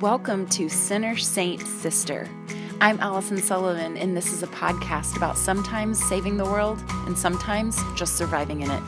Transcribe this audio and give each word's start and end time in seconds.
Welcome 0.00 0.46
to 0.48 0.68
Sinner, 0.68 1.16
Saint, 1.16 1.66
Sister. 1.66 2.28
I'm 2.82 3.00
Allison 3.00 3.38
Sullivan, 3.38 3.96
and 3.96 4.14
this 4.14 4.30
is 4.30 4.42
a 4.42 4.46
podcast 4.48 5.16
about 5.16 5.38
sometimes 5.38 6.04
saving 6.06 6.36
the 6.36 6.44
world 6.44 6.84
and 7.06 7.16
sometimes 7.16 7.80
just 7.94 8.14
surviving 8.14 8.60
in 8.60 8.70
it. 8.70 8.82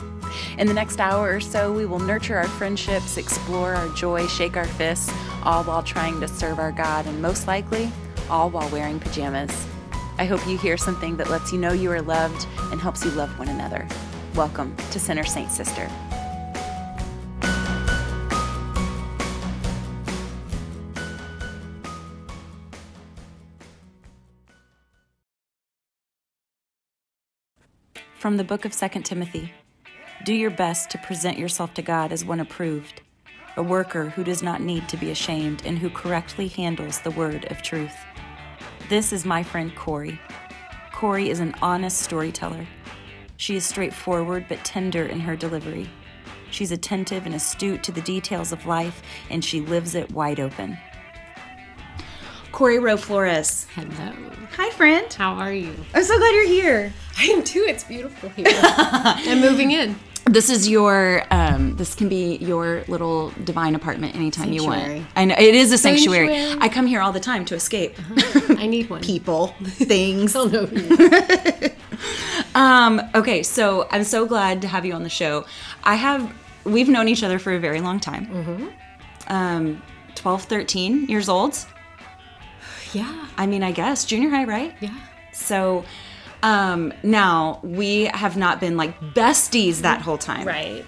In 0.59 0.67
the 0.67 0.73
next 0.75 0.99
hour 0.99 1.33
or 1.33 1.39
so, 1.39 1.73
we 1.73 1.87
will 1.87 1.97
nurture 1.97 2.37
our 2.37 2.47
friendships, 2.47 3.17
explore 3.17 3.73
our 3.73 3.89
joy, 3.95 4.27
shake 4.27 4.55
our 4.55 4.67
fists, 4.67 5.11
all 5.41 5.63
while 5.63 5.81
trying 5.81 6.19
to 6.19 6.27
serve 6.27 6.59
our 6.59 6.71
God, 6.71 7.07
and 7.07 7.19
most 7.19 7.47
likely, 7.47 7.91
all 8.29 8.51
while 8.51 8.69
wearing 8.69 8.99
pajamas. 8.99 9.65
I 10.19 10.25
hope 10.25 10.45
you 10.47 10.59
hear 10.59 10.77
something 10.77 11.17
that 11.17 11.31
lets 11.31 11.51
you 11.51 11.57
know 11.57 11.73
you 11.73 11.91
are 11.91 12.03
loved 12.03 12.45
and 12.71 12.79
helps 12.79 13.03
you 13.03 13.09
love 13.11 13.39
one 13.39 13.49
another. 13.49 13.87
Welcome 14.35 14.75
to 14.91 14.99
Sinner, 14.99 15.23
Saint, 15.23 15.51
Sister. 15.51 15.89
From 28.29 28.37
the 28.37 28.43
book 28.43 28.63
of 28.63 28.77
2 28.77 29.01
Timothy 29.01 29.51
Do 30.23 30.35
your 30.35 30.51
best 30.51 30.91
to 30.91 30.99
present 30.99 31.39
yourself 31.39 31.73
to 31.73 31.81
God 31.81 32.11
as 32.11 32.23
one 32.23 32.39
approved, 32.39 33.01
a 33.57 33.63
worker 33.63 34.11
who 34.11 34.23
does 34.23 34.43
not 34.43 34.61
need 34.61 34.87
to 34.89 34.97
be 34.97 35.09
ashamed 35.09 35.63
and 35.65 35.79
who 35.79 35.89
correctly 35.89 36.47
handles 36.47 36.99
the 36.99 37.09
word 37.09 37.45
of 37.45 37.63
truth. 37.63 37.95
This 38.87 39.11
is 39.11 39.25
my 39.25 39.41
friend 39.41 39.75
Corey. 39.75 40.21
Corey 40.91 41.31
is 41.31 41.39
an 41.39 41.55
honest 41.63 42.03
storyteller. 42.03 42.67
She 43.37 43.55
is 43.55 43.65
straightforward 43.65 44.45
but 44.47 44.63
tender 44.63 45.07
in 45.07 45.21
her 45.21 45.35
delivery. 45.35 45.89
She's 46.51 46.71
attentive 46.71 47.25
and 47.25 47.33
astute 47.33 47.81
to 47.81 47.91
the 47.91 48.01
details 48.01 48.51
of 48.51 48.67
life, 48.67 49.01
and 49.31 49.43
she 49.43 49.61
lives 49.61 49.95
it 49.95 50.11
wide 50.11 50.39
open. 50.39 50.77
Corey 52.51 52.79
Rowe 52.79 52.97
Flores. 52.97 53.67
Hello. 53.75 54.13
Hi, 54.57 54.69
friend. 54.71 55.11
How 55.13 55.33
are 55.33 55.53
you? 55.53 55.73
I'm 55.93 56.03
so 56.03 56.17
glad 56.17 56.33
you're 56.33 56.47
here. 56.47 56.91
I 57.17 57.25
am 57.25 57.43
too. 57.43 57.65
It's 57.67 57.83
beautiful 57.83 58.29
here. 58.29 58.47
I'm 58.51 59.39
moving 59.39 59.71
in. 59.71 59.95
This 60.25 60.49
is 60.49 60.67
your. 60.67 61.23
Um, 61.31 61.75
this 61.75 61.95
can 61.95 62.09
be 62.09 62.37
your 62.37 62.83
little 62.87 63.31
divine 63.43 63.75
apartment 63.75 64.15
anytime 64.15 64.51
you 64.51 64.65
want. 64.65 65.05
I 65.15 65.25
know 65.25 65.35
it 65.37 65.55
is 65.55 65.71
a 65.71 65.77
sanctuary. 65.77 66.27
Sanctuary. 66.27 66.61
I 66.61 66.69
come 66.69 66.87
here 66.87 67.01
all 67.01 67.11
the 67.11 67.19
time 67.19 67.45
to 67.45 67.55
escape 67.55 67.95
I 68.49 68.67
need 68.67 68.89
one. 68.89 69.01
people, 69.01 69.47
things. 69.63 70.35
I 70.35 70.39
don't 70.39 70.51
know 70.51 70.65
who 70.65 71.03
you 71.03 71.11
are. 71.11 71.69
Um, 72.55 72.99
okay, 73.13 73.43
so 73.43 73.87
I'm 73.91 74.03
so 74.03 74.25
glad 74.25 74.61
to 74.63 74.67
have 74.67 74.83
you 74.85 74.93
on 74.93 75.03
the 75.03 75.09
show. 75.09 75.45
I 75.83 75.95
have. 75.95 76.33
We've 76.63 76.89
known 76.89 77.07
each 77.07 77.23
other 77.23 77.37
for 77.37 77.53
a 77.53 77.59
very 77.59 77.79
long 77.79 77.99
time. 77.99 78.25
Mm-hmm. 78.25 78.67
Um, 79.27 79.81
12, 80.15 80.43
13 80.43 81.05
years 81.05 81.29
old. 81.29 81.65
Yeah. 82.93 83.27
I 83.37 83.45
mean, 83.45 83.63
I 83.63 83.71
guess 83.71 84.05
junior 84.05 84.29
high, 84.29 84.45
right? 84.45 84.75
Yeah. 84.79 84.95
So 85.33 85.85
um, 86.43 86.93
now 87.03 87.59
we 87.63 88.05
have 88.05 88.37
not 88.37 88.59
been 88.59 88.77
like 88.77 88.99
besties 88.99 89.81
that 89.81 90.01
whole 90.01 90.17
time. 90.17 90.47
Right. 90.47 90.85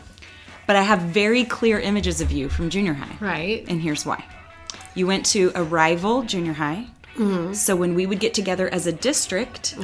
But 0.67 0.75
I 0.75 0.83
have 0.83 1.01
very 1.01 1.43
clear 1.43 1.79
images 1.79 2.21
of 2.21 2.31
you 2.31 2.49
from 2.49 2.69
junior 2.69 2.93
high. 2.93 3.17
Right. 3.19 3.65
And 3.67 3.81
here's 3.81 4.05
why. 4.05 4.23
You 4.95 5.07
went 5.07 5.25
to 5.27 5.51
a 5.55 5.63
rival 5.63 6.23
junior 6.23 6.53
high. 6.53 6.87
So 7.53 7.75
when 7.75 7.93
we 7.93 8.07
would 8.07 8.19
get 8.19 8.33
together 8.33 8.67
as 8.73 8.87
a 8.87 8.91
district 8.91 9.77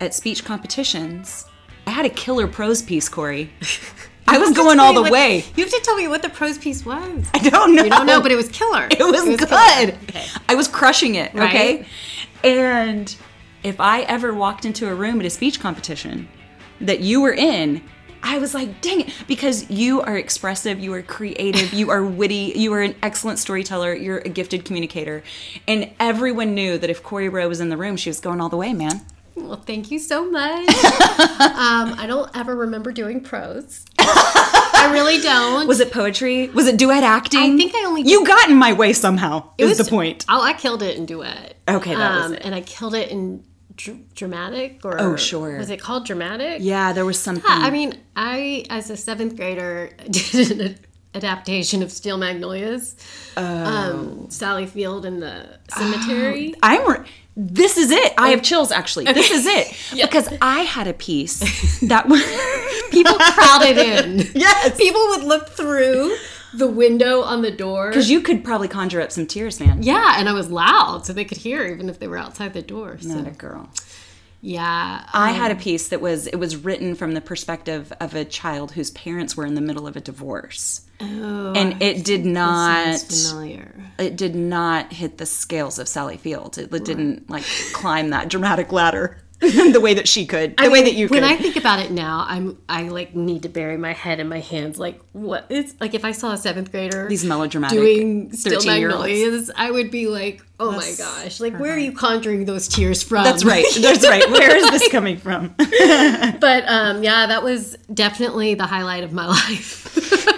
at 0.00 0.14
speech 0.14 0.44
competitions, 0.44 1.44
I 1.88 1.90
had 1.90 2.06
a 2.06 2.10
killer 2.10 2.46
prose 2.46 2.82
piece, 2.82 3.08
Corey. 3.08 3.50
I 4.26 4.38
was 4.38 4.52
going 4.52 4.80
all 4.80 4.94
the 4.94 5.02
What- 5.02 5.12
way. 5.12 5.44
You 5.56 5.64
have 5.64 5.72
to 5.72 5.80
tell 5.84 5.96
me 5.96 6.08
what 6.08 6.22
the 6.22 6.28
prose 6.30 6.58
piece 6.58 6.84
was. 6.84 7.24
I 7.34 7.38
don't 7.38 7.74
know. 7.74 7.84
You 7.84 7.90
don't 7.90 8.06
know, 8.06 8.20
but 8.20 8.32
it 8.32 8.36
was 8.36 8.48
killer. 8.48 8.88
It 8.90 8.98
was, 9.00 9.24
good. 9.24 9.94
Okay. 10.08 10.26
I 10.48 10.54
was 10.54 10.66
crushing 10.68 11.14
it. 11.16 11.34
Okay. 11.34 11.86
And 12.42 13.14
if 13.62 13.80
I 13.80 14.02
ever 14.02 14.32
walked 14.34 14.64
into 14.64 14.88
a 14.88 14.94
room 14.94 15.20
at 15.20 15.26
a 15.26 15.30
speech 15.30 15.60
competition 15.60 16.28
that 16.80 17.00
you 17.00 17.20
were 17.20 17.32
in, 17.32 17.82
I 18.22 18.38
was 18.38 18.54
like, 18.54 18.80
dang 18.80 19.02
it, 19.02 19.12
because 19.28 19.70
you 19.70 20.00
are 20.00 20.16
expressive, 20.16 20.80
you 20.80 20.94
are 20.94 21.02
creative, 21.02 21.74
you 21.74 21.90
are 21.90 22.02
witty, 22.20 22.52
you 22.56 22.72
are 22.72 22.80
an 22.80 22.94
excellent 23.02 23.38
storyteller, 23.38 23.94
you're 23.94 24.18
a 24.18 24.30
gifted 24.30 24.64
communicator. 24.64 25.22
And 25.68 25.90
everyone 26.00 26.54
knew 26.54 26.78
that 26.78 26.88
if 26.88 27.02
Corey 27.02 27.28
Rowe 27.28 27.48
was 27.48 27.60
in 27.60 27.68
the 27.68 27.76
room, 27.76 27.96
she 27.98 28.08
was 28.08 28.20
going 28.20 28.40
all 28.40 28.48
the 28.48 28.56
way, 28.56 28.72
man. 28.72 29.02
Well, 29.36 29.56
thank 29.56 29.90
you 29.90 29.98
so 29.98 30.30
much. 30.30 30.68
um, 30.68 31.94
I 31.98 32.04
don't 32.06 32.30
ever 32.36 32.54
remember 32.54 32.92
doing 32.92 33.20
prose. 33.20 33.84
I 33.98 34.90
really 34.92 35.20
don't. 35.20 35.66
Was 35.66 35.80
it 35.80 35.92
poetry? 35.92 36.48
Was 36.48 36.66
it 36.66 36.76
duet 36.76 37.02
acting? 37.02 37.40
I 37.40 37.56
think 37.56 37.74
I 37.74 37.84
only 37.84 38.02
You 38.02 38.24
got 38.26 38.48
in 38.48 38.56
my 38.56 38.72
way 38.72 38.92
somehow, 38.92 39.50
It 39.58 39.64
is 39.64 39.78
was 39.78 39.86
the 39.86 39.90
point. 39.90 40.24
Oh, 40.28 40.42
I 40.42 40.52
killed 40.52 40.82
it 40.82 40.96
in 40.96 41.06
duet. 41.06 41.56
Okay, 41.68 41.94
that 41.94 42.16
was 42.16 42.26
um, 42.26 42.34
it. 42.34 42.44
And 42.44 42.54
I 42.54 42.60
killed 42.60 42.94
it 42.94 43.10
in 43.10 43.44
dr- 43.76 44.14
dramatic 44.14 44.84
or 44.84 45.00
Oh, 45.00 45.16
sure. 45.16 45.58
Was 45.58 45.70
it 45.70 45.80
called 45.80 46.06
dramatic? 46.06 46.58
Yeah, 46.60 46.92
there 46.92 47.04
was 47.04 47.18
something. 47.18 47.44
Yeah, 47.48 47.58
I 47.66 47.70
mean, 47.70 47.98
I 48.14 48.64
as 48.70 48.90
a 48.90 48.96
seventh 48.96 49.36
grader 49.36 49.90
did 50.10 50.78
adaptation 51.14 51.82
of 51.82 51.90
Steel 51.92 52.16
Magnolias. 52.18 52.96
Um, 53.36 54.26
Sally 54.30 54.66
Field 54.66 55.04
in 55.06 55.20
the 55.20 55.58
cemetery. 55.76 56.54
I'm. 56.62 56.88
re- 56.90 57.06
This 57.36 57.76
is 57.76 57.90
it. 57.90 58.14
I 58.16 58.30
have 58.30 58.42
chills. 58.42 58.70
Actually, 58.72 59.06
this 59.06 59.30
is 59.30 59.46
it 59.46 59.76
because 60.08 60.28
I 60.40 60.60
had 60.60 60.86
a 60.86 60.92
piece 60.92 61.80
that 61.88 62.08
was 62.08 62.22
People 62.90 63.14
crowded 63.18 63.76
in. 63.78 64.18
yes 64.34 64.76
People 64.78 65.00
would 65.08 65.24
look 65.24 65.48
through 65.48 66.16
the 66.54 66.68
window 66.68 67.22
on 67.22 67.42
the 67.42 67.50
door. 67.50 67.88
because 67.88 68.08
you 68.08 68.20
could 68.20 68.44
probably 68.44 68.68
conjure 68.68 69.00
up 69.00 69.10
some 69.10 69.26
tears, 69.26 69.58
man. 69.58 69.82
yeah, 69.82 70.14
and 70.18 70.28
I 70.28 70.32
was 70.32 70.48
loud, 70.48 71.04
so 71.04 71.12
they 71.12 71.24
could 71.24 71.38
hear 71.38 71.64
even 71.64 71.88
if 71.88 71.98
they 71.98 72.06
were 72.06 72.16
outside 72.18 72.52
the 72.54 72.62
door. 72.62 72.96
So 73.00 73.08
Not 73.08 73.26
a 73.26 73.32
girl. 73.32 73.68
yeah, 74.40 75.04
I 75.12 75.32
had 75.32 75.50
a 75.50 75.56
piece 75.56 75.88
that 75.88 76.00
was 76.00 76.28
it 76.28 76.36
was 76.36 76.54
written 76.56 76.94
from 76.94 77.14
the 77.14 77.20
perspective 77.20 77.92
of 77.98 78.14
a 78.14 78.24
child 78.24 78.72
whose 78.72 78.92
parents 78.92 79.36
were 79.36 79.44
in 79.46 79.54
the 79.54 79.60
middle 79.60 79.88
of 79.88 79.96
a 79.96 80.00
divorce, 80.00 80.82
oh, 81.00 81.52
and 81.54 81.82
it 81.82 82.04
did 82.04 82.24
not. 82.24 83.00
familiar. 83.00 83.70
It 83.98 84.16
did 84.16 84.34
not 84.34 84.92
hit 84.92 85.18
the 85.18 85.26
scales 85.26 85.78
of 85.78 85.86
Sally 85.86 86.16
Field. 86.16 86.58
It, 86.58 86.72
it 86.74 86.84
didn't 86.84 87.30
like 87.30 87.44
climb 87.72 88.10
that 88.10 88.28
dramatic 88.28 88.72
ladder 88.72 89.18
the 89.72 89.80
way 89.80 89.94
that 89.94 90.08
she 90.08 90.26
could. 90.26 90.56
The 90.56 90.70
way 90.70 90.82
that 90.82 90.94
you 90.94 91.08
could. 91.08 91.16
When 91.16 91.24
I 91.24 91.36
think 91.36 91.56
about 91.56 91.80
it 91.80 91.90
now, 91.90 92.24
I'm 92.26 92.58
I 92.68 92.88
like 92.88 93.14
need 93.14 93.42
to 93.42 93.48
bury 93.48 93.76
my 93.76 93.92
head 93.92 94.20
in 94.20 94.28
my 94.28 94.40
hands. 94.40 94.78
Like 94.78 95.00
what? 95.12 95.46
It's 95.50 95.74
like 95.80 95.94
if 95.94 96.04
I 96.04 96.12
saw 96.12 96.32
a 96.32 96.36
seventh 96.36 96.70
grader 96.70 97.08
These 97.08 97.24
melodramatic 97.24 97.78
doing 97.78 98.32
Steel 98.32 98.60
13-year-olds. 98.60 99.06
Magnolias, 99.06 99.50
I 99.54 99.70
would 99.70 99.90
be 99.90 100.06
like, 100.06 100.42
oh 100.60 100.72
my 100.72 100.94
gosh, 100.96 101.40
like 101.40 101.58
where 101.58 101.72
are 101.72 101.78
you 101.78 101.92
conjuring 101.92 102.44
those 102.44 102.68
tears 102.68 103.02
from? 103.02 103.24
That's 103.24 103.44
right. 103.44 103.66
That's 103.80 104.06
right. 104.06 104.28
Where 104.30 104.56
is 104.56 104.70
this 104.70 104.88
coming 104.88 105.18
from? 105.18 105.48
but 105.58 106.64
um, 106.66 107.02
yeah, 107.02 107.26
that 107.26 107.42
was 107.42 107.76
definitely 107.92 108.54
the 108.54 108.66
highlight 108.66 109.04
of 109.04 109.12
my 109.12 109.26
life. 109.26 110.30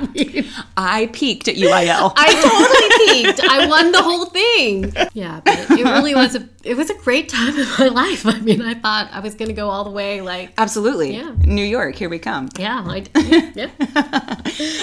I 0.00 0.06
mean, 0.14 0.46
I 0.76 1.06
peaked 1.12 1.48
at 1.48 1.56
UIL. 1.56 2.12
I 2.16 2.34
totally 2.42 3.22
peaked. 3.24 3.40
I 3.48 3.66
won 3.66 3.92
the 3.92 4.02
whole 4.02 4.26
thing. 4.26 4.92
Yeah, 5.12 5.40
but 5.44 5.70
it 5.78 5.84
really 5.84 6.14
was 6.14 6.34
a 6.36 6.48
it 6.64 6.76
was 6.76 6.90
a 6.90 6.94
great 6.94 7.28
time 7.28 7.58
in 7.58 7.66
my 7.78 7.88
life. 7.88 8.26
I 8.26 8.38
mean, 8.40 8.62
I 8.62 8.74
thought 8.74 9.08
I 9.12 9.20
was 9.20 9.34
gonna 9.34 9.52
go 9.52 9.68
all 9.70 9.84
the 9.84 9.90
way. 9.90 10.20
Like, 10.20 10.52
Absolutely. 10.58 11.16
Yeah. 11.16 11.34
New 11.44 11.64
York, 11.64 11.94
here 11.96 12.08
we 12.08 12.18
come. 12.18 12.48
yeah, 12.58 12.84
I, 12.86 13.04
yeah. 13.54 13.70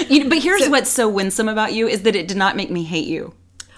You 0.09 0.23
know, 0.23 0.29
but 0.29 0.39
here's 0.39 0.67
what's 0.69 0.89
so 0.89 1.07
winsome 1.09 1.47
about 1.49 1.73
you 1.73 1.87
is 1.87 2.03
that 2.03 2.15
it 2.15 2.27
did 2.27 2.37
not 2.37 2.55
make 2.55 2.69
me 2.71 2.83
hate 2.83 3.07
you. 3.07 3.33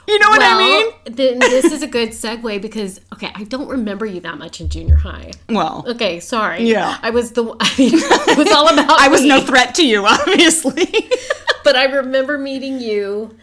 You 0.09 0.19
know 0.19 0.29
what 0.29 0.41
I 0.41 0.57
mean? 0.57 1.15
then 1.15 1.39
this 1.39 1.65
is 1.65 1.81
a 1.83 1.87
good 1.87 2.09
segue 2.09 2.61
because 2.61 2.99
okay, 3.13 3.31
I 3.35 3.43
don't 3.43 3.67
remember 3.69 4.05
you 4.05 4.19
that 4.21 4.37
much 4.37 4.59
in 4.61 4.69
junior 4.69 4.95
high. 4.95 5.31
Well, 5.47 5.85
Okay, 5.87 6.19
sorry. 6.19 6.63
Yeah. 6.63 6.97
I 7.01 7.09
was 7.11 7.31
the. 7.33 7.43
I 7.59 7.69
mean, 7.77 7.91
it 7.93 8.37
was 8.37 8.51
all 8.51 8.67
about. 8.67 8.99
I 8.99 9.07
was 9.07 9.21
me. 9.21 9.27
no 9.29 9.41
threat 9.41 9.75
to 9.75 9.85
you, 9.85 10.05
obviously. 10.05 10.87
but 11.63 11.75
I 11.75 11.85
remember 11.85 12.37
meeting 12.37 12.79
you 12.79 13.37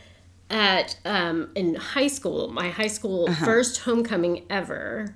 at 0.50 0.96
um, 1.04 1.50
in 1.54 1.74
high 1.74 2.06
school, 2.08 2.48
my 2.48 2.68
high 2.70 2.86
school 2.88 3.28
Uh-huh. 3.28 3.44
first 3.44 3.80
homecoming 3.80 4.44
ever. 4.50 5.14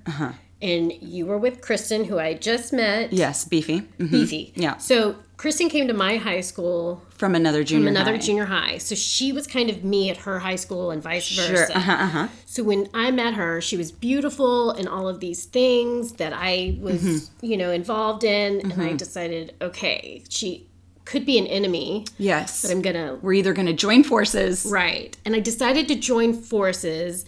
And 0.62 0.92
you 1.00 1.24
were 1.24 1.38
with 1.38 1.62
Kristen, 1.62 2.04
who 2.04 2.18
I 2.18 2.34
just 2.34 2.72
met. 2.72 3.12
yes, 3.14 3.44
beefy. 3.46 3.80
Mhm. 3.98 4.10
Beefy. 4.10 4.52
Yeah. 4.56 4.76
So 4.76 5.16
Kristen 5.40 5.70
came 5.70 5.88
to 5.88 5.94
my 5.94 6.18
high 6.18 6.42
school 6.42 7.02
From 7.16 7.34
another 7.34 7.64
junior 7.64 7.86
from 7.86 7.96
another 7.96 8.12
high. 8.12 8.18
junior 8.18 8.44
high. 8.44 8.76
So 8.76 8.94
she 8.94 9.32
was 9.32 9.46
kind 9.46 9.70
of 9.70 9.82
me 9.82 10.10
at 10.10 10.18
her 10.18 10.38
high 10.38 10.56
school 10.56 10.90
and 10.90 11.02
vice 11.02 11.24
Sure. 11.24 11.46
versa. 11.48 11.78
Uh-huh, 11.78 11.92
uh-huh. 11.92 12.28
So 12.44 12.62
when 12.62 12.88
I 12.92 13.10
met 13.10 13.32
her, 13.34 13.62
she 13.62 13.78
was 13.78 13.90
beautiful 13.90 14.70
and 14.72 14.86
all 14.86 15.08
of 15.08 15.20
these 15.20 15.46
things 15.46 16.12
that 16.20 16.34
I 16.34 16.76
was, 16.78 17.00
Mm-hmm. 17.00 17.46
you 17.46 17.56
know, 17.56 17.70
involved 17.70 18.22
in. 18.22 18.60
And 18.60 18.82
I 18.82 18.92
decided, 18.92 19.54
okay, 19.62 20.22
she 20.28 20.66
could 21.06 21.24
be 21.24 21.38
an 21.38 21.46
enemy, 21.46 22.04
Yes. 22.18 22.60
but 22.60 22.70
I'm 22.70 22.82
gonna 22.82 23.18
We're 23.22 23.32
either 23.32 23.54
going 23.54 23.66
to 23.66 23.72
join 23.72 24.04
forces. 24.04 24.66
right. 24.70 25.16
And 25.24 25.34
I 25.34 25.40
decided 25.40 25.88
to 25.88 25.94
join 25.94 26.34
forces. 26.34 27.24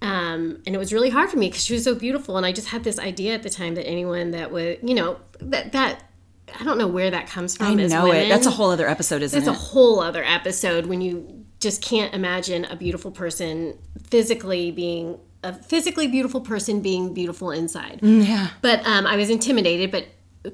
Um, 0.00 0.62
and 0.64 0.76
it 0.76 0.78
was 0.78 0.92
really 0.92 1.10
hard 1.10 1.28
for 1.28 1.38
me 1.38 1.48
because 1.48 1.64
she 1.64 1.74
was 1.74 1.82
so 1.82 1.96
beautiful, 1.96 2.36
and 2.36 2.46
I 2.46 2.52
just 2.52 2.68
had 2.68 2.84
this 2.84 3.00
idea 3.00 3.34
at 3.34 3.42
the 3.42 3.50
time 3.50 3.74
that 3.74 3.84
anyone 3.84 4.30
that 4.30 4.52
would, 4.52 4.78
you 4.88 4.94
know, 4.94 5.18
that 5.40 5.72
that 5.72 6.04
I 6.58 6.64
don't 6.64 6.78
know 6.78 6.88
where 6.88 7.10
that 7.10 7.26
comes 7.26 7.56
from. 7.56 7.66
I 7.66 7.74
know 7.74 8.04
women. 8.04 8.22
it. 8.24 8.28
That's 8.28 8.46
a 8.46 8.50
whole 8.50 8.70
other 8.70 8.88
episode, 8.88 9.22
isn't 9.22 9.38
That's 9.38 9.48
it? 9.48 9.60
a 9.60 9.64
whole 9.64 10.00
other 10.00 10.24
episode 10.24 10.86
when 10.86 11.00
you 11.00 11.44
just 11.60 11.82
can't 11.82 12.14
imagine 12.14 12.64
a 12.66 12.76
beautiful 12.76 13.10
person 13.10 13.78
physically 14.10 14.70
being 14.70 15.18
a 15.44 15.52
physically 15.52 16.08
beautiful 16.08 16.40
person 16.40 16.80
being 16.80 17.14
beautiful 17.14 17.50
inside. 17.50 18.00
Mm, 18.02 18.26
yeah. 18.26 18.48
But 18.60 18.84
um, 18.86 19.06
I 19.06 19.16
was 19.16 19.30
intimidated, 19.30 19.90
but 19.90 20.06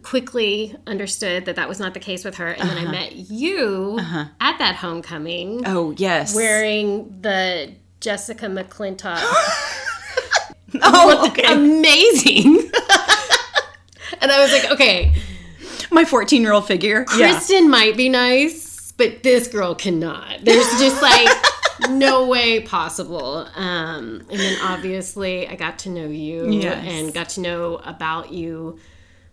quickly 0.03 0.77
understood 0.87 1.45
that 1.47 1.57
that 1.57 1.69
was 1.69 1.79
not 1.79 1.95
the 1.95 2.01
case 2.01 2.25
with 2.25 2.37
her. 2.37 2.49
And 2.49 2.69
then 2.69 2.79
I 2.79 2.83
uh-huh. 2.83 2.93
met 2.93 3.13
you 3.17 3.97
uh-huh. 3.99 4.25
at 4.41 4.59
that 4.59 4.77
homecoming 4.77 5.63
Oh, 5.67 5.95
yes. 5.97 6.35
wearing 6.35 7.21
the 7.23 7.73
Jessica 8.01 8.47
McClintock. 8.47 9.23
Oh, 10.83 11.29
okay. 11.29 11.53
Amazing. 11.53 12.57
and 14.21 14.33
I 14.33 14.43
was 14.43 14.51
like, 14.51 14.73
okay, 14.73 15.15
My 15.95 16.05
14 16.05 16.43
year 16.43 16.53
old 16.53 16.67
figure. 16.67 17.07
Yeah. 17.17 17.31
Kristen 17.33 17.71
might 17.71 17.97
be 17.97 18.09
nice, 18.09 18.93
but 18.93 19.23
this 19.23 19.47
girl 19.49 19.75
cannot. 19.75 20.41
There's 20.43 20.67
just 20.81 21.01
like 21.01 21.29
no 21.91 22.27
way 22.27 22.61
possible. 22.61 23.49
Um, 23.55 24.27
and 24.29 24.41
then 24.41 24.59
obviously 24.63 25.47
I 25.49 25.55
got 25.55 25.79
to 25.81 25.89
know 25.91 26.07
you 26.07 26.51
Yes. 26.51 26.85
and 26.87 27.15
got 27.15 27.29
to 27.31 27.41
know 27.41 27.77
about 27.77 28.33
you 28.33 28.79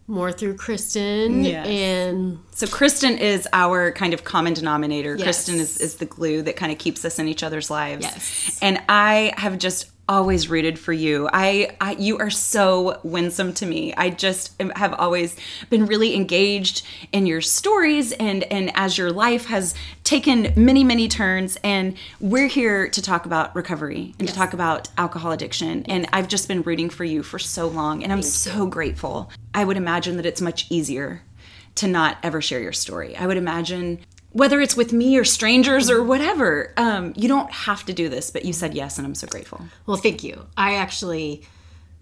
more 0.08 0.32
through 0.32 0.56
Kristen. 0.58 1.44
Yes. 1.44 1.66
And 1.68 2.40
So 2.52 2.68
Kristen 2.68 3.18
is 3.18 3.48
our 3.54 3.92
kind 3.92 4.14
of 4.14 4.24
common 4.24 4.54
denominator. 4.54 5.16
Yes. 5.16 5.24
Kristen 5.24 5.56
is, 5.56 5.78
is 5.80 5.96
the 5.96 6.06
glue 6.06 6.42
that 6.44 6.58
kind 6.58 6.72
of 6.72 6.78
keeps 6.78 7.04
us 7.06 7.18
in 7.18 7.28
each 7.28 7.44
other's 7.44 7.70
lives. 7.72 8.04
Yes. 8.04 8.60
And 8.62 8.82
I 8.90 9.34
have 9.38 9.58
just 9.58 9.88
always 10.12 10.50
rooted 10.50 10.78
for 10.78 10.92
you. 10.92 11.30
I, 11.32 11.78
I 11.80 11.94
you 11.94 12.18
are 12.18 12.30
so 12.30 13.00
winsome 13.02 13.54
to 13.54 13.66
me. 13.66 13.94
I 13.96 14.10
just 14.10 14.62
have 14.76 14.94
always 14.96 15.38
been 15.70 15.86
really 15.86 16.16
engaged 16.16 16.86
in 17.14 17.26
your 17.26 17.40
stories 17.40 18.12
and 18.12 18.44
and 18.52 18.74
as 18.76 18.98
your 18.98 19.10
life 19.10 19.46
has 19.46 19.74
taken 20.04 20.52
many 20.58 20.84
many 20.84 21.08
turns 21.08 21.58
and 21.64 21.96
we're 22.20 22.48
here 22.50 22.90
to 22.90 23.02
talk 23.02 23.26
about 23.26 23.56
recovery 23.56 24.14
and 24.20 24.28
to 24.28 24.34
talk 24.34 24.52
about 24.52 24.90
alcohol 24.98 25.32
addiction 25.32 25.86
and 25.86 26.06
I've 26.12 26.28
just 26.28 26.50
been 26.50 26.62
rooting 26.62 26.90
for 26.90 27.06
you 27.06 27.24
for 27.24 27.40
so 27.40 27.70
long 27.70 28.04
and 28.04 28.12
I'm 28.12 28.22
so 28.22 28.66
grateful. 28.68 29.32
I 29.54 29.64
would 29.64 29.78
imagine 29.78 30.18
that 30.18 30.26
it's 30.26 30.42
much 30.42 30.68
easier 30.70 31.22
to 31.76 31.88
not 31.88 32.18
ever 32.22 32.42
share 32.42 32.60
your 32.60 32.74
story. 32.74 33.16
I 33.16 33.28
would 33.28 33.38
imagine 33.38 34.00
whether 34.34 34.62
it's 34.62 34.78
with 34.78 34.94
me 34.94 35.18
or 35.18 35.24
strangers 35.26 35.90
or 35.90 36.04
whatever, 36.04 36.74
um, 36.78 37.14
you 37.18 37.28
don't 37.28 37.52
have 37.52 37.86
to 37.86 37.94
do 37.94 38.08
this, 38.10 38.32
but 38.32 38.46
you 38.46 38.54
said 38.54 38.74
yes, 38.74 38.98
and 38.98 39.06
I'm 39.06 39.16
so 39.16 39.28
grateful. 39.28 39.62
well, 39.86 39.98
thank 39.98 40.24
you. 40.24 40.46
I 40.56 40.76
actually 40.76 41.44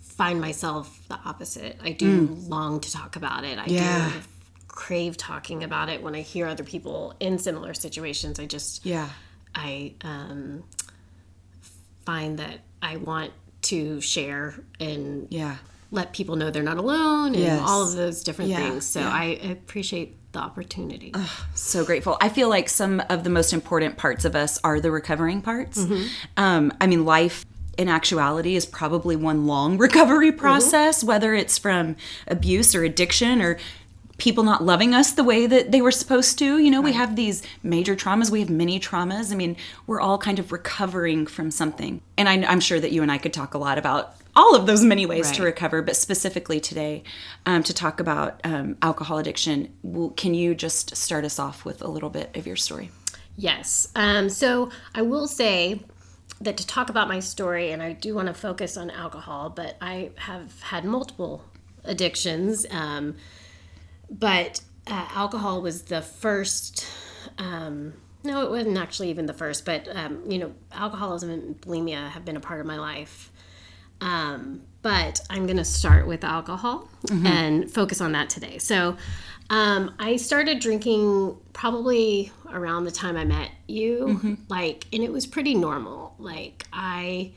find 0.02 0.40
myself 0.42 1.00
the 1.08 1.18
opposite. 1.26 1.80
I 1.84 1.92
do 1.94 2.38
long 2.48 2.82
to 2.82 2.92
talk 2.92 3.16
about 3.16 3.46
it. 3.46 3.58
I 3.58 3.66
Yeah. 3.66 4.12
do 4.12 4.20
crave 4.68 5.18
talking 5.18 5.64
about 5.64 5.90
it 5.90 6.04
when 6.04 6.14
I 6.16 6.22
hear 6.22 6.46
other 6.48 6.64
people 6.64 7.14
in 7.20 7.40
similar 7.40 7.74
situations. 7.74 8.40
I 8.40 8.46
just 8.46 8.86
Yeah. 8.86 9.10
I 9.56 9.94
um, 10.04 10.64
find 12.06 12.40
that 12.40 12.60
I 12.82 12.98
want 12.98 13.32
to 13.64 14.00
share 14.02 14.56
and 14.80 15.28
Yeah. 15.30 15.58
let 15.92 16.14
people 16.14 16.36
know 16.36 16.50
they're 16.52 16.64
not 16.64 16.78
alone 16.78 17.34
and 17.34 17.44
Yes. 17.44 17.62
all 17.66 17.82
of 17.84 17.94
those 17.94 18.24
different 18.24 18.52
Yeah, 18.52 18.58
things. 18.70 18.86
So 18.86 19.00
yeah. 19.02 19.10
I 19.12 19.24
appreciate 19.52 20.16
the 20.32 20.40
opportunity. 20.40 21.14
So 21.56 21.84
grateful. 21.84 22.18
I 22.22 22.30
feel 22.30 22.50
like 22.50 22.70
some 22.70 23.02
of 23.10 23.24
the 23.24 23.30
most 23.30 23.54
important 23.54 23.98
parts 23.98 24.26
of 24.26 24.36
us 24.36 24.60
are 24.64 24.80
the 24.80 24.92
recovering 24.92 25.42
parts. 25.42 25.80
Um, 26.38 26.74
I 26.80 26.88
mean, 26.88 27.06
life 27.06 27.46
in 27.78 27.88
actuality 27.88 28.56
is 28.56 28.66
probably 28.66 29.16
one 29.16 29.48
long 29.48 29.78
recovery 29.88 30.32
process, 30.32 31.04
whether 31.04 31.34
it's 31.34 31.58
from 31.58 31.96
abuse 32.28 32.76
or 32.76 32.84
addiction 32.84 33.42
or 33.42 33.58
people 34.18 34.44
not 34.44 34.64
loving 34.64 34.94
us 34.94 35.14
the 35.14 35.24
way 35.24 35.48
that 35.48 35.72
they 35.72 35.82
were 35.82 35.92
supposed 35.92 36.38
to. 36.38 36.60
You 36.60 36.70
know, 36.70 36.82
we 36.82 36.92
have 36.92 37.16
these 37.16 37.42
major 37.64 37.96
traumas, 37.96 38.30
we 38.30 38.42
have 38.42 38.50
many 38.50 38.80
traumas. 38.80 39.32
I 39.32 39.36
mean, 39.36 39.56
we're 39.88 40.02
all 40.02 40.18
kind 40.18 40.40
of 40.40 40.52
recovering 40.52 41.26
from 41.26 41.50
something. 41.52 42.02
And 42.18 42.28
I, 42.28 42.34
I'm 42.52 42.60
sure 42.60 42.80
that 42.80 42.92
you 42.92 43.02
and 43.02 43.12
I 43.12 43.18
could 43.18 43.34
talk 43.34 43.54
a 43.54 43.58
lot 43.58 43.78
about 43.78 44.16
all 44.36 44.56
of 44.56 44.66
those 44.66 44.84
many 44.84 45.06
ways 45.06 45.32
to 45.32 45.44
recover, 45.44 45.82
but 45.82 45.96
specifically 45.96 46.60
today 46.60 47.04
um, 47.46 47.64
to 47.64 47.74
talk 47.74 48.00
about 48.00 48.40
um, 48.44 48.78
alcohol 48.82 49.18
addiction. 49.18 49.74
Well, 49.84 50.12
can 50.12 50.34
you 50.34 50.56
just 50.56 50.96
start 50.96 51.26
us 51.26 51.40
off 51.40 51.66
with 51.66 51.82
a 51.82 51.88
little 51.88 52.10
bit 52.10 52.36
of 52.38 52.46
your 52.48 52.56
story? 52.56 52.92
Yes. 53.36 53.88
Um, 53.96 54.30
so 54.30 54.70
I 54.94 55.02
will 55.02 55.28
say 55.28 55.82
that 56.42 56.58
to 56.58 56.68
talk 56.68 56.90
about 56.90 57.08
my 57.08 57.20
story, 57.20 57.72
and 57.72 57.82
I 57.82 57.94
do 57.94 58.14
want 58.16 58.28
to 58.28 58.34
focus 58.34 58.78
on 58.78 58.90
alcohol, 58.90 59.50
but 59.50 59.78
I 59.82 60.12
have 60.16 60.62
had 60.62 60.86
multiple 60.86 61.44
addictions. 61.84 62.66
Um, 62.70 63.16
but 64.10 64.62
uh, 64.88 65.08
alcohol 65.14 65.62
was 65.62 65.84
the 65.84 66.02
first. 66.02 66.88
Um, 67.38 67.94
no, 68.24 68.44
it 68.44 68.50
wasn't 68.50 68.78
actually 68.78 69.10
even 69.10 69.26
the 69.26 69.34
first, 69.34 69.66
but 69.66 69.88
um, 69.96 70.30
you 70.30 70.38
know, 70.38 70.54
alcoholism 70.72 71.30
and 71.30 71.62
bulimia 71.62 72.10
have 72.10 72.26
been 72.26 72.36
a 72.36 72.42
part 72.42 72.60
of 72.60 72.66
my 72.66 72.78
life. 72.78 73.32
Um, 74.02 74.62
but 74.82 75.20
I'm 75.30 75.46
going 75.46 75.58
to 75.58 75.66
start 75.66 76.08
with 76.08 76.24
alcohol 76.24 76.88
and 77.28 77.70
focus 77.70 78.00
on 78.02 78.14
that 78.14 78.30
today. 78.30 78.58
So, 78.60 78.96
um, 79.50 79.94
I 80.00 80.16
started 80.18 80.60
drinking 80.60 81.36
probably 81.54 82.32
around 82.52 82.86
the 82.86 82.92
time 82.92 83.18
I 83.18 83.26
met 83.26 83.52
you, 83.68 84.38
like, 84.48 84.86
and 84.94 85.04
it 85.04 85.12
was 85.12 85.26
pretty 85.28 85.56
normal. 85.56 86.16
Like, 86.20 86.66
I. 86.72 87.32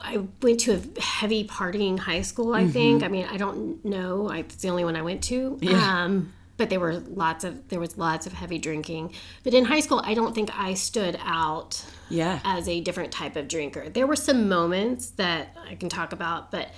I 0.00 0.22
went 0.42 0.60
to 0.60 0.74
a 0.74 1.00
heavy 1.00 1.44
partying 1.44 1.98
high 1.98 2.22
school, 2.22 2.54
I 2.54 2.68
think. 2.72 3.02
I 3.02 3.08
mean, 3.08 3.26
I 3.28 3.36
don't 3.36 3.84
know. 3.84 4.28
I, 4.30 4.38
it's 4.38 4.54
the 4.54 4.68
only 4.70 4.84
one 4.84 4.94
I 4.94 5.02
went 5.02 5.24
to. 5.24 5.58
Um, 5.74 6.32
but 6.58 6.68
there 6.68 6.78
were 6.80 6.94
lots 6.94 7.44
of 7.44 7.66
there 7.68 7.80
was 7.80 7.96
lots 7.96 8.26
of 8.26 8.34
heavy 8.34 8.58
drinking. 8.58 9.14
But 9.44 9.54
in 9.54 9.64
high 9.64 9.80
school, 9.80 10.02
I 10.04 10.12
don't 10.12 10.34
think 10.34 10.50
I 10.58 10.74
stood 10.74 11.18
out 11.24 11.82
Yeah. 12.10 12.40
as 12.44 12.68
a 12.68 12.80
different 12.82 13.10
type 13.12 13.34
of 13.36 13.48
drinker. 13.48 13.88
There 13.88 14.06
were 14.06 14.16
some 14.16 14.48
moments 14.48 15.10
that 15.12 15.56
I 15.66 15.74
can 15.76 15.88
talk 15.88 16.12
about, 16.12 16.50
but 16.50 16.68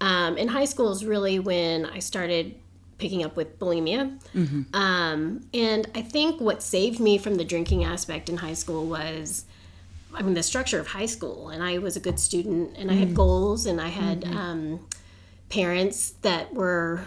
um, 0.00 0.36
in 0.36 0.48
high 0.48 0.66
school 0.66 0.92
is 0.92 1.04
really 1.04 1.38
when 1.38 1.86
I 1.86 2.00
started 2.00 2.56
picking 2.98 3.24
up 3.24 3.34
with 3.36 3.58
bulimia. 3.58 4.18
Um, 4.74 5.40
and 5.54 5.88
I 5.94 6.02
think 6.02 6.40
what 6.40 6.62
saved 6.62 7.00
me 7.00 7.16
from 7.18 7.36
the 7.36 7.44
drinking 7.44 7.84
aspect 7.84 8.28
in 8.28 8.36
high 8.38 8.54
school 8.54 8.86
was. 8.86 9.44
I 10.14 10.20
mean, 10.20 10.34
the 10.34 10.42
structure 10.42 10.78
of 10.78 10.88
high 10.88 11.06
school, 11.06 11.48
and 11.48 11.62
I 11.62 11.78
was 11.78 11.96
a 11.96 12.00
good 12.00 12.20
student, 12.20 12.76
and 12.76 12.90
I 12.90 12.94
had 12.94 13.14
goals, 13.14 13.64
and 13.64 13.80
I 13.80 13.88
had 13.88 14.26
um, 14.26 14.86
parents 15.48 16.10
that 16.20 16.52
were 16.52 17.06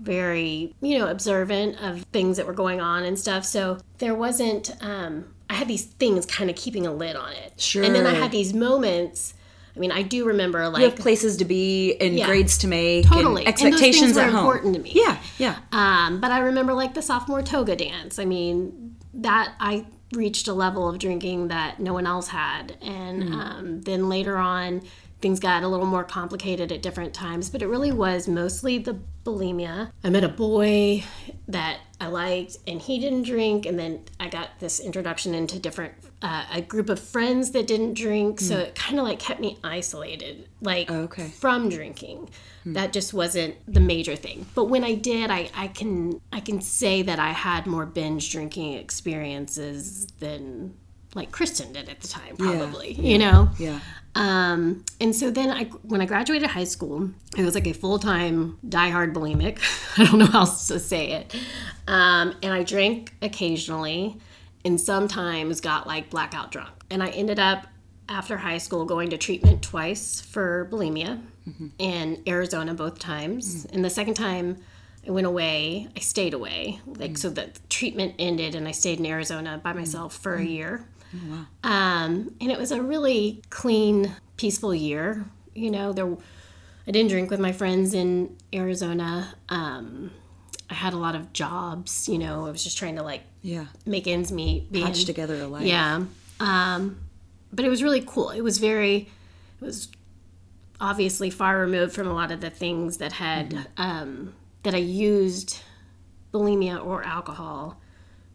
very, 0.00 0.74
you 0.80 0.98
know, 0.98 1.08
observant 1.08 1.80
of 1.82 2.02
things 2.12 2.36
that 2.36 2.46
were 2.46 2.52
going 2.52 2.80
on 2.80 3.04
and 3.04 3.18
stuff. 3.18 3.44
So 3.44 3.78
there 3.98 4.14
wasn't, 4.14 4.70
um, 4.80 5.26
I 5.48 5.54
had 5.54 5.68
these 5.68 5.84
things 5.84 6.26
kind 6.26 6.48
of 6.50 6.56
keeping 6.56 6.86
a 6.86 6.92
lid 6.92 7.16
on 7.16 7.32
it. 7.32 7.60
Sure. 7.60 7.82
And 7.82 7.94
then 7.94 8.06
I 8.06 8.14
had 8.14 8.30
these 8.30 8.52
moments. 8.54 9.34
I 9.76 9.78
mean, 9.78 9.92
I 9.92 10.02
do 10.02 10.24
remember 10.24 10.68
like 10.68 10.82
You 10.82 10.88
have 10.90 10.98
places 10.98 11.36
to 11.38 11.44
be 11.44 11.94
and 12.00 12.16
Yeah. 12.18 12.26
grades 12.26 12.58
to 12.58 12.66
make 12.68 13.06
Totally. 13.06 13.44
and 13.46 13.48
And 13.48 13.48
expectations 13.48 14.14
were 14.16 14.22
at 14.22 14.30
home. 14.30 14.38
important 14.40 14.74
to 14.74 14.80
me. 14.80 14.92
Yeah, 14.94 15.18
yeah. 15.38 15.56
Um, 15.72 16.20
but 16.20 16.30
I 16.32 16.40
remember 16.40 16.72
like 16.74 16.94
the 16.94 17.02
sophomore 17.02 17.42
toga 17.42 17.76
dance. 17.76 18.18
I 18.18 18.24
mean, 18.24 18.96
that 19.14 19.54
I 19.60 19.86
reached 20.12 20.48
a 20.48 20.52
level 20.52 20.88
of 20.88 20.98
drinking 20.98 21.48
that 21.48 21.78
no 21.78 21.92
one 21.92 22.06
else 22.06 22.28
had. 22.28 22.76
And 22.82 23.32
um, 23.34 23.80
then 23.82 24.08
later 24.08 24.36
on, 24.38 24.82
things 25.20 25.40
got 25.40 25.62
a 25.62 25.68
little 25.68 25.86
more 25.86 26.04
complicated 26.04 26.72
at 26.72 26.82
different 26.82 27.14
times. 27.14 27.50
But 27.50 27.62
it 27.62 27.66
really 27.68 27.92
was 27.92 28.26
mostly 28.28 28.78
the 28.78 28.98
bulimia. 29.24 29.92
I 30.02 30.10
met 30.10 30.24
a 30.24 30.28
boy 30.28 31.04
that 31.48 31.78
I 32.00 32.06
liked, 32.06 32.56
and 32.66 32.80
he 32.80 32.98
didn't 32.98 33.24
drink. 33.24 33.66
And 33.66 33.78
then 33.78 34.04
I 34.18 34.28
got 34.28 34.58
this 34.60 34.80
introduction 34.80 35.34
into 35.34 35.58
different, 35.58 35.92
uh, 36.22 36.44
a 36.52 36.62
group 36.62 36.88
of 36.88 36.98
friends 36.98 37.50
that 37.50 37.66
didn't 37.66 37.94
drink. 37.94 38.40
So 38.40 38.56
it 38.58 38.74
kind 38.74 38.98
of 38.98 39.04
like 39.04 39.18
kept 39.18 39.40
me 39.40 39.58
isolated, 39.62 40.48
like 40.62 40.90
Okay. 40.90 41.28
from 41.28 41.68
drinking. 41.68 42.30
That 42.66 42.92
just 42.92 43.14
wasn't 43.14 43.54
the 43.66 43.80
major 43.80 44.16
thing. 44.16 44.46
But 44.54 44.66
when 44.66 44.84
I 44.84 44.94
did, 44.94 45.30
I, 45.30 45.50
I 45.54 45.68
can 45.68 46.20
I 46.30 46.40
can 46.40 46.60
say 46.60 47.00
that 47.02 47.18
I 47.18 47.30
had 47.30 47.66
more 47.66 47.86
binge 47.86 48.30
drinking 48.30 48.74
experiences 48.74 50.06
than 50.18 50.74
like 51.14 51.32
Kristen 51.32 51.72
did 51.72 51.88
at 51.88 52.00
the 52.00 52.08
time, 52.08 52.36
probably. 52.36 52.92
You 52.92 53.18
know? 53.18 53.50
Yeah. 53.58 53.80
Um, 54.14 54.84
and 55.00 55.14
so 55.14 55.30
then 55.30 55.50
I, 55.50 55.64
when 55.82 56.00
I 56.00 56.06
graduated 56.06 56.50
high 56.50 56.64
school, 56.64 57.10
I 57.36 57.44
was 57.44 57.54
like 57.54 57.66
a 57.66 57.72
full 57.72 57.98
time 57.98 58.58
diehard 58.66 59.14
bulimic. 59.14 59.58
I 59.98 60.04
don't 60.04 60.18
know 60.18 60.26
how 60.26 60.40
else 60.40 60.68
to 60.68 60.78
say 60.78 61.12
it. 61.12 61.34
Um, 61.86 62.34
and 62.42 62.52
I 62.52 62.62
drank 62.62 63.14
occasionally 63.22 64.18
and 64.64 64.80
sometimes 64.80 65.60
got 65.60 65.86
like 65.86 66.10
blackout 66.10 66.50
drunk. 66.50 66.70
And 66.90 67.02
I 67.02 67.08
ended 67.08 67.38
up 67.38 67.66
after 68.08 68.36
high 68.36 68.58
school 68.58 68.84
going 68.84 69.10
to 69.10 69.18
treatment 69.18 69.62
twice 69.62 70.20
for 70.20 70.68
bulimia 70.70 71.22
mm-hmm. 71.48 71.68
in 71.78 72.22
Arizona 72.26 72.74
both 72.74 72.98
times. 72.98 73.66
Mm. 73.66 73.74
And 73.74 73.84
the 73.84 73.90
second 73.90 74.14
time 74.14 74.58
I 75.06 75.12
went 75.12 75.26
away, 75.26 75.88
I 75.96 76.00
stayed 76.00 76.34
away. 76.34 76.80
Like, 76.86 77.12
mm. 77.12 77.18
so 77.18 77.30
the 77.30 77.50
treatment 77.68 78.16
ended 78.18 78.54
and 78.56 78.66
I 78.66 78.72
stayed 78.72 78.98
in 78.98 79.06
Arizona 79.06 79.60
by 79.62 79.72
mm. 79.72 79.76
myself 79.76 80.16
for 80.16 80.34
a 80.34 80.44
year. 80.44 80.84
Um, 81.64 82.34
and 82.40 82.50
it 82.50 82.58
was 82.58 82.70
a 82.72 82.80
really 82.82 83.42
clean, 83.50 84.14
peaceful 84.36 84.74
year. 84.74 85.24
You 85.54 85.70
know, 85.70 85.92
there, 85.92 86.06
I 86.86 86.90
didn't 86.90 87.10
drink 87.10 87.30
with 87.30 87.40
my 87.40 87.52
friends 87.52 87.94
in 87.94 88.36
Arizona. 88.54 89.34
Um, 89.48 90.12
I 90.68 90.74
had 90.74 90.92
a 90.92 90.96
lot 90.98 91.14
of 91.14 91.32
jobs. 91.32 92.08
You 92.08 92.18
know, 92.18 92.46
I 92.46 92.50
was 92.50 92.62
just 92.62 92.78
trying 92.78 92.96
to 92.96 93.02
like 93.02 93.22
Yeah. 93.42 93.66
make 93.84 94.06
ends 94.06 94.30
meet. 94.32 94.70
Being, 94.70 94.86
Patch 94.86 95.04
together 95.04 95.34
a 95.36 95.46
life. 95.46 95.66
Yeah. 95.66 96.04
Um, 96.38 97.00
but 97.52 97.64
it 97.64 97.68
was 97.68 97.82
really 97.82 98.02
cool. 98.06 98.30
It 98.30 98.42
was 98.42 98.58
very, 98.58 98.96
it 99.60 99.64
was 99.64 99.88
obviously 100.80 101.28
far 101.30 101.58
removed 101.58 101.92
from 101.94 102.06
a 102.06 102.12
lot 102.14 102.30
of 102.30 102.40
the 102.40 102.50
things 102.50 102.98
that 102.98 103.12
had, 103.14 103.50
Mm-hmm. 103.50 103.82
um, 103.82 104.34
that 104.62 104.74
I 104.74 104.78
used 104.78 105.58
bulimia 106.32 106.84
or 106.84 107.02
alcohol 107.02 107.80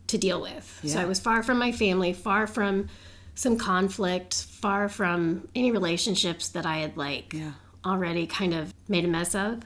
to 0.08 0.18
deal 0.18 0.42
with. 0.42 0.82
So 0.86 1.00
I 1.00 1.06
was 1.06 1.20
far 1.20 1.44
from 1.44 1.58
my 1.60 1.72
family, 1.72 2.14
far 2.14 2.48
from 2.48 2.88
some 3.34 3.58
conflict, 3.58 4.34
far 4.46 4.88
from 4.88 5.48
any 5.56 5.72
relationships 5.72 6.50
that 6.50 6.66
I 6.66 6.78
had 6.78 6.96
like 6.98 7.34
Yeah. 7.34 7.52
already 7.86 8.28
kind 8.28 8.54
of 8.54 8.74
made 8.88 9.04
a 9.06 9.08
mess 9.08 9.36
of. 9.36 9.62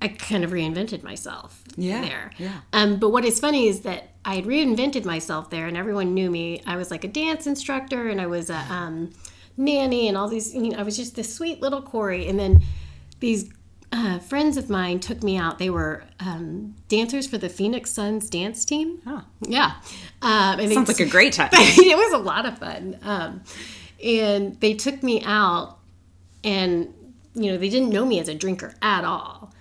I 0.00 0.08
kind 0.08 0.44
of 0.44 0.52
reinvented 0.52 1.02
myself 1.02 1.62
Yeah, 1.76 2.00
there. 2.02 2.30
yeah. 2.38 2.60
Um, 2.72 2.98
but 3.00 3.10
what 3.10 3.24
is 3.24 3.40
funny 3.40 3.66
is 3.66 3.80
that 3.80 4.10
I 4.24 4.36
had 4.36 4.44
reinvented 4.44 5.04
myself 5.04 5.50
there, 5.50 5.66
and 5.66 5.76
everyone 5.76 6.14
knew 6.14 6.30
me. 6.30 6.62
I 6.66 6.76
was 6.76 6.90
like 6.92 7.02
a 7.02 7.08
dance 7.08 7.46
instructor, 7.48 8.08
and 8.08 8.20
I 8.20 8.26
was 8.26 8.48
a 8.50 8.58
um, 8.70 9.10
nanny, 9.56 10.06
and 10.06 10.16
all 10.16 10.28
these. 10.28 10.54
You 10.54 10.68
know, 10.70 10.78
I 10.78 10.82
was 10.84 10.96
just 10.96 11.16
this 11.16 11.34
sweet 11.34 11.60
little 11.60 11.82
Corey. 11.82 12.28
And 12.28 12.38
then 12.38 12.62
these 13.18 13.50
uh, 13.92 14.18
friends 14.18 14.56
of 14.56 14.68
mine 14.68 15.00
took 15.00 15.22
me 15.22 15.36
out. 15.36 15.58
They 15.58 15.70
were 15.70 16.04
um, 16.20 16.74
dancers 16.88 17.26
for 17.26 17.38
the 17.38 17.48
Phoenix 17.48 17.90
Suns 17.90 18.28
dance 18.28 18.64
team. 18.64 19.00
Huh. 19.04 19.22
Yeah, 19.40 19.74
um, 20.22 20.60
and 20.60 20.70
they 20.70 20.74
Sounds 20.74 20.88
like 20.88 21.00
a 21.00 21.06
great 21.06 21.32
time. 21.34 21.48
it 21.52 21.96
was 21.96 22.12
a 22.12 22.22
lot 22.22 22.46
of 22.46 22.58
fun. 22.58 22.98
Um, 23.02 23.42
and 24.04 24.58
they 24.60 24.74
took 24.74 25.02
me 25.02 25.22
out, 25.24 25.78
and 26.44 26.92
you 27.34 27.50
know 27.50 27.56
they 27.56 27.68
didn't 27.68 27.90
know 27.90 28.04
me 28.04 28.20
as 28.20 28.28
a 28.28 28.34
drinker 28.34 28.74
at 28.82 29.04
all, 29.04 29.52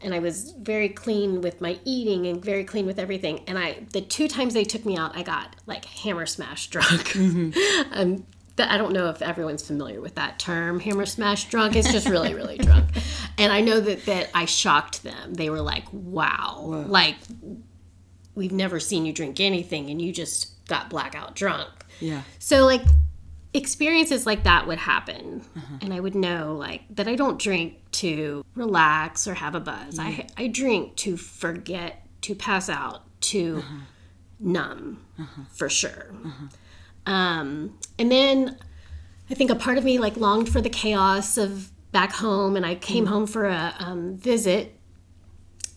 and 0.00 0.14
I 0.14 0.18
was 0.18 0.52
very 0.52 0.88
clean 0.88 1.40
with 1.40 1.60
my 1.60 1.78
eating 1.84 2.26
and 2.26 2.44
very 2.44 2.64
clean 2.64 2.86
with 2.86 2.98
everything. 2.98 3.40
And 3.46 3.58
I 3.58 3.84
the 3.92 4.00
two 4.00 4.28
times 4.28 4.54
they 4.54 4.64
took 4.64 4.84
me 4.84 4.96
out, 4.96 5.16
I 5.16 5.22
got 5.22 5.56
like 5.66 5.84
hammer 5.84 6.26
smash 6.26 6.68
drunk. 6.68 7.14
um, 7.92 8.24
that 8.58 8.70
I 8.70 8.76
don't 8.76 8.92
know 8.92 9.08
if 9.08 9.22
everyone's 9.22 9.66
familiar 9.66 10.00
with 10.00 10.14
that 10.16 10.38
term, 10.38 10.78
hammer 10.78 11.06
smash 11.06 11.48
drunk. 11.48 11.74
It's 11.74 11.90
just 11.90 12.08
really, 12.08 12.34
really 12.34 12.58
drunk. 12.58 12.88
And 13.40 13.52
I 13.52 13.60
know 13.60 13.78
that 13.78 14.04
that 14.06 14.30
I 14.34 14.46
shocked 14.46 15.04
them. 15.04 15.34
They 15.34 15.48
were 15.48 15.60
like, 15.60 15.84
"Wow, 15.92 16.84
like 16.88 17.14
we've 18.34 18.50
never 18.50 18.80
seen 18.80 19.06
you 19.06 19.12
drink 19.12 19.38
anything, 19.38 19.90
and 19.90 20.02
you 20.02 20.12
just 20.12 20.66
got 20.66 20.90
blackout 20.90 21.36
drunk." 21.36 21.68
Yeah. 22.00 22.22
So 22.40 22.64
like 22.64 22.82
experiences 23.54 24.26
like 24.26 24.44
that 24.44 24.66
would 24.66 24.78
happen 24.78 25.42
uh-huh. 25.56 25.78
and 25.80 25.94
I 25.94 26.00
would 26.00 26.14
know 26.14 26.54
like 26.54 26.82
that 26.90 27.08
I 27.08 27.14
don't 27.14 27.38
drink 27.38 27.76
to 27.92 28.44
relax 28.54 29.26
or 29.26 29.34
have 29.34 29.54
a 29.54 29.60
buzz. 29.60 29.98
I 29.98 30.26
I 30.36 30.48
drink 30.48 30.96
to 30.96 31.16
forget, 31.16 32.06
to 32.22 32.34
pass 32.34 32.68
out, 32.68 33.02
to 33.22 33.58
uh-huh. 33.58 33.76
numb 34.40 35.04
uh-huh. 35.18 35.42
for 35.54 35.68
sure. 35.68 36.14
Um 37.06 37.78
and 37.98 38.10
then 38.10 38.56
I 39.30 39.34
think 39.34 39.50
a 39.50 39.54
part 39.54 39.78
of 39.78 39.84
me 39.84 39.98
like 39.98 40.16
longed 40.16 40.48
for 40.48 40.60
the 40.60 40.70
chaos 40.70 41.36
of 41.36 41.70
back 41.92 42.12
home 42.12 42.56
and 42.56 42.64
I 42.64 42.74
came 42.74 43.06
home 43.06 43.26
for 43.26 43.46
a 43.46 43.74
um, 43.78 44.16
visit 44.16 44.74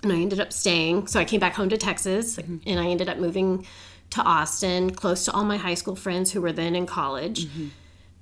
and 0.04 0.12
I 0.12 0.16
ended 0.16 0.40
up 0.40 0.52
staying. 0.54 1.08
So 1.08 1.20
I 1.20 1.26
came 1.26 1.40
back 1.40 1.54
home 1.54 1.70
to 1.70 1.78
Texas 1.78 2.38
and 2.38 2.80
I 2.80 2.88
ended 2.88 3.10
up 3.10 3.18
moving 3.18 3.66
to 4.12 4.22
Austin, 4.22 4.92
close 4.92 5.26
to 5.26 5.32
all 5.32 5.46
my 5.46 5.58
high 5.58 5.74
school 5.74 5.96
friends 5.96 6.32
who 6.32 6.42
were 6.42 6.52
then 6.52 6.76
in 6.76 6.86
college. 6.86 7.48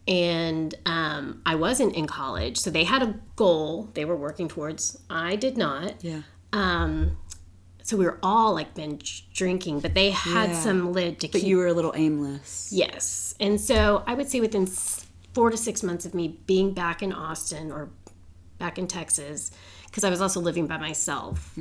And 0.07 0.73
um, 0.85 1.41
I 1.45 1.55
wasn't 1.55 1.95
in 1.95 2.07
college, 2.07 2.57
so 2.57 2.71
they 2.71 2.83
had 2.83 3.03
a 3.03 3.19
goal 3.35 3.89
they 3.93 4.05
were 4.05 4.15
working 4.15 4.47
towards. 4.47 4.97
I 5.09 5.35
did 5.35 5.55
not. 5.55 6.03
Yeah. 6.03 6.21
Um, 6.51 7.17
so 7.89 7.97
we 7.97 8.05
were 8.05 8.19
all 8.21 8.53
like 8.53 8.75
binge 8.75 9.27
drinking, 9.33 9.79
but 9.79 9.95
they 9.95 10.11
had 10.11 10.51
Yeah. 10.51 10.59
some 10.61 10.93
lid 10.93 11.19
to 11.21 11.27
But 11.27 11.39
keep. 11.41 11.47
you 11.49 11.57
were 11.57 11.65
a 11.65 11.73
little 11.73 11.93
aimless. 11.95 12.69
Yes. 12.71 13.33
And 13.39 13.59
so 13.59 14.03
I 14.05 14.13
would 14.13 14.29
say 14.29 14.39
within 14.39 14.67
four 15.33 15.49
to 15.49 15.57
six 15.57 15.81
months 15.81 16.05
of 16.05 16.13
me 16.13 16.39
being 16.45 16.73
back 16.73 17.01
in 17.01 17.11
Austin 17.11 17.71
or 17.71 17.89
back 18.59 18.77
in 18.77 18.85
Texas, 18.85 19.49
because 19.87 20.03
I 20.03 20.09
was 20.11 20.21
also 20.21 20.39
living 20.39 20.67
by 20.67 20.77
myself, 20.77 21.57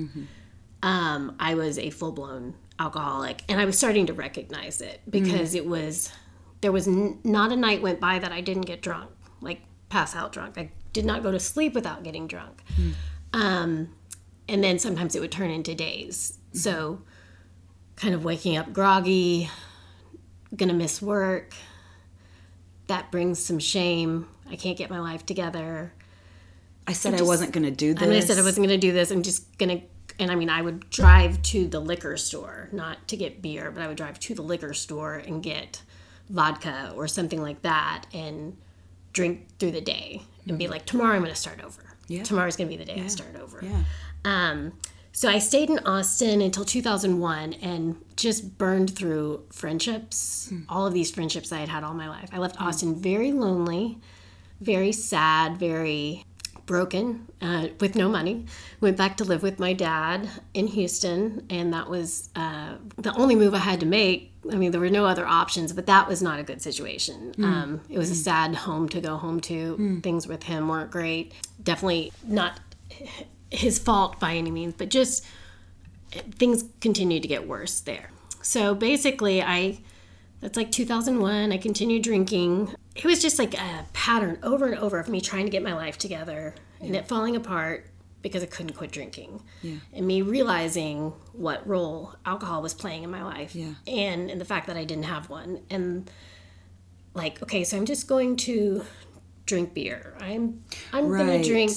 um, 0.83 1.35
I 1.41 1.55
was 1.55 1.79
a 1.79 1.89
full 1.91 2.13
blown 2.13 2.55
alcoholic. 2.79 3.43
And 3.49 3.59
I 3.59 3.65
was 3.65 3.79
starting 3.79 4.05
to 4.07 4.13
recognize 4.13 4.81
it 4.83 5.01
because 5.09 5.55
it 5.55 5.67
was, 5.67 6.13
there 6.61 6.73
was 6.73 6.87
n- 6.87 7.19
not 7.25 7.53
a 7.53 7.57
night 7.57 7.81
went 7.81 8.01
by 8.01 8.19
that 8.19 8.33
I 8.33 8.41
didn't 8.43 8.67
get 8.67 8.83
drunk, 8.83 9.11
like 9.41 9.63
pass 9.89 10.15
out 10.15 10.33
drunk. 10.33 10.59
I 10.59 10.71
did 10.93 11.05
not 11.07 11.23
go 11.23 11.31
to 11.33 11.41
sleep 11.41 11.73
without 11.75 12.03
getting 12.05 12.27
drunk. 12.27 12.63
Um, 13.33 13.95
and 14.49 14.62
then 14.64 14.78
sometimes 14.78 15.14
it 15.14 15.21
would 15.21 15.33
turn 15.33 15.50
into 15.50 15.75
days. 15.75 16.38
So, 16.52 17.02
kind 17.97 18.14
of 18.14 18.25
waking 18.25 18.57
up 18.57 18.73
groggy, 18.73 19.50
gonna 20.57 20.75
miss 20.75 21.02
work. 21.02 21.55
That 22.87 23.11
brings 23.11 23.38
some 23.38 23.59
shame. 23.59 24.28
I 24.50 24.57
can't 24.57 24.78
get 24.78 24.88
my 24.88 24.99
life 24.99 25.26
together. 25.26 25.93
I 26.88 26.93
said 26.95 27.21
I 27.21 27.23
wasn't 27.23 27.52
going 27.52 27.67
to 27.67 27.71
do 27.71 27.93
this. 27.93 28.02
I 28.02 28.07
mean, 28.07 28.17
I 28.17 28.21
said 28.21 28.38
I 28.38 28.43
wasn't 28.43 28.67
gonna 28.67 28.78
do 28.78 28.93
this. 28.93 29.11
I'm 29.11 29.23
just 29.23 29.59
gonna, 29.59 29.83
and 30.19 30.31
I 30.31 30.35
mean, 30.35 30.49
I 30.49 30.62
would 30.62 30.88
drive 30.88 31.43
to 31.43 31.67
the 31.67 31.81
liquor 31.81 32.17
store, 32.17 32.71
not 32.73 33.07
to 33.09 33.17
get 33.19 33.43
beer, 33.43 33.71
but 33.71 33.83
I 33.83 33.88
would 33.88 33.99
drive 33.99 34.19
to 34.21 34.35
the 34.35 34.40
liquor 34.40 34.73
store 34.73 35.17
and 35.17 35.43
get 35.43 35.83
vodka 36.31 36.95
or 36.97 37.07
something 37.07 37.43
like 37.43 37.61
that 37.61 38.07
and 38.14 38.57
drink 39.12 39.49
through 39.59 39.73
the 39.73 39.83
day 39.83 40.23
and 40.47 40.57
be 40.57 40.64
mm-hmm. 40.64 40.73
like, 40.73 40.87
tomorrow 40.87 41.14
I'm 41.14 41.23
gonna 41.23 41.35
start 41.35 41.62
over. 41.62 41.83
Yeah. 42.07 42.23
Tomorrow's 42.23 42.57
gonna 42.57 42.71
be 42.71 42.78
the 42.78 42.87
day 42.87 43.02
I 43.05 43.09
start 43.09 43.37
over. 43.37 43.61
Yeah. 43.62 43.83
Um, 44.29 44.73
so 45.13 45.29
I 45.29 45.39
stayed 45.39 45.71
in 45.71 45.79
Austin 45.81 46.41
until 46.41 46.65
2001 46.65 47.55
and 47.55 47.97
just 48.17 48.57
burned 48.59 48.95
through 48.95 49.45
friendships, 49.51 50.53
all 50.69 50.87
of 50.87 50.93
these 50.93 51.11
friendships 51.11 51.51
I 51.51 51.59
had 51.59 51.69
had 51.69 51.83
all 51.83 51.95
my 51.95 52.09
life. 52.09 52.29
I 52.33 52.39
left 52.39 52.61
Austin 52.61 52.95
very 52.95 53.33
lonely, 53.33 53.99
very 54.61 54.93
sad, 54.93 55.57
very 55.57 56.25
broken, 56.67 57.27
uh, 57.41 57.69
with 57.81 57.97
no 57.97 58.09
money. 58.09 58.45
Went 58.81 58.97
back 58.97 59.17
to 59.17 59.25
live 59.25 59.43
with 59.43 59.59
my 59.59 59.73
dad 59.73 60.29
in 60.55 60.67
Houston, 60.69 61.47
and 61.51 61.73
that 61.73 61.89
was 61.89 62.29
uh, 62.37 62.75
the 62.99 63.13
only 63.17 63.35
move 63.35 63.55
I 63.55 63.59
had 63.59 63.81
to 63.81 63.87
make. 63.87 64.33
I 64.53 64.57
mean, 64.57 64.71
there 64.71 64.81
were 64.81 64.91
no 64.91 65.07
other 65.07 65.27
options, 65.27 65.73
but 65.73 65.87
that 65.87 66.07
was 66.07 66.23
not 66.23 66.39
a 66.39 66.43
good 66.43 66.63
situation. 66.63 67.35
Um, 67.45 67.81
it 67.89 67.99
was 67.99 68.11
a 68.11 68.15
sad 68.15 68.55
home 68.55 68.89
to 68.91 69.01
go 69.01 69.17
home 69.17 69.41
to. 69.41 69.77
Things 70.03 70.29
with 70.29 70.45
him 70.45 70.69
weren't 70.69 70.91
great. 70.91 71.33
Definitely 71.63 72.13
not 72.25 72.61
his 73.50 73.78
fault 73.78 74.19
by 74.21 74.35
any 74.35 74.50
means, 74.50 74.75
but 74.76 74.88
just 74.90 75.25
things 76.12 76.64
continued 76.81 77.23
to 77.23 77.28
get 77.28 77.47
worse 77.47 77.81
there. 77.81 78.11
So 78.43 78.75
basically, 78.75 79.43
I 79.43 79.78
that's 80.40 80.57
like 80.57 80.71
2001. 80.71 81.52
I 81.52 81.59
continued 81.59 82.02
drinking. 82.02 82.75
It 82.95 83.05
was 83.05 83.21
just 83.21 83.38
like 83.38 83.55
a 83.55 83.87
pattern 83.93 84.38
over 84.43 84.67
and 84.67 84.78
over 84.78 84.99
of 84.99 85.09
me 85.09 85.21
trying 85.21 85.45
to 85.45 85.50
get 85.50 85.62
my 85.62 85.75
life 85.75 85.99
together 85.99 86.55
and 86.81 86.95
it 86.95 87.09
falling 87.09 87.37
apart 87.37 87.87
because 88.23 88.43
I 88.43 88.47
couldn't 88.47 88.75
quit 88.75 88.90
drinking. 88.93 89.43
Yeah. 89.62 89.76
And 89.93 90.07
me 90.07 90.23
realizing 90.23 91.12
what 91.33 91.67
role 91.67 92.14
alcohol 92.25 92.62
was 92.62 92.75
playing 92.75 93.02
in 93.05 93.11
my 93.11 93.23
life 93.23 93.55
Yeah. 93.55 93.75
and 93.87 94.31
and 94.31 94.40
the 94.40 94.45
fact 94.45 94.67
that 94.69 94.76
I 94.76 94.85
didn't 94.85 95.05
have 95.05 95.28
one 95.28 95.61
and 95.71 96.11
like 97.14 97.43
okay, 97.43 97.64
so 97.64 97.76
I'm 97.76 97.87
just 97.87 98.07
going 98.09 98.37
to 98.37 98.85
drink 99.47 99.75
beer. 99.75 100.17
I'm 100.21 100.62
I'm 100.93 101.09
gonna 101.11 101.43
drink 101.43 101.73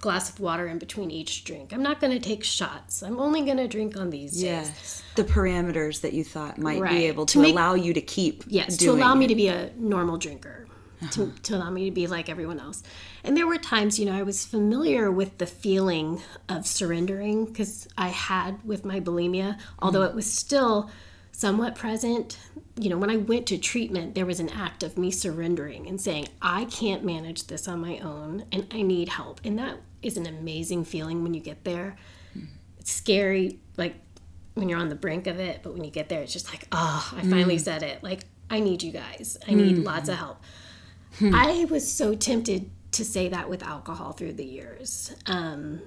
glass 0.00 0.30
of 0.30 0.38
water 0.40 0.66
in 0.68 0.78
between 0.78 1.10
each 1.10 1.44
drink. 1.44 1.72
I'm 1.72 1.82
not 1.82 2.00
going 2.00 2.12
to 2.12 2.20
take 2.20 2.44
shots. 2.44 3.02
I'm 3.02 3.18
only 3.18 3.42
going 3.42 3.56
to 3.56 3.68
drink 3.68 3.96
on 3.96 4.10
these 4.10 4.32
days. 4.32 4.42
Yes. 4.42 5.02
The 5.16 5.24
parameters 5.24 6.00
that 6.02 6.12
you 6.12 6.24
thought 6.24 6.56
might 6.56 6.80
Right. 6.80 6.90
be 6.92 7.04
able 7.06 7.26
to, 7.26 7.32
To 7.34 7.38
make- 7.40 7.52
allow 7.52 7.74
you 7.74 7.92
to 7.92 8.00
keep. 8.00 8.44
Yes, 8.46 8.76
to 8.78 8.90
allow 8.90 9.14
me 9.14 9.24
it. 9.24 9.28
to 9.28 9.34
be 9.34 9.48
a 9.48 9.72
normal 9.76 10.16
drinker, 10.16 10.66
uh-huh. 11.02 11.10
to, 11.10 11.32
to 11.42 11.56
allow 11.56 11.70
me 11.70 11.86
to 11.86 11.90
be 11.90 12.06
like 12.06 12.28
everyone 12.28 12.60
else. 12.60 12.82
And 13.24 13.36
there 13.36 13.46
were 13.46 13.58
times, 13.58 13.98
you 13.98 14.06
know, 14.06 14.16
I 14.16 14.22
was 14.22 14.46
familiar 14.46 15.10
with 15.10 15.38
the 15.38 15.46
feeling 15.46 16.22
of 16.48 16.64
surrendering 16.64 17.46
because 17.46 17.88
I 17.98 18.08
had 18.08 18.64
with 18.64 18.84
my 18.84 19.00
bulimia, 19.00 19.58
although 19.80 20.00
mm-hmm. 20.00 20.10
it 20.10 20.14
was 20.14 20.32
still 20.32 20.90
somewhat 21.32 21.74
present. 21.74 22.38
You 22.76 22.90
know, 22.90 22.98
when 22.98 23.10
I 23.10 23.16
went 23.16 23.46
to 23.48 23.58
treatment, 23.58 24.14
there 24.14 24.26
was 24.26 24.38
an 24.38 24.48
act 24.48 24.82
of 24.84 24.96
me 24.96 25.10
surrendering 25.10 25.88
and 25.88 26.00
saying, 26.00 26.28
I 26.40 26.66
can't 26.66 27.04
manage 27.04 27.48
this 27.48 27.66
on 27.66 27.80
my 27.80 27.98
own 27.98 28.44
and 28.52 28.66
I 28.72 28.82
need 28.82 29.08
help. 29.08 29.40
And 29.44 29.58
that 29.58 29.76
is 30.02 30.16
an 30.16 30.26
amazing 30.26 30.84
feeling 30.84 31.22
when 31.22 31.34
you 31.34 31.40
get 31.40 31.64
there. 31.64 31.96
It's 32.78 32.92
scary, 32.92 33.58
like 33.76 33.96
when 34.54 34.68
you're 34.68 34.78
on 34.78 34.88
the 34.88 34.94
brink 34.94 35.26
of 35.26 35.38
it, 35.38 35.60
but 35.62 35.72
when 35.72 35.84
you 35.84 35.90
get 35.90 36.08
there, 36.08 36.20
it's 36.22 36.32
just 36.32 36.50
like, 36.50 36.66
oh, 36.72 37.12
I 37.16 37.20
finally 37.22 37.56
mm. 37.56 37.60
said 37.60 37.82
it. 37.82 38.02
Like, 38.02 38.24
I 38.50 38.60
need 38.60 38.82
you 38.82 38.92
guys. 38.92 39.38
I 39.46 39.54
need 39.54 39.76
mm. 39.76 39.84
lots 39.84 40.08
of 40.08 40.16
help. 40.16 40.42
Hmm. 41.18 41.34
I 41.34 41.66
was 41.70 41.90
so 41.90 42.14
tempted 42.14 42.70
to 42.92 43.04
say 43.04 43.28
that 43.28 43.48
with 43.48 43.62
alcohol 43.62 44.12
through 44.12 44.34
the 44.34 44.44
years. 44.44 45.14
Um, 45.26 45.82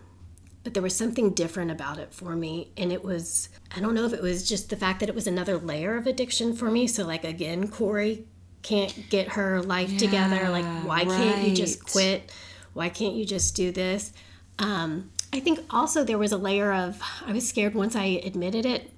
but 0.63 0.73
there 0.73 0.83
was 0.83 0.95
something 0.95 1.31
different 1.31 1.71
about 1.71 1.97
it 1.97 2.13
for 2.13 2.35
me. 2.35 2.71
And 2.77 2.91
it 2.91 3.03
was, 3.03 3.49
I 3.75 3.79
don't 3.79 3.93
know 3.93 4.05
if 4.05 4.13
it 4.13 4.21
was 4.21 4.47
just 4.47 4.69
the 4.69 4.75
fact 4.75 4.99
that 4.99 5.09
it 5.09 5.15
was 5.15 5.27
another 5.27 5.57
layer 5.57 5.97
of 5.97 6.05
addiction 6.07 6.55
for 6.55 6.69
me. 6.69 6.87
So, 6.87 7.05
like, 7.05 7.23
again, 7.23 7.67
Corey 7.67 8.25
can't 8.61 9.09
get 9.09 9.29
her 9.29 9.61
life 9.63 9.97
together. 9.97 10.49
Like, 10.49 10.65
why 10.85 11.05
can't 11.05 11.47
you 11.47 11.55
just 11.55 11.83
quit? 11.83 12.31
Why 12.73 12.89
can't 12.89 13.15
you 13.15 13.25
just 13.25 13.55
do 13.55 13.71
this? 13.71 14.13
Um, 14.59 15.11
I 15.33 15.39
think 15.39 15.59
also 15.69 16.03
there 16.03 16.17
was 16.17 16.31
a 16.31 16.37
layer 16.37 16.73
of, 16.73 17.01
I 17.25 17.31
was 17.31 17.47
scared 17.47 17.73
once 17.73 17.95
I 17.95 18.21
admitted 18.23 18.65
it, 18.65 18.91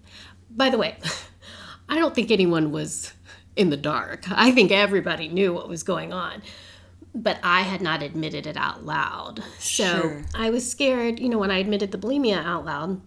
by 0.50 0.70
the 0.70 0.77
way, 0.77 0.98
I 1.89 2.00
don't 2.00 2.15
think 2.15 2.32
anyone 2.32 2.72
was 2.72 3.13
in 3.56 3.70
the 3.70 3.77
dark. 3.77 4.25
I 4.32 4.51
think 4.51 4.72
everybody 4.72 5.27
knew 5.27 5.53
what 5.53 5.70
was 5.70 5.84
going 5.84 6.12
on. 6.12 6.42
But 7.15 7.39
I 7.44 7.62
had 7.62 7.82
not 7.82 8.01
admitted 8.01 8.48
it 8.48 8.58
out 8.58 8.86
loud. 8.86 9.44
So 9.60 9.84
Sure. 9.84 10.25
I 10.34 10.50
was 10.50 10.70
scared, 10.70 11.20
you 11.20 11.30
know, 11.30 11.38
when 11.38 11.51
I 11.51 11.60
admitted 11.60 11.92
the 11.92 11.98
bulimia 12.00 12.44
out 12.44 12.65
loud, 12.65 13.01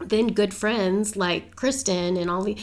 then 0.00 0.28
good 0.28 0.52
friends 0.52 1.14
like 1.14 1.54
Kristen 1.54 2.16
and 2.16 2.28
all 2.28 2.42
the, 2.42 2.56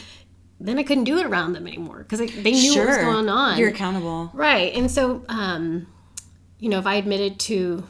then 0.59 0.77
I 0.77 0.83
couldn't 0.83 1.05
do 1.05 1.17
it 1.17 1.25
around 1.25 1.53
them 1.53 1.65
anymore 1.65 1.99
because 1.99 2.19
they 2.19 2.51
knew 2.51 2.77
what 2.77 2.87
was 2.87 2.97
going 2.97 3.29
on. 3.29 3.57
You're 3.57 3.69
accountable. 3.69 4.31
Right. 4.33 4.73
And 4.75 4.91
so, 4.91 5.23
um, 5.29 5.87
you 6.59 6.69
know, 6.69 6.79
if 6.79 6.85
I 6.85 6.95
admitted 6.95 7.39
to 7.41 7.87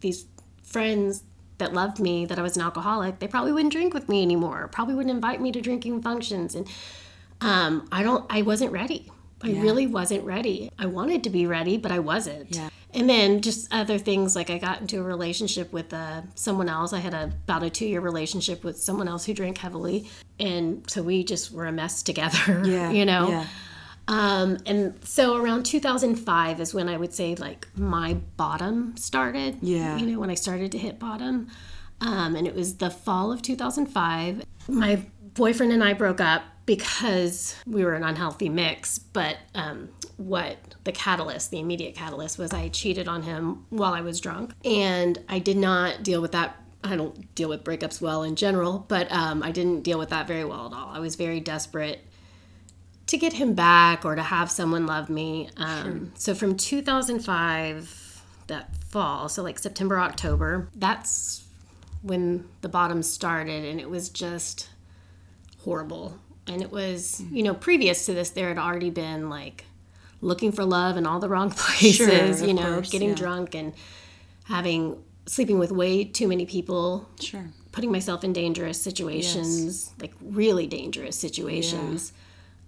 these 0.00 0.26
friends 0.62 1.24
that 1.58 1.72
loved 1.72 2.00
me 2.00 2.24
that 2.26 2.38
I 2.38 2.42
was 2.42 2.56
an 2.56 2.62
alcoholic, 2.62 3.18
they 3.18 3.28
probably 3.28 3.52
wouldn't 3.52 3.72
drink 3.72 3.94
with 3.94 4.08
me 4.08 4.22
anymore. 4.22 4.68
Probably 4.72 4.94
wouldn't 4.94 5.14
invite 5.14 5.40
me 5.40 5.52
to 5.52 5.60
drinking 5.60 6.02
functions. 6.02 6.54
And 6.54 6.68
um, 7.40 7.88
I 7.92 8.02
don't. 8.02 8.24
I 8.30 8.42
wasn't 8.42 8.72
ready. 8.72 9.10
I 9.44 9.50
really 9.60 9.88
wasn't 9.88 10.24
ready. 10.24 10.70
I 10.78 10.86
wanted 10.86 11.24
to 11.24 11.30
be 11.30 11.46
ready, 11.46 11.76
but 11.76 11.90
I 11.90 11.98
wasn't. 11.98 12.54
Yeah. 12.54 12.70
And 12.94 13.08
then 13.08 13.40
just 13.40 13.72
other 13.72 13.98
things 13.98 14.36
like 14.36 14.50
I 14.50 14.58
got 14.58 14.80
into 14.80 15.00
a 15.00 15.02
relationship 15.02 15.72
with 15.72 15.92
uh, 15.92 16.22
someone 16.34 16.68
else. 16.68 16.92
I 16.92 16.98
had 17.00 17.14
a, 17.14 17.24
about 17.24 17.62
a 17.62 17.70
two 17.70 17.86
year 17.86 18.00
relationship 18.00 18.62
with 18.62 18.78
someone 18.78 19.08
else 19.08 19.24
who 19.24 19.34
drank 19.34 19.58
heavily, 19.58 20.08
and 20.38 20.88
so 20.88 21.02
we 21.02 21.24
just 21.24 21.50
were 21.50 21.66
a 21.66 21.72
mess 21.72 22.02
together. 22.02 22.62
Yeah. 22.72 22.90
You 22.90 23.04
know. 23.04 23.28
Yeah. 23.28 23.46
Um, 24.08 24.58
and 24.66 24.98
so 25.04 25.36
around 25.36 25.64
2005 25.64 26.60
is 26.60 26.74
when 26.74 26.88
I 26.88 26.96
would 26.96 27.14
say 27.14 27.34
like 27.34 27.68
my 27.76 28.14
bottom 28.36 28.96
started. 28.96 29.58
Yeah. 29.62 29.96
You 29.96 30.06
know, 30.06 30.20
when 30.20 30.30
I 30.30 30.34
started 30.34 30.72
to 30.72 30.78
hit 30.78 30.98
bottom. 30.98 31.48
Um, 32.00 32.34
and 32.34 32.46
it 32.46 32.54
was 32.54 32.76
the 32.76 32.90
fall 32.90 33.32
of 33.32 33.42
2005. 33.42 34.44
My 34.68 35.02
boyfriend 35.34 35.72
and 35.72 35.84
I 35.84 35.94
broke 35.94 36.20
up 36.20 36.42
because 36.66 37.56
we 37.66 37.84
were 37.84 37.94
an 37.94 38.02
unhealthy 38.02 38.48
mix. 38.48 38.98
But 38.98 39.38
um, 39.54 39.88
what 40.16 40.58
the 40.84 40.92
catalyst, 40.92 41.50
the 41.50 41.60
immediate 41.60 41.94
catalyst, 41.94 42.38
was 42.38 42.52
I 42.52 42.68
cheated 42.68 43.08
on 43.08 43.22
him 43.22 43.66
while 43.70 43.94
I 43.94 44.00
was 44.00 44.20
drunk. 44.20 44.52
And 44.64 45.18
I 45.28 45.38
did 45.38 45.56
not 45.56 46.02
deal 46.02 46.20
with 46.20 46.32
that. 46.32 46.56
I 46.84 46.96
don't 46.96 47.32
deal 47.36 47.48
with 47.48 47.62
breakups 47.62 48.00
well 48.00 48.24
in 48.24 48.34
general, 48.34 48.84
but 48.88 49.10
um, 49.12 49.44
I 49.44 49.52
didn't 49.52 49.82
deal 49.82 50.00
with 50.00 50.08
that 50.08 50.26
very 50.26 50.44
well 50.44 50.66
at 50.66 50.72
all. 50.72 50.88
I 50.92 50.98
was 50.98 51.14
very 51.14 51.38
desperate 51.38 52.04
to 53.12 53.18
get 53.18 53.34
him 53.34 53.54
back 53.54 54.04
or 54.04 54.14
to 54.16 54.22
have 54.22 54.50
someone 54.50 54.86
love 54.86 55.08
me. 55.08 55.48
Um, 55.56 56.12
So 56.16 56.34
from 56.34 56.56
2005, 56.56 58.22
that 58.48 58.74
fall, 58.88 59.28
so 59.28 59.42
like 59.42 59.58
September, 59.58 59.98
October, 60.00 60.68
that's 60.74 61.44
when 62.02 62.48
the 62.62 62.68
bottom 62.68 63.02
started, 63.02 63.64
and 63.64 63.80
it 63.80 63.88
was 63.88 64.08
just 64.08 64.68
horrible. 65.60 66.18
And 66.46 66.60
it 66.60 66.72
was, 66.72 67.22
you 67.30 67.42
know, 67.44 67.54
previous 67.54 68.06
to 68.06 68.14
this, 68.14 68.30
there 68.30 68.48
had 68.48 68.58
already 68.58 68.90
been 68.90 69.30
like 69.30 69.64
looking 70.20 70.50
for 70.52 70.64
love 70.64 70.96
in 70.96 71.06
all 71.06 71.20
the 71.20 71.28
wrong 71.28 71.50
places, 71.56 72.42
of 72.42 72.48
you 72.48 72.54
know, 72.54 72.74
course, 72.74 72.90
getting 72.90 73.10
yeah. 73.10 73.14
drunk 73.14 73.54
and 73.54 73.72
having 74.44 75.02
sleeping 75.26 75.58
with 75.58 75.70
way 75.70 76.04
too 76.04 76.26
many 76.26 76.44
people 76.46 77.08
Sure. 77.20 77.44
putting 77.70 77.92
myself 77.92 78.24
in 78.24 78.32
dangerous 78.32 78.80
situations, 78.82 79.92
like 80.00 80.12
really 80.20 80.66
dangerous 80.66 81.16
situations. 81.16 82.12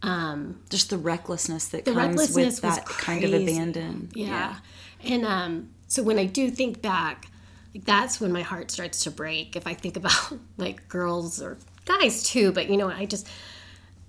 Um, 0.04 0.60
Just 0.68 0.90
the 0.90 0.98
recklessness 0.98 1.68
that 1.68 1.84
the 1.84 1.92
comes 1.92 2.08
recklessness 2.08 2.60
with 2.60 2.62
that 2.62 2.84
kind 2.84 3.24
of 3.24 3.32
abandon. 3.32 4.10
Yeah. 4.14 4.56
And 5.02 5.24
um, 5.24 5.70
so 5.88 6.02
when 6.02 6.18
I 6.18 6.26
do 6.26 6.50
think 6.50 6.82
back, 6.82 7.26
like 7.74 7.84
that's 7.84 8.20
when 8.20 8.32
my 8.32 8.42
heart 8.42 8.70
starts 8.70 9.04
to 9.04 9.10
break. 9.10 9.56
If 9.56 9.66
I 9.66 9.74
think 9.74 9.96
about 10.02 10.38
like 10.58 10.88
girls 10.88 11.40
or 11.40 11.58
guys 11.86 12.22
too, 12.22 12.52
but 12.52 12.68
you 12.68 12.76
know, 12.76 12.90
I 12.90 13.06
just 13.06 13.28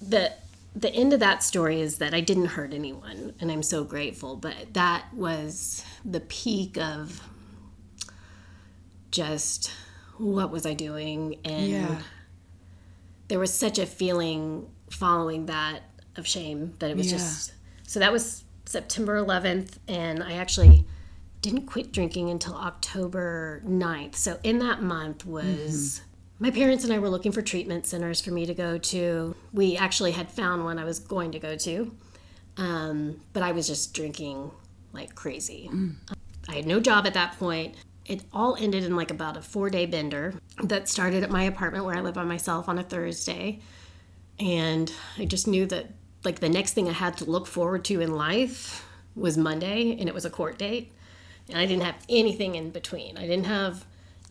the 0.00 0.32
the 0.76 0.92
end 0.94 1.12
of 1.12 1.18
that 1.18 1.42
story 1.42 1.80
is 1.80 1.98
that 1.98 2.14
I 2.14 2.20
didn't 2.20 2.46
hurt 2.46 2.72
anyone, 2.72 3.34
and 3.40 3.50
I'm 3.50 3.62
so 3.62 3.82
grateful. 3.84 4.36
But 4.36 4.72
that 4.74 5.06
was 5.12 5.84
the 6.04 6.20
peak 6.20 6.78
of 6.78 7.20
just 9.10 9.72
what 10.18 10.50
was 10.50 10.66
I 10.66 10.74
doing, 10.74 11.36
and 11.44 11.68
Yeah. 11.70 12.02
there 13.28 13.38
was 13.38 13.52
such 13.52 13.78
a 13.78 13.86
feeling 13.86 14.68
following 14.90 15.46
that 15.46 15.82
of 16.16 16.26
shame 16.26 16.74
that 16.78 16.90
it 16.90 16.96
was 16.96 17.10
Yeah. 17.10 17.18
just 17.18 17.52
so 17.86 17.98
that 18.00 18.12
was 18.12 18.44
September 18.66 19.16
11th 19.16 19.78
and 19.88 20.22
I 20.22 20.32
actually 20.34 20.84
didn't 21.42 21.66
quit 21.66 21.92
drinking 21.92 22.30
until 22.30 22.54
October 22.54 23.62
9th. 23.66 24.14
So 24.14 24.38
in 24.42 24.58
that 24.58 24.82
month 24.82 25.24
was 25.24 26.02
my 26.38 26.50
parents 26.50 26.84
and 26.84 26.92
I 26.92 26.98
were 26.98 27.10
looking 27.10 27.32
for 27.32 27.42
treatment 27.42 27.86
centers 27.86 28.20
for 28.20 28.30
me 28.30 28.46
to 28.46 28.54
go 28.54 28.78
to. 28.78 29.36
We 29.52 29.76
actually 29.76 30.12
had 30.12 30.30
found 30.30 30.64
one 30.64 30.78
I 30.78 30.84
was 30.84 30.98
going 30.98 31.32
to 31.32 31.38
go 31.38 31.56
to. 31.56 31.94
Um, 32.56 33.20
but 33.32 33.42
I 33.42 33.52
was 33.52 33.66
just 33.66 33.94
drinking 33.94 34.50
like 34.92 35.14
crazy. 35.14 35.70
I 36.48 36.56
had 36.56 36.66
no 36.66 36.80
job 36.80 37.06
at 37.06 37.14
that 37.14 37.38
point. 37.38 37.74
It 38.06 38.22
all 38.32 38.56
ended 38.58 38.84
in 38.84 38.96
like 38.96 39.10
about 39.10 39.36
a 39.36 39.42
four 39.42 39.70
day 39.70 39.86
bender 39.86 40.34
that 40.62 40.88
started 40.88 41.22
at 41.22 41.30
my 41.30 41.44
apartment 41.44 41.84
where 41.84 41.96
I 41.96 42.00
live 42.00 42.14
by 42.14 42.24
myself 42.24 42.68
on 42.68 42.78
a 42.78 42.82
Thursday. 42.82 43.60
And 44.38 44.92
I 45.18 45.26
just 45.26 45.46
knew 45.46 45.66
that 45.66 45.90
like 46.24 46.40
the 46.40 46.48
next 46.48 46.72
thing 46.72 46.88
I 46.88 46.92
had 46.92 47.16
to 47.18 47.24
look 47.24 47.46
forward 47.46 47.84
to 47.86 48.00
in 48.00 48.14
life 48.14 48.86
was 49.14 49.36
Monday 49.38 49.96
and 49.98 50.08
it 50.08 50.14
was 50.14 50.24
a 50.24 50.30
court 50.30 50.58
date. 50.58 50.92
And 51.50 51.60
I 51.60 51.66
didn't 51.66 51.82
have 51.82 51.96
anything 52.08 52.54
in 52.54 52.70
between. 52.70 53.16
I 53.16 53.22
didn't 53.22 53.46
have 53.46 53.84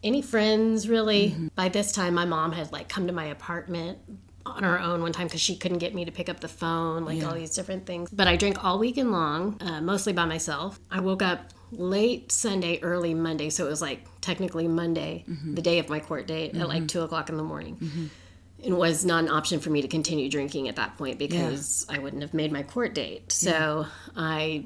any 0.03 0.21
friends 0.21 0.88
really. 0.88 1.32
Mm-hmm. 1.32 1.47
By 1.55 1.69
this 1.69 1.91
time, 1.91 2.13
my 2.13 2.25
mom 2.25 2.51
had 2.51 2.71
like 2.71 2.89
come 2.89 3.08
to 3.08 3.13
my 3.13 3.25
apartment 3.25 3.99
on 4.45 4.63
her 4.63 4.79
own 4.79 5.01
one 5.01 5.12
time 5.12 5.27
because 5.27 5.41
she 5.41 5.55
couldn't 5.55 5.77
get 5.77 5.93
me 5.93 6.05
to 6.05 6.12
pick 6.12 6.29
up 6.29 6.39
the 6.39 6.47
phone, 6.47 7.05
like 7.05 7.23
all 7.23 7.34
these 7.34 7.53
different 7.53 7.86
things. 7.86 8.10
But 8.10 8.27
I 8.27 8.36
drank 8.36 8.63
all 8.63 8.79
weekend 8.79 9.12
long, 9.12 9.62
uh, 9.62 9.82
mostly 9.82 10.13
by 10.13 10.25
myself. 10.25 10.79
I 10.89 10.99
woke 11.01 11.21
up 11.21 11.51
late 11.71 12.32
Sunday, 12.32 12.79
early 12.82 13.13
Monday, 13.13 13.49
so 13.49 13.65
it 13.65 13.69
was 13.69 13.82
like 13.82 14.05
technically 14.21 14.67
Monday, 14.67 15.23
mm-hmm. 15.29 15.55
the 15.55 15.62
day 15.62 15.79
of 15.79 15.89
my 15.89 15.99
court 15.99 16.25
date, 16.27 16.55
at 16.55 16.67
like 16.67 16.79
mm-hmm. 16.79 16.88
two 16.88 17.01
o'clock 17.01 17.29
in 17.29 17.38
the 17.38 17.43
morning. 17.43 18.10
It 18.62 18.73
was 18.73 19.05
not 19.05 19.23
an 19.23 19.29
option 19.29 19.60
for 19.60 19.69
me 19.69 19.82
to 19.82 19.88
continue 19.88 20.29
drinking 20.29 20.67
at 20.67 20.75
that 20.75 20.97
point 20.97 21.17
because 21.17 21.86
I 21.89 21.99
wouldn't 21.99 22.21
have 22.21 22.34
made 22.34 22.51
my 22.51 22.63
court 22.63 22.93
date. 22.93 23.32
So 23.32 23.86
I 24.17 24.65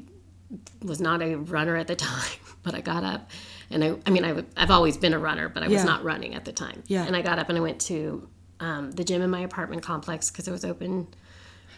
was 0.81 0.99
not 0.99 1.21
a 1.21 1.35
runner 1.35 1.75
at 1.75 1.87
the 1.87 1.95
time, 2.07 2.39
but 2.63 2.73
I 2.75 2.81
got 2.81 3.03
up 3.03 3.29
and 3.69 3.83
I, 3.83 3.95
I 4.05 4.09
mean, 4.09 4.23
I, 4.23 4.29
w- 4.29 4.47
I've 4.57 4.71
always 4.71 4.97
been 4.97 5.13
a 5.13 5.19
runner, 5.19 5.49
but 5.49 5.63
I 5.63 5.67
was 5.67 5.75
Yeah. 5.81 5.83
not 5.83 6.03
running 6.03 6.33
at 6.35 6.45
the 6.45 6.51
time. 6.53 6.83
Yeah. 6.87 7.03
And 7.05 7.15
I 7.15 7.21
got 7.21 7.39
up 7.39 7.49
and 7.49 7.57
I 7.57 7.61
went 7.61 7.79
to 7.81 8.27
um, 8.59 8.91
the 8.93 9.03
gym 9.03 9.21
in 9.21 9.29
my 9.29 9.41
apartment 9.41 9.83
complex 9.83 10.31
because 10.31 10.47
it 10.47 10.51
was 10.51 10.63
open. 10.65 11.07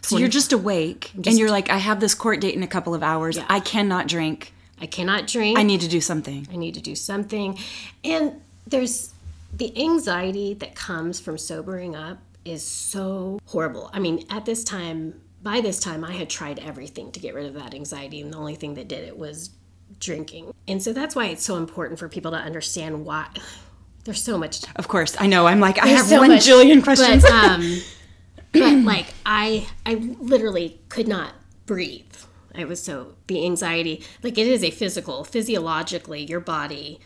So 0.02 0.18
you're 0.18 0.28
just 0.30 0.54
awake 0.54 1.12
and 1.16 1.38
you're 1.40 1.50
like, 1.50 1.70
I 1.70 1.78
have 1.78 2.00
this 2.00 2.14
court 2.14 2.40
date 2.40 2.54
in 2.56 2.62
a 2.64 2.68
couple 2.68 2.94
of 2.94 3.02
hours. 3.02 3.38
Yeah. 3.38 3.46
I 3.50 3.60
cannot 3.60 4.08
drink. 4.08 4.54
I 4.80 4.86
cannot 4.86 5.26
drink. 5.28 5.58
I 5.58 5.64
need 5.64 5.82
to 5.82 5.88
do 5.88 6.00
something. 6.02 6.48
I 6.52 6.58
need 6.58 6.76
to 6.76 6.82
do 6.82 6.96
something. 6.96 7.58
And 8.04 8.42
there's 8.68 9.14
the 9.52 9.76
anxiety 9.82 10.54
that 10.56 10.76
comes 10.76 11.20
from 11.20 11.38
sobering 11.38 11.96
up 11.96 12.20
is 12.44 12.64
so 12.64 13.40
horrible. 13.46 13.90
I 13.94 14.00
mean, 14.00 14.26
at 14.30 14.46
this 14.46 14.64
time, 14.64 15.20
by 15.42 15.62
this 15.62 15.80
time, 15.80 16.04
I 16.04 16.12
had 16.12 16.30
tried 16.30 16.60
everything 16.60 17.12
to 17.14 17.20
get 17.20 17.34
rid 17.34 17.46
of 17.46 17.54
that 17.56 17.74
anxiety, 17.74 18.20
and 18.22 18.34
the 18.34 18.38
only 18.38 18.56
thing 18.56 18.74
that 18.76 18.88
did 18.88 19.04
it 19.08 19.18
was 19.18 19.52
drinking. 20.00 20.54
And 20.68 20.82
so 20.82 20.94
that's 20.94 21.16
why 21.16 21.26
it's 21.28 21.44
so 21.44 21.58
important 21.58 22.00
for 22.00 22.10
people 22.10 22.32
to 22.32 22.38
understand 22.38 23.06
why. 23.06 23.28
There's 24.06 24.22
so 24.22 24.38
much. 24.38 24.62
Of 24.76 24.88
course, 24.88 25.16
I 25.20 25.26
know. 25.26 25.48
I'm 25.48 25.60
like, 25.60 25.80
I 25.80 25.88
have 25.88 26.06
so 26.06 26.20
one 26.20 26.30
much, 26.30 26.46
jillion 26.46 26.84
questions. 26.84 27.24
But, 27.24 27.32
um, 27.32 27.82
but 28.54 28.76
like, 28.84 29.08
I, 29.26 29.68
I 29.84 29.96
literally 29.96 30.80
could 30.90 31.08
not 31.08 31.34
breathe. 31.66 32.14
I 32.54 32.66
was 32.66 32.82
so 32.82 33.16
the 33.26 33.44
anxiety. 33.44 34.04
Like, 34.22 34.38
it 34.38 34.46
is 34.46 34.64
a 34.64 34.70
physical, 34.70 35.24
physiologically, 35.24 36.24
your 36.24 36.40
body 36.40 37.00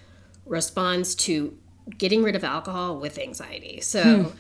responds 0.45 1.15
to 1.15 1.57
getting 1.97 2.21
rid 2.21 2.35
of 2.35 2.43
alcohol 2.43 2.97
with 2.97 3.17
anxiety. 3.17 3.79
So, 3.81 4.33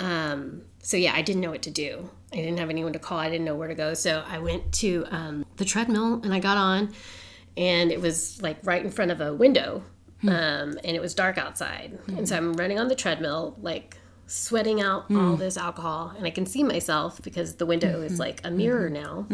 um, 0.00 0.62
so 0.82 0.96
yeah, 0.96 1.12
I 1.14 1.22
didn't 1.22 1.40
know 1.40 1.50
what 1.50 1.62
to 1.62 1.70
do. 1.70 2.10
I 2.32 2.36
didn't 2.36 2.58
have 2.58 2.70
anyone 2.70 2.92
to 2.92 2.98
call. 2.98 3.18
I 3.18 3.28
didn't 3.28 3.44
know 3.44 3.54
where 3.54 3.68
to 3.68 3.74
go. 3.74 3.94
So 3.94 4.24
I 4.26 4.38
went 4.38 4.72
to 4.74 5.06
um, 5.10 5.46
the 5.56 5.64
treadmill 5.64 6.20
and 6.22 6.32
I 6.32 6.40
got 6.40 6.56
on, 6.56 6.92
and 7.56 7.90
it 7.92 8.00
was 8.00 8.40
like 8.42 8.58
right 8.64 8.84
in 8.84 8.90
front 8.90 9.10
of 9.10 9.20
a 9.20 9.32
window, 9.32 9.82
hmm. 10.20 10.28
um, 10.28 10.78
and 10.84 10.96
it 10.96 11.00
was 11.00 11.14
dark 11.14 11.38
outside. 11.38 11.98
Hmm. 12.06 12.18
And 12.18 12.28
so 12.28 12.36
I'm 12.36 12.54
running 12.54 12.78
on 12.78 12.88
the 12.88 12.94
treadmill, 12.94 13.56
like 13.60 13.96
sweating 14.26 14.80
out 14.80 15.06
hmm. 15.06 15.18
all 15.18 15.36
this 15.36 15.56
alcohol, 15.56 16.14
and 16.16 16.26
I 16.26 16.30
can 16.30 16.46
see 16.46 16.62
myself 16.62 17.20
because 17.22 17.56
the 17.56 17.66
window 17.66 18.02
is 18.02 18.18
like 18.18 18.40
a 18.44 18.50
mirror 18.50 18.88
now. 18.88 19.26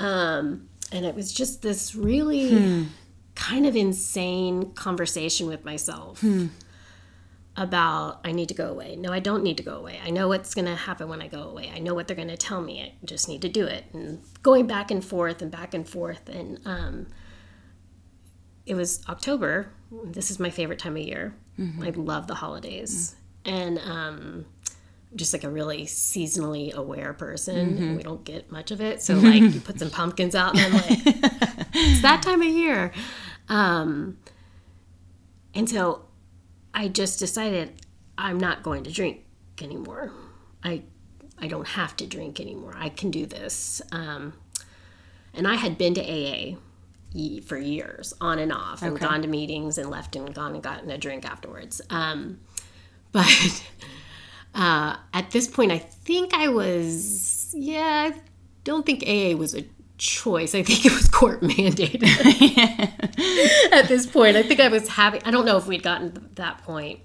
Um, 0.00 0.68
and 0.92 1.04
it 1.04 1.14
was 1.14 1.32
just 1.32 1.62
this 1.62 1.94
really 1.94 2.86
kind 3.34 3.66
of 3.66 3.76
insane 3.76 4.72
conversation 4.72 5.46
with 5.46 5.64
myself 5.64 6.24
about 7.58 8.20
I 8.24 8.32
need 8.32 8.48
to 8.48 8.54
go 8.54 8.70
away. 8.70 8.96
No, 8.96 9.12
I 9.12 9.18
don't 9.18 9.42
need 9.42 9.56
to 9.56 9.62
go 9.64 9.74
away. 9.74 10.00
I 10.04 10.10
know 10.10 10.28
what's 10.28 10.54
going 10.54 10.66
to 10.66 10.76
happen 10.76 11.08
when 11.08 11.20
I 11.20 11.26
go 11.26 11.42
away. 11.42 11.70
I 11.74 11.80
know 11.80 11.92
what 11.92 12.06
they're 12.06 12.16
going 12.16 12.28
to 12.28 12.36
tell 12.36 12.62
me. 12.62 12.80
I 12.82 12.92
just 13.04 13.28
need 13.28 13.42
to 13.42 13.48
do 13.48 13.66
it. 13.66 13.84
And 13.92 14.22
going 14.42 14.66
back 14.68 14.92
and 14.92 15.04
forth 15.04 15.42
and 15.42 15.50
back 15.50 15.74
and 15.74 15.86
forth. 15.86 16.28
And 16.28 16.60
um, 16.64 17.08
it 18.68 18.74
was 18.74 19.02
October. 19.08 19.70
This 20.04 20.30
is 20.30 20.38
my 20.38 20.50
favorite 20.50 20.78
time 20.78 20.96
of 20.96 21.02
year. 21.02 21.34
I 21.82 21.90
love 21.90 22.26
the 22.26 22.34
holidays. 22.34 23.16
And 23.44 23.78
um, 23.78 24.46
just 25.16 25.32
like 25.32 25.42
a 25.42 25.48
really 25.50 25.84
seasonally 25.86 26.72
aware 26.72 27.12
person. 27.14 27.78
And 27.78 27.96
we 27.96 28.02
don't 28.02 28.22
get 28.24 28.52
much 28.52 28.70
of 28.70 28.80
it. 28.80 29.02
So, 29.02 29.14
like, 29.14 29.42
you 29.42 29.60
put 29.60 29.78
some 29.78 29.90
pumpkins 29.98 30.34
out, 30.34 30.56
and 30.56 30.60
I'm 30.60 30.72
like, 30.74 31.00
it's 31.74 32.02
that 32.02 32.22
time 32.22 32.42
of 32.42 32.48
year. 32.48 32.92
Um, 33.48 34.18
and 35.54 35.68
so 35.68 36.04
I 36.74 36.88
just 36.88 37.18
decided 37.18 37.72
I'm 38.18 38.38
not 38.38 38.62
going 38.62 38.84
to 38.84 38.92
drink 38.92 39.24
anymore. 39.60 40.12
I 40.62 40.82
I 41.40 41.48
don't 41.48 41.68
have 41.68 41.96
to 41.96 42.06
drink 42.06 42.38
anymore. 42.38 42.74
I 42.76 42.90
can 42.90 43.10
do 43.10 43.24
this. 43.26 43.80
Um, 43.90 44.34
and 45.32 45.48
I 45.48 45.54
had 45.54 45.78
been 45.78 45.94
to 45.94 46.02
AA 46.02 46.56
for 47.46 47.56
years, 47.58 48.14
on 48.20 48.38
and 48.38 48.52
off, 48.52 48.82
and 48.82 48.92
Okay. 48.96 49.06
gone 49.06 49.22
to 49.22 49.28
meetings 49.28 49.78
and 49.78 49.90
left 49.90 50.14
and 50.16 50.34
gone 50.34 50.54
and 50.54 50.62
gotten 50.62 50.90
a 50.90 50.98
drink 50.98 51.24
afterwards. 51.24 51.80
Um, 51.90 52.40
but 53.12 53.62
uh, 54.54 54.96
at 55.14 55.30
this 55.30 55.46
point, 55.46 55.72
I 55.72 55.78
think 55.78 56.34
I 56.34 56.48
was 56.48 57.52
yeah. 57.56 58.12
I 58.14 58.20
don't 58.64 58.84
think 58.84 59.02
AA 59.08 59.36
was 59.36 59.54
a 59.54 59.64
choice. 59.96 60.54
I 60.54 60.62
think 60.62 60.84
it 60.84 60.92
was 60.92 61.08
court 61.08 61.40
mandated 61.42 62.02
at 63.72 63.88
this 63.88 64.06
point. 64.06 64.36
I 64.36 64.42
think 64.42 64.60
I 64.60 64.68
was 64.68 64.88
having, 64.88 65.22
I 65.24 65.30
don't 65.30 65.46
know 65.46 65.56
if 65.56 65.66
we'd 65.66 65.82
gotten 65.82 66.12
to 66.12 66.20
that 66.34 66.58
point. 66.64 67.00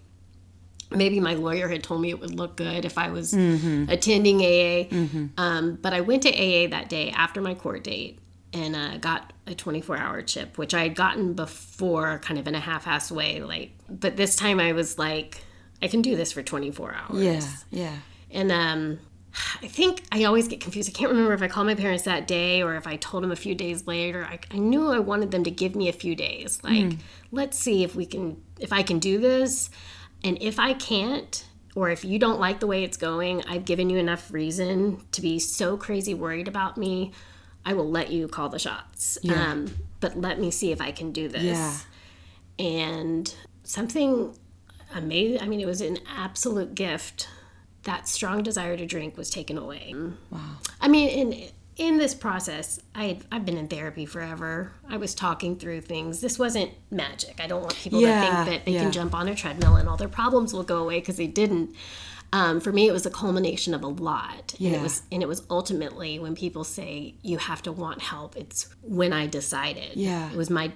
Maybe 0.92 1.20
my 1.20 1.34
lawyer 1.34 1.70
had 1.70 1.82
told 1.84 2.02
me 2.02 2.10
it 2.12 2.20
would 2.20 2.36
look 2.36 2.56
good 2.58 2.86
if 2.86 2.98
I 3.00 3.10
was 3.10 3.34
attending 3.34 4.42
AA. 4.42 4.86
Um, 5.42 5.80
but 5.82 5.92
I 5.94 6.02
went 6.02 6.22
to 6.24 6.30
AA 6.30 6.68
that 6.70 6.88
day 6.89 7.10
after 7.12 7.42
my 7.42 7.56
court 7.56 7.84
date 7.84 8.20
and 8.54 8.76
uh, 8.76 8.98
got 8.98 9.34
a 9.48 9.56
24 9.56 9.98
hour 9.98 10.22
chip, 10.22 10.58
which 10.58 10.74
I 10.74 10.84
had 10.84 10.96
gotten 10.96 11.34
before 11.34 12.20
kind 12.20 12.39
of 12.39 12.48
in 12.48 12.56
a 12.56 12.60
half 12.60 12.88
ass 12.88 13.12
way. 13.12 13.42
Like, 13.42 13.72
but 13.89 14.16
this 14.16 14.36
time 14.36 14.60
I 14.60 14.74
was 14.74 14.98
like, 15.00 15.44
I 15.82 15.88
can 15.88 16.02
do 16.02 16.16
this 16.16 16.32
for 16.32 16.44
24 16.44 16.96
hours. 16.96 17.24
yeah, 17.24 17.48
yeah. 17.72 17.96
And 18.32 18.52
um, 18.52 19.00
I 19.62 19.68
think 19.68 20.04
I 20.12 20.24
always 20.26 20.48
get 20.48 20.62
confused. 20.62 20.89
I 20.89 20.92
can't 20.92 21.10
remember 21.12 21.34
if 21.34 21.42
I 21.42 21.48
called 21.48 21.68
my 21.68 21.76
parents 21.76 22.04
that 22.04 22.28
day 22.28 22.62
or 22.62 22.76
if 22.76 22.86
I 22.88 22.98
told 22.98 23.24
them 23.24 23.32
a 23.32 23.36
few 23.36 23.56
days 23.56 23.88
later. 23.88 24.26
I, 24.26 24.39
I 24.52 24.58
knew 24.58 24.92
I 24.92 25.00
wanted 25.00 25.32
them 25.32 25.44
to 25.44 25.52
give 25.52 25.76
me 25.76 25.89
a 25.89 25.94
few 25.94 26.16
days. 26.16 26.63
Like, 26.63 26.94
let's 27.32 27.58
see 27.58 27.84
if 27.84 27.96
we 27.96 28.06
can, 28.06 28.42
if 28.60 28.72
I 28.72 28.84
can 28.84 29.00
do 29.00 29.20
this. 29.20 29.70
And 30.24 30.42
if 30.42 30.60
I 30.60 30.74
can't, 30.74 31.46
or 31.76 31.89
if 31.89 32.06
you 32.06 32.20
don't 32.20 32.39
like 32.39 32.60
the 32.60 32.68
way 32.68 32.84
it's 32.84 32.98
going, 32.98 33.44
I've 33.48 33.66
given 33.66 33.89
you 33.89 33.98
enough 33.98 34.32
reason 34.32 35.02
to 35.12 35.22
be 35.22 35.39
so 35.39 35.76
crazy 35.78 36.13
worried 36.13 36.48
about 36.48 36.78
me. 36.78 37.12
I 37.65 37.73
will 37.73 37.89
let 37.89 38.12
you 38.12 38.28
call 38.28 38.49
the 38.49 38.60
shots. 38.60 39.17
Um, 39.34 39.73
but 39.99 40.19
let 40.19 40.39
me 40.39 40.52
see 40.52 40.71
if 40.71 40.82
I 40.82 40.91
can 40.91 41.12
do 41.12 41.28
this. 41.30 41.43
Yeah. 41.43 41.78
and 42.60 43.34
something 43.63 44.36
amazing 44.95 45.41
i 45.41 45.47
mean 45.47 45.60
it 45.60 45.65
was 45.65 45.82
an 45.82 45.97
absolute 46.15 46.76
gift. 46.76 47.28
That 47.84 48.08
strong 48.08 48.43
desire 48.43 48.78
to 48.78 48.86
drink 48.86 49.17
was 49.17 49.30
taken 49.30 49.58
away. 49.58 49.93
Wow. 50.30 50.39
I 50.80 50.88
mean 50.88 51.10
in 51.10 51.49
in 51.76 51.97
this 51.97 52.13
process 52.13 52.80
I, 52.93 53.19
i've 53.32 53.45
been 53.45 53.58
in 53.58 53.67
therapy 53.67 54.06
forever. 54.06 54.71
I 54.88 54.97
was 54.97 55.15
talking 55.15 55.58
through 55.58 55.82
things. 55.82 56.21
This 56.21 56.38
wasn't 56.38 56.71
magic. 56.91 57.39
I 57.41 57.47
don't 57.47 57.62
want 57.62 57.76
people 57.76 57.99
Yeah, 58.02 58.21
to 58.21 58.28
think 58.45 58.49
that 58.49 58.65
they 58.65 58.73
yeah. 58.73 58.84
can 58.84 58.91
jump 58.91 59.15
on 59.15 59.28
a 59.28 59.36
treadmill 59.36 59.76
and 59.78 59.89
all 59.89 59.97
their 59.97 60.08
problems 60.08 60.54
will 60.54 60.63
go 60.63 60.78
away 60.84 60.99
because 60.99 61.17
they 61.17 61.28
didn't 61.28 61.76
um, 62.34 62.60
for 62.60 62.72
me 62.74 62.88
it 62.88 62.91
was 62.91 63.06
a 63.06 63.10
culmination 63.22 63.74
of 63.74 63.82
a 63.84 63.88
lot 63.88 64.54
and 64.60 64.76
it 64.76 64.82
was 64.82 65.04
and 65.12 65.22
it 65.22 65.28
was 65.28 65.43
ultimately 65.50 66.19
when 66.19 66.36
people 66.36 66.63
say 66.65 67.13
you 67.22 67.38
have 67.38 67.62
to 67.62 67.72
want 67.72 68.02
help 68.02 68.36
it's 68.36 68.67
when 68.82 69.13
i 69.13 69.26
decided 69.28 69.91
Yeah. 69.96 70.30
it 70.32 70.38
was 70.38 70.50
my 70.50 70.72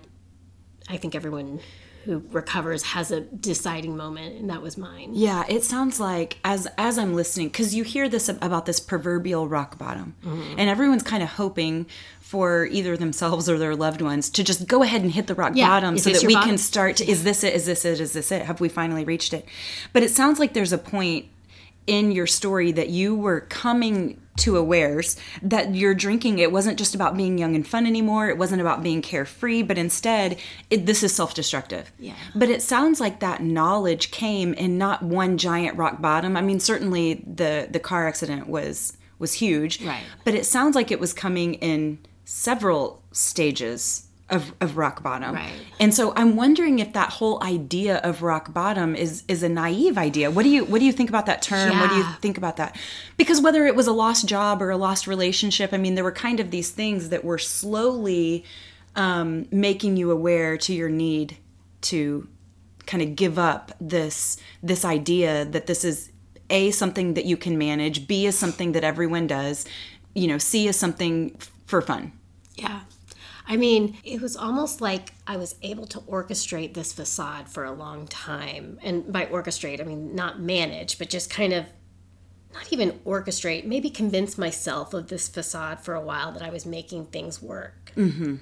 I 0.90 0.96
think 0.96 1.16
everyone 1.16 1.60
who 2.06 2.24
recovers 2.32 2.82
has 2.96 3.12
a 3.12 3.20
deciding 3.20 3.98
moment, 3.98 4.36
and 4.40 4.50
that 4.50 4.62
was 4.62 4.78
mine. 4.78 5.10
Yeah, 5.14 5.44
it 5.50 5.66
sounds 5.66 6.00
like 6.00 6.38
as 6.46 6.66
as 6.78 6.98
I'm 6.98 7.14
listening 7.14 7.50
cuz 7.50 7.76
you 7.76 7.84
hear 7.84 8.08
this 8.08 8.30
about 8.30 8.66
this 8.66 8.80
proverbial 8.80 9.50
rock 9.50 9.78
bottom. 9.78 10.16
And 10.58 10.70
everyone's 10.70 11.04
kind 11.04 11.22
of 11.22 11.28
hoping 11.32 11.88
for 12.22 12.68
either 12.68 12.96
themselves 12.96 13.50
or 13.50 13.58
their 13.58 13.76
loved 13.76 14.02
ones 14.02 14.30
to 14.30 14.44
just 14.46 14.66
go 14.66 14.82
ahead 14.82 15.02
and 15.02 15.12
hit 15.12 15.28
the 15.28 15.36
rock 15.36 15.52
Yeah. 15.56 15.68
bottom 15.68 15.96
Is 15.96 16.04
so 16.04 16.12
that 16.12 16.24
we 16.24 16.36
bottom? 16.36 16.50
can 16.52 16.58
start 16.58 16.96
to, 16.98 17.04
is 17.12 17.26
this 17.26 17.44
it 17.44 17.54
is 17.54 17.66
this 17.66 17.84
it 17.84 18.00
is 18.00 18.14
this 18.14 18.32
it 18.32 18.44
have 18.46 18.62
we 18.62 18.70
finally 18.70 19.04
reached 19.04 19.34
it. 19.34 19.46
But 19.92 20.04
it 20.04 20.12
sounds 20.12 20.40
like 20.40 20.54
there's 20.54 20.72
a 20.72 20.78
point 20.78 21.26
in 21.88 22.12
your 22.12 22.28
story 22.28 22.72
that 22.74 22.90
you 22.90 23.16
were 23.16 23.42
coming 23.42 24.22
to 24.38 24.54
awares 24.54 25.18
that 25.42 25.74
your 25.74 25.96
drinking 25.96 26.38
it 26.38 26.52
wasn't 26.52 26.78
just 26.78 26.94
about 26.94 27.18
being 27.18 27.40
young 27.40 27.56
and 27.56 27.66
fun 27.68 27.88
anymore 27.88 28.30
it 28.30 28.38
wasn't 28.38 28.62
about 28.62 28.84
being 28.84 29.02
carefree 29.02 29.64
but 29.64 29.80
instead 29.80 30.38
it, 30.70 30.86
this 30.86 31.02
is 31.02 31.16
self-destructive 31.16 31.92
Yeah. 31.98 32.14
but 32.36 32.48
it 32.50 32.62
sounds 32.62 33.00
like 33.00 33.20
that 33.22 33.42
knowledge 33.42 34.12
came 34.12 34.54
in 34.54 34.78
not 34.78 35.02
one 35.02 35.40
giant 35.40 35.76
rock 35.76 36.02
bottom 36.02 36.38
i 36.38 36.42
mean 36.42 36.60
certainly 36.60 37.24
the 37.26 37.68
the 37.72 37.80
car 37.80 38.08
accident 38.08 38.48
was 38.48 38.96
was 39.18 39.34
huge 39.34 39.82
Right. 39.82 40.04
but 40.24 40.36
it 40.36 40.46
sounds 40.46 40.76
like 40.76 40.92
it 40.92 41.00
was 41.00 41.14
coming 41.14 41.56
in 41.56 41.98
several 42.26 43.02
stages 43.12 44.07
of, 44.30 44.54
of 44.60 44.76
rock 44.78 45.02
bottom. 45.04 45.36
Right. 45.36 45.54
and 45.80 45.94
so 45.94 46.14
i'm 46.16 46.36
wondering 46.36 46.80
if 46.80 46.92
that 46.94 47.12
whole 47.12 47.42
idea 47.44 47.98
of 47.98 48.22
rock 48.22 48.54
bottom 48.54 48.96
is 48.96 49.24
is 49.28 49.42
a 49.44 49.50
naive 49.50 49.98
idea. 49.98 50.30
What 50.30 50.44
do 50.44 50.50
you 50.50 50.66
what 50.66 50.80
do 50.80 50.86
you 50.86 50.92
think 50.92 51.10
about 51.10 51.26
that 51.28 51.42
term? 51.42 51.80
What 51.80 51.90
do 51.90 51.96
you 51.96 52.06
think 52.20 52.38
about 52.38 52.58
that? 52.58 52.78
Because 53.16 53.40
whether 53.42 53.66
it 53.66 53.76
was 53.76 53.88
a 53.88 53.94
lost 53.94 54.28
job 54.28 54.62
or 54.62 54.70
a 54.70 54.78
lost 54.78 55.08
relationship 55.08 55.74
i 55.74 55.78
mean 55.78 55.96
there 55.96 56.04
were 56.04 56.12
kind 56.12 56.40
of 56.40 56.52
these 56.52 56.72
things 56.72 57.10
that 57.10 57.24
were 57.24 57.38
slowly 57.38 58.44
um, 58.96 59.48
making 59.52 59.96
you 59.96 60.12
aware 60.12 60.58
to 60.58 60.74
your 60.74 60.90
need 60.90 61.38
to 61.82 62.28
kind 62.86 63.04
of 63.04 63.16
give 63.16 63.38
up 63.38 63.72
this 63.80 64.38
this 64.64 64.84
idea 64.84 65.46
that 65.46 65.68
this 65.68 65.84
is 65.84 66.12
a 66.50 66.72
something 66.72 67.14
that 67.14 67.26
you 67.26 67.38
can 67.38 67.58
manage 67.58 68.08
b 68.08 68.26
is 68.26 68.38
something 68.38 68.72
that 68.72 68.84
everyone 68.84 69.28
does 69.28 69.66
you 70.14 70.28
know 70.28 70.38
c 70.38 70.68
is 70.68 70.76
something 70.76 71.36
f- 71.40 71.52
for 71.66 71.82
fun. 71.82 72.12
Yeah. 72.56 72.82
I 73.48 73.56
mean, 73.56 73.98
it 74.04 74.22
was 74.22 74.36
almost 74.36 74.82
like 74.82 75.14
I 75.26 75.38
was 75.38 75.56
able 75.62 75.88
to 75.88 76.00
orchestrate 76.02 76.74
this 76.74 76.92
facade 76.92 77.48
for 77.48 77.64
a 77.64 77.72
long 77.72 78.08
time. 78.08 78.78
And 78.84 79.12
by 79.12 79.26
orchestrate, 79.28 79.80
I 79.80 79.84
mean 79.84 80.14
not 80.14 80.40
manage, 80.42 81.00
but 81.00 81.10
just 81.10 81.30
kind 81.30 81.54
of 81.54 81.66
not 82.54 82.72
even 82.74 82.92
orchestrate, 83.06 83.66
maybe 83.66 83.90
convince 83.90 84.38
myself 84.38 84.94
of 84.94 85.08
this 85.08 85.28
facade 85.30 85.80
for 85.80 85.94
a 85.94 86.02
while 86.02 86.32
that 86.34 86.42
I 86.42 86.50
was 86.50 86.66
making 86.66 87.06
things 87.06 87.42
work. 87.42 87.94
Mm-hmm. 87.96 88.36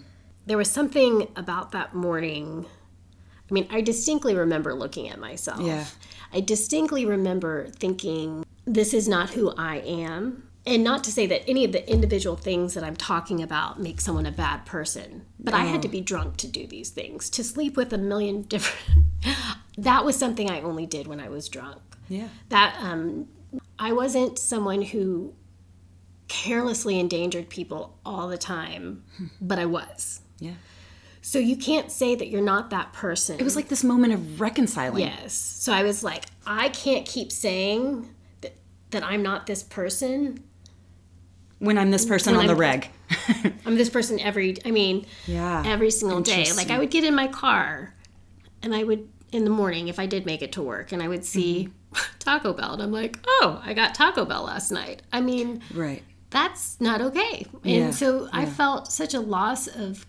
There 0.45 0.57
was 0.57 0.71
something 0.71 1.27
about 1.35 1.71
that 1.71 1.93
morning. 1.93 2.65
I 3.49 3.53
mean, 3.53 3.67
I 3.69 3.81
distinctly 3.81 4.35
remember 4.35 4.73
looking 4.73 5.09
at 5.09 5.19
myself. 5.19 5.61
Yeah. 5.61 5.85
I 6.33 6.39
distinctly 6.39 7.05
remember 7.05 7.69
thinking, 7.69 8.45
this 8.65 8.93
is 8.93 9.07
not 9.07 9.31
who 9.31 9.53
I 9.55 9.77
am. 9.77 10.49
And 10.67 10.83
not 10.83 11.03
to 11.03 11.11
say 11.11 11.27
that 11.27 11.47
any 11.47 11.63
of 11.63 11.71
the 11.71 11.87
individual 11.89 12.35
things 12.35 12.73
that 12.73 12.83
I'm 12.83 12.95
talking 12.95 13.43
about 13.43 13.79
make 13.79 14.01
someone 14.01 14.25
a 14.25 14.31
bad 14.31 14.65
person, 14.65 15.25
but 15.39 15.53
I 15.53 15.65
had 15.65 15.83
to 15.83 15.87
be 15.87 16.01
drunk 16.01 16.37
to 16.37 16.47
do 16.47 16.65
these 16.65 16.89
things, 16.89 17.29
to 17.31 17.43
sleep 17.43 17.77
with 17.77 17.93
a 17.93 17.99
million 17.99 18.41
different. 18.53 19.05
that 19.77 20.03
was 20.03 20.17
something 20.17 20.49
I 20.49 20.61
only 20.61 20.87
did 20.87 21.05
when 21.05 21.19
I 21.19 21.29
was 21.29 21.49
drunk. 21.49 21.81
Yeah. 22.09 22.29
That 22.49 22.75
um, 22.79 23.27
I 23.77 23.93
wasn't 23.93 24.39
someone 24.39 24.81
who 24.81 25.33
carelessly 26.27 26.99
endangered 26.99 27.49
people 27.49 27.97
all 28.05 28.27
the 28.27 28.37
time, 28.37 29.03
but 29.39 29.59
I 29.59 29.65
was. 29.65 30.21
Yeah. 30.39 30.53
So 31.21 31.39
you 31.39 31.55
can't 31.55 31.91
say 31.91 32.13
that 32.15 32.27
you're 32.27 32.41
not 32.41 32.69
that 32.69 32.93
person. 32.93 33.39
It 33.39 33.43
was 33.43 33.55
like 33.55 33.67
this 33.67 33.83
moment 33.83 34.13
of 34.13 34.39
reconciling. 34.39 35.03
yes. 35.03 35.33
So 35.33 35.73
I 35.73 35.83
was 35.83 36.03
like, 36.03 36.25
I 36.45 36.69
can't 36.69 37.05
keep 37.05 37.31
saying 37.31 38.09
that 38.41 38.55
that 38.91 39.03
I'm 39.03 39.23
not 39.23 39.47
this 39.47 39.63
person. 39.63 40.43
When 41.59 41.77
I'm 41.77 41.89
this 41.91 42.05
person 42.05 42.33
When 42.35 42.41
on 42.41 42.47
the 42.47 42.53
I'm- 42.53 42.59
reg. 42.81 42.89
I'm 43.65 43.75
this 43.75 43.89
person 43.89 44.19
every. 44.19 44.57
I 44.65 44.71
mean, 44.71 45.05
Yeah. 45.25 45.63
every 45.65 45.91
single 45.91 46.21
day. 46.21 46.51
Like 46.53 46.69
I 46.69 46.77
would 46.77 46.91
get 46.91 47.03
in 47.03 47.15
my 47.15 47.27
car, 47.27 47.93
and 48.61 48.75
I 48.75 48.83
would 48.83 49.07
in 49.31 49.43
the 49.43 49.49
morning 49.49 49.87
if 49.87 49.99
I 49.99 50.05
did 50.05 50.25
make 50.25 50.41
it 50.41 50.51
to 50.53 50.61
work, 50.63 50.91
and 50.91 51.01
I 51.01 51.07
would 51.07 51.23
see 51.25 51.69
Taco 52.19 52.53
Bell, 52.53 52.73
and 52.73 52.81
I'm 52.83 52.91
like, 52.91 53.17
oh, 53.27 53.61
I 53.65 53.73
got 53.73 53.95
Taco 53.95 54.25
Bell 54.25 54.43
last 54.43 54.71
night. 54.71 55.01
I 55.13 55.21
mean, 55.21 55.61
right. 55.73 56.03
that's 56.29 56.79
not 56.81 56.99
okay. 57.01 57.45
And 57.63 57.71
Yeah, 57.71 57.91
so 57.91 58.27
I 58.33 58.45
felt 58.45 58.91
such 58.91 59.13
a 59.13 59.19
loss 59.19 59.67
of 59.67 60.05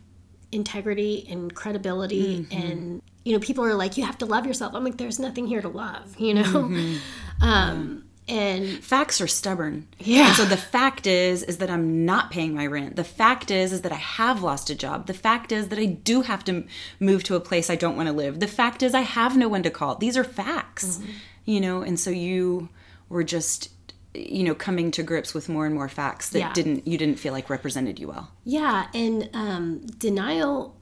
integrity 0.53 1.27
and 1.29 1.55
credibility 1.55 2.41
Mm-hmm. 2.49 2.63
and 2.63 3.03
you 3.25 3.33
know 3.33 3.41
people 3.41 3.65
are 3.65 3.75
like 3.75 3.97
you 3.97 4.05
have 4.05 4.17
to 4.19 4.27
love 4.27 4.47
yourself 4.47 4.75
i'm 4.75 4.85
like 4.85 4.97
there's 4.97 5.19
nothing 5.19 5.45
here 5.49 5.61
to 5.61 5.69
love 5.69 6.15
you 6.19 6.33
know 6.35 6.45
Mm-hmm. 6.45 6.97
um 7.45 8.05
and 8.29 8.83
Facts 8.83 9.21
are 9.21 9.27
stubborn. 9.27 9.87
Yeah. 9.99 10.27
And 10.29 10.37
so 10.37 10.45
the 10.45 10.57
fact 10.57 11.07
is 11.07 11.43
is 11.43 11.59
that 11.59 11.71
I'm 11.71 12.05
not 12.05 12.31
paying 12.31 12.55
my 12.55 12.67
rent. 12.67 12.97
The 12.97 13.05
fact 13.05 13.51
is 13.51 13.73
is 13.73 13.83
that 13.83 13.93
I 13.93 13.97
have 13.97 14.43
lost 14.43 14.71
a 14.71 14.75
job. 14.75 15.07
The 15.07 15.15
fact 15.15 15.53
is 15.53 15.69
that 15.69 15.79
I 15.79 15.87
do 15.87 16.23
have 16.23 16.45
to 16.45 16.65
move 17.01 17.23
to 17.25 17.37
a 17.37 17.41
place 17.41 17.71
I 17.71 17.77
don't 17.77 17.97
want 17.97 18.09
to 18.09 18.13
live. 18.13 18.41
The 18.41 18.47
fact 18.47 18.83
is 18.83 18.95
I 18.95 19.01
have 19.03 19.37
no 19.37 19.49
one 19.49 19.63
to 19.63 19.71
call. 19.71 19.95
These 19.97 20.17
are 20.17 20.25
facts. 20.25 20.99
Mm-hmm. 20.99 21.11
You 21.45 21.61
know, 21.61 21.83
and 21.83 21.99
so 21.99 22.11
you 22.11 22.69
were 23.09 23.23
just 23.25 23.71
you 24.15 24.43
know 24.45 24.55
coming 24.55 24.91
to 24.93 25.03
grips 25.03 25.35
with 25.35 25.49
more 25.49 25.67
and 25.67 25.75
more 25.75 25.89
facts 25.89 26.31
that 26.31 26.39
Yeah. 26.39 26.53
didn't 26.53 26.87
you 26.87 26.97
didn't 26.99 27.19
feel 27.19 27.33
like 27.35 27.51
represented 27.51 27.99
you 27.99 28.09
well. 28.09 28.31
yeah 28.45 28.87
and 28.95 29.29
um 29.35 29.81
denial 29.99 30.76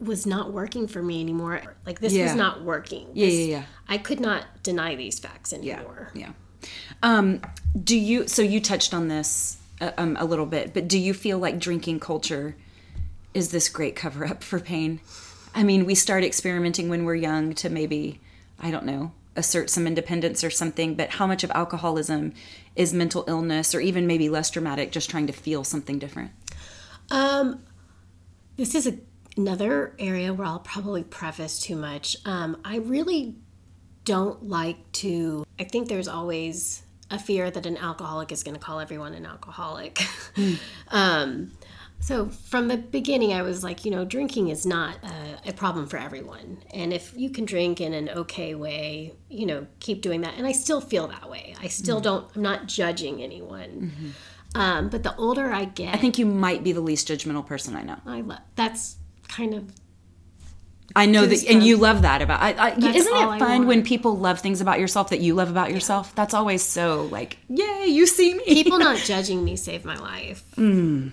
was 0.00 0.26
not 0.26 0.52
working 0.52 0.86
for 0.86 1.02
me 1.02 1.20
anymore 1.20 1.60
like 1.86 1.98
this 2.00 2.12
Yeah. 2.12 2.24
was 2.24 2.34
not 2.34 2.62
working 2.62 3.08
Yeah, 3.14 3.26
This- 3.26 3.34
yeah, 3.34 3.44
yeah. 3.58 3.62
i 3.88 3.98
could 3.98 4.20
not 4.20 4.44
deny 4.62 4.94
these 4.94 5.18
facts 5.18 5.52
anymore 5.52 6.10
Yeah. 6.14 6.32
Um, 7.02 7.40
do 7.84 7.96
you? 7.96 8.26
So 8.26 8.42
you 8.42 8.60
touched 8.60 8.92
on 8.92 9.06
this 9.06 9.58
uh, 9.80 9.92
um, 9.96 10.16
a 10.18 10.24
little 10.24 10.44
bit, 10.46 10.74
but 10.74 10.88
do 10.88 10.98
you 10.98 11.14
feel 11.14 11.38
like 11.38 11.60
drinking 11.60 12.00
culture 12.00 12.56
is 13.32 13.50
this 13.52 13.68
great 13.68 13.94
cover 13.94 14.26
up 14.26 14.42
for 14.42 14.58
pain? 14.58 15.00
I 15.54 15.62
mean, 15.62 15.86
we 15.86 15.94
start 15.94 16.24
experimenting 16.24 16.88
when 16.88 17.04
we're 17.04 17.14
young 17.14 17.54
to 17.54 17.70
maybe, 17.70 18.20
I 18.58 18.72
don't 18.72 18.84
know, 18.84 19.12
assert 19.36 19.70
some 19.70 19.86
independence 19.86 20.42
or 20.42 20.50
something. 20.50 20.96
But 20.96 21.10
how 21.10 21.28
much 21.28 21.44
of 21.44 21.52
alcoholism 21.52 22.32
is 22.74 22.92
mental 22.92 23.24
illness, 23.28 23.72
or 23.72 23.78
even 23.80 24.08
maybe 24.08 24.28
less 24.28 24.50
dramatic, 24.50 24.90
just 24.90 25.08
trying 25.08 25.28
to 25.28 25.32
feel 25.32 25.62
something 25.62 26.00
different? 26.00 26.32
Um, 27.12 27.62
this 28.56 28.74
is 28.74 28.88
a, 28.88 28.94
another 29.38 29.94
area 29.98 30.34
where 30.34 30.46
I'll 30.46 30.58
probably 30.58 31.04
preface 31.04 31.58
too 31.58 31.76
much. 31.76 32.16
Um, 32.26 32.60
I 32.64 32.76
really 32.78 33.36
don't 34.04 34.42
like 34.42 34.90
to. 34.92 35.46
I 35.58 35.64
think 35.64 35.88
there's 35.88 36.08
always 36.08 36.82
a 37.10 37.18
fear 37.18 37.50
that 37.50 37.64
an 37.64 37.76
alcoholic 37.78 38.32
is 38.32 38.42
going 38.42 38.54
to 38.54 38.60
call 38.60 38.80
everyone 38.80 39.14
an 39.14 39.24
alcoholic. 39.24 40.02
um, 40.88 41.52
so 42.00 42.28
from 42.28 42.68
the 42.68 42.76
beginning, 42.76 43.32
I 43.32 43.42
was 43.42 43.64
like, 43.64 43.84
you 43.84 43.90
know, 43.90 44.04
drinking 44.04 44.48
is 44.48 44.66
not 44.66 44.98
a, 45.02 45.50
a 45.50 45.52
problem 45.52 45.88
for 45.88 45.96
everyone, 45.96 46.58
and 46.72 46.92
if 46.92 47.12
you 47.16 47.30
can 47.30 47.44
drink 47.44 47.80
in 47.80 47.92
an 47.92 48.08
okay 48.10 48.54
way, 48.54 49.14
you 49.28 49.46
know, 49.46 49.66
keep 49.80 50.02
doing 50.02 50.20
that. 50.20 50.34
And 50.36 50.46
I 50.46 50.52
still 50.52 50.80
feel 50.80 51.08
that 51.08 51.28
way. 51.28 51.54
I 51.60 51.68
still 51.68 52.00
don't. 52.00 52.28
I'm 52.36 52.42
not 52.42 52.66
judging 52.66 53.22
anyone. 53.22 54.14
Um, 54.54 54.88
but 54.88 55.02
the 55.02 55.14
older 55.16 55.52
I 55.52 55.66
get, 55.66 55.94
I 55.94 55.98
think 55.98 56.18
you 56.18 56.24
might 56.24 56.64
be 56.64 56.72
the 56.72 56.80
least 56.80 57.08
judgmental 57.08 57.44
person 57.44 57.76
I 57.76 57.82
know. 57.82 57.98
I 58.06 58.22
love 58.22 58.40
that's 58.56 58.96
kind 59.28 59.54
of 59.54 59.72
I 60.96 61.06
know 61.06 61.26
that, 61.26 61.44
and 61.46 61.62
you 61.62 61.76
love 61.76 62.02
that 62.02 62.22
about. 62.22 62.40
I, 62.40 62.52
I, 62.52 62.70
isn't 62.70 63.14
it 63.14 63.38
fun 63.38 63.66
when 63.66 63.84
people 63.84 64.16
love 64.16 64.40
things 64.40 64.60
about 64.60 64.80
yourself 64.80 65.10
that 65.10 65.20
you 65.20 65.34
love 65.34 65.50
about 65.50 65.70
yourself? 65.70 66.14
That's 66.14 66.34
always 66.34 66.62
so 66.62 67.02
like, 67.12 67.38
yay, 67.48 67.86
you 67.86 68.06
see 68.06 68.34
me. 68.34 68.44
people 68.44 68.78
not 68.78 68.96
judging 69.04 69.44
me 69.44 69.54
saved 69.54 69.84
my 69.84 69.96
life. 69.96 70.42
Mm. 70.56 71.12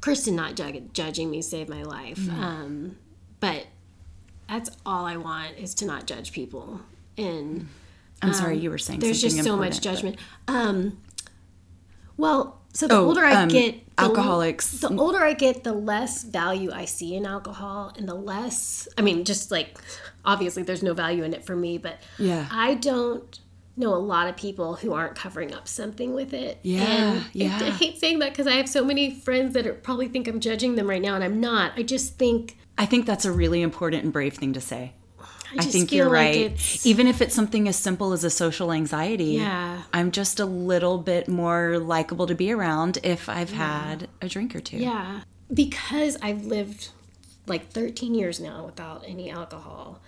Kristen 0.00 0.36
not 0.36 0.54
ju- 0.56 0.88
judging 0.92 1.30
me 1.30 1.40
saved 1.40 1.70
my 1.70 1.82
life. 1.82 2.28
Um, 2.28 2.96
but 3.40 3.66
that's 4.48 4.70
all 4.84 5.06
I 5.06 5.16
want 5.16 5.56
is 5.56 5.74
to 5.76 5.86
not 5.86 6.06
judge 6.06 6.32
people. 6.32 6.80
And 7.16 7.68
I'm 8.20 8.34
sorry, 8.34 8.58
you 8.58 8.70
were 8.70 8.78
saying 8.78 9.00
there's 9.00 9.20
just 9.22 9.36
so 9.42 9.56
much 9.56 9.76
important, 9.76 9.76
but- 9.76 9.82
judgment. 9.82 10.16
Um, 10.48 11.00
well, 12.16 12.60
so 12.74 12.86
the 12.88 12.94
Oh, 12.96 13.06
older 13.06 13.24
I 13.24 13.34
um, 13.42 13.48
get, 13.48 13.96
the, 13.96 14.02
alcoholics. 14.02 14.70
The 14.80 14.94
older 14.96 15.18
I 15.24 15.32
get, 15.32 15.64
the 15.64 15.72
less 15.72 16.22
value 16.24 16.70
I 16.72 16.84
see 16.84 17.14
in 17.14 17.24
alcohol, 17.24 17.92
and 17.96 18.08
the 18.08 18.14
less. 18.14 18.86
I 18.98 19.02
mean, 19.02 19.24
just 19.24 19.50
like 19.50 19.78
obviously, 20.24 20.62
there's 20.64 20.82
no 20.82 20.92
value 20.92 21.22
in 21.22 21.32
it 21.32 21.44
for 21.46 21.56
me, 21.56 21.78
but 21.78 21.98
Yeah. 22.18 22.46
I 22.50 22.74
don't 22.74 23.38
know 23.76 23.94
a 23.94 23.96
lot 23.96 24.28
of 24.28 24.36
people 24.36 24.74
who 24.76 24.92
aren't 24.92 25.16
covering 25.16 25.52
up 25.54 25.66
something 25.66 26.14
with 26.14 26.32
it. 26.32 26.58
Yeah, 26.62 26.82
and 26.82 27.20
I- 27.20 27.26
yeah. 27.32 27.58
I, 27.62 27.70
hate 27.70 27.98
saying 27.98 28.18
that 28.20 28.30
because 28.30 28.46
I 28.46 28.52
have 28.52 28.68
so 28.68 28.84
many 28.84 29.10
friends 29.10 29.54
that 29.54 29.66
are, 29.66 29.74
probably 29.74 30.06
think 30.08 30.28
I'm 30.28 30.38
judging 30.40 30.74
them 30.76 30.88
right 30.88 31.02
now, 31.02 31.14
and 31.14 31.24
I'm 31.24 31.40
not. 31.40 31.72
I 31.76 31.82
just 31.82 32.16
think 32.18 32.56
I 32.76 32.86
think 32.86 33.06
that's 33.06 33.24
a 33.24 33.32
really 33.32 33.62
important 33.62 34.02
and 34.04 34.12
brave 34.12 34.34
thing 34.34 34.52
to 34.52 34.60
say. 34.60 34.92
I, 35.58 35.62
I, 35.62 35.66
think 35.66 35.92
you're 35.92 36.06
like 36.06 36.12
right. 36.12 36.36
it's- 36.36 36.84
Even 36.86 37.06
if 37.06 37.20
it's 37.20 37.34
something 37.34 37.68
as 37.68 37.76
simple 37.76 38.12
as 38.12 38.24
a 38.24 38.30
social 38.30 38.72
anxiety, 38.72 39.32
Yeah. 39.34 39.82
I'm 39.92 40.10
just 40.10 40.40
a 40.40 40.44
little 40.46 40.98
bit 40.98 41.28
more 41.28 41.78
likable 41.78 42.26
to 42.26 42.34
be 42.34 42.50
around 42.52 42.98
if 43.02 43.28
I've 43.28 43.52
had 43.52 44.08
a 44.20 44.28
drink 44.28 44.54
or 44.54 44.60
two. 44.60 44.78
Yeah. 44.78 45.22
Because 45.52 46.16
I've 46.22 46.44
lived 46.46 46.88
like 47.46 47.70
13 47.70 48.14
years 48.14 48.40
now 48.40 48.64
without 48.66 49.04
any 49.06 49.30
alcohol, 49.30 50.00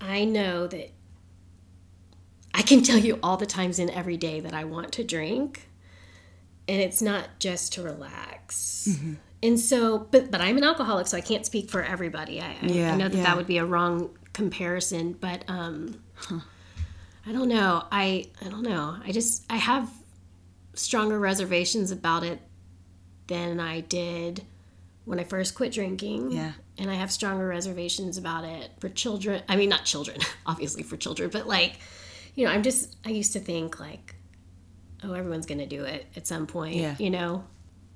I 0.00 0.24
know 0.24 0.66
that 0.66 0.90
I 2.52 2.62
can 2.62 2.82
tell 2.82 2.98
you 2.98 3.18
all 3.22 3.36
the 3.36 3.46
times 3.46 3.78
in 3.78 3.90
every 3.90 4.16
day 4.16 4.40
that 4.40 4.54
I 4.54 4.64
want 4.64 4.92
to 4.92 5.04
drink. 5.04 5.68
And 6.68 6.80
it's 6.80 7.02
not 7.02 7.38
just 7.38 7.72
to 7.74 7.82
relax. 7.82 8.88
Mm-hmm. 8.90 9.14
And 9.42 9.60
so, 9.60 9.98
but 10.10 10.30
but 10.30 10.40
I'm 10.40 10.56
an 10.56 10.64
alcoholic, 10.64 11.06
so 11.06 11.18
I 11.18 11.20
can't 11.20 11.44
speak 11.44 11.68
for 11.70 11.82
everybody. 11.82 12.40
I, 12.40 12.56
I- 12.62 12.66
Yeah, 12.66 12.94
I 12.94 12.96
know 12.96 13.08
that 13.08 13.16
yeah. 13.18 13.24
that 13.24 13.36
would 13.36 13.46
be 13.46 13.58
a 13.58 13.64
wrong 13.66 14.08
comparison, 14.34 15.14
but 15.14 15.44
um, 15.48 16.02
I 17.26 17.32
don't 17.32 17.48
know. 17.48 17.84
I 17.90 18.26
I 18.44 18.48
don't 18.50 18.62
know. 18.62 18.96
I 19.02 19.10
just 19.12 19.44
I 19.50 19.56
have 19.56 19.90
stronger 20.74 21.18
reservations 21.18 21.90
about 21.90 22.22
it 22.24 22.40
than 23.28 23.58
I 23.60 23.80
did 23.80 24.44
when 25.06 25.18
I 25.18 25.24
first 25.24 25.54
quit 25.54 25.72
drinking. 25.72 26.32
Yeah. 26.32 26.52
And 26.76 26.90
I 26.90 26.94
have 26.94 27.10
stronger 27.12 27.46
reservations 27.46 28.18
about 28.18 28.44
it 28.44 28.70
for 28.80 28.88
children. 28.88 29.42
I 29.48 29.56
mean, 29.56 29.68
not 29.70 29.84
children, 29.84 30.18
obviously 30.46 30.82
for 30.82 30.96
children, 30.96 31.30
but 31.32 31.46
like, 31.46 31.78
you 32.34 32.44
know, 32.44 32.50
I'm 32.52 32.62
just, 32.64 32.96
I 33.06 33.10
used 33.10 33.32
to 33.34 33.38
think 33.40 33.78
like, 33.78 34.16
oh, 35.04 35.12
everyone's 35.12 35.46
going 35.46 35.58
to 35.60 35.66
do 35.66 35.84
it 35.84 36.06
at 36.16 36.26
some 36.26 36.46
point, 36.48 36.74
Yeah. 36.76 36.96
you 36.98 37.10
know? 37.10 37.44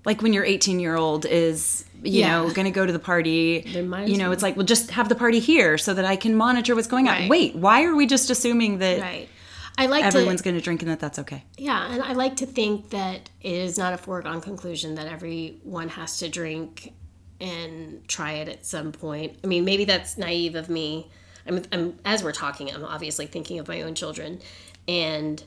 Like 0.08 0.22
when 0.22 0.32
your 0.32 0.42
18 0.44 0.80
year 0.80 0.96
old 0.96 1.26
is, 1.26 1.84
you 2.02 2.20
Yeah. 2.20 2.28
know, 2.40 2.50
going 2.50 2.64
to 2.64 2.70
go 2.70 2.86
to 2.86 2.92
the 2.94 2.98
party, 2.98 3.62
you 3.66 3.82
know, 3.82 4.24
well. 4.24 4.32
it's 4.32 4.42
like, 4.42 4.56
well, 4.56 4.64
just 4.64 4.90
have 4.92 5.10
the 5.10 5.14
party 5.14 5.38
here 5.38 5.76
so 5.76 5.92
that 5.92 6.06
I 6.06 6.16
can 6.16 6.34
monitor 6.34 6.74
what's 6.74 6.88
going 6.88 7.08
on. 7.10 7.28
Wait, 7.28 7.54
why 7.54 7.84
are 7.84 7.94
we 7.94 8.06
just 8.06 8.30
assuming 8.30 8.78
that 8.78 9.00
Right. 9.02 9.28
I 9.76 9.84
like 9.84 10.06
everyone's 10.06 10.40
going 10.40 10.56
to 10.56 10.62
drink 10.62 10.80
and 10.80 10.90
that 10.90 10.98
that's 10.98 11.18
okay? 11.18 11.44
yeah, 11.58 11.92
and 11.92 12.02
I 12.02 12.14
like 12.14 12.36
to 12.36 12.46
think 12.46 12.88
that 12.88 13.28
it 13.42 13.52
is 13.52 13.76
not 13.76 13.92
a 13.92 13.98
foregone 13.98 14.40
conclusion 14.40 14.94
that 14.94 15.06
everyone 15.06 15.90
has 15.90 16.18
to 16.20 16.28
drink 16.30 16.94
and 17.38 18.00
try 18.08 18.32
it 18.32 18.48
at 18.48 18.64
some 18.64 18.92
point. 18.92 19.38
I 19.44 19.46
mean, 19.46 19.66
maybe 19.66 19.84
that's 19.84 20.16
naive 20.16 20.54
of 20.54 20.70
me. 20.70 21.10
I'm, 21.46 21.62
I'm 21.70 21.98
as 22.06 22.24
we're 22.24 22.32
talking, 22.32 22.74
I'm 22.74 22.82
obviously 22.84 23.26
thinking 23.26 23.58
of 23.58 23.68
my 23.68 23.82
own 23.82 23.94
children, 23.94 24.40
and 24.88 25.44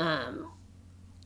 um, 0.00 0.48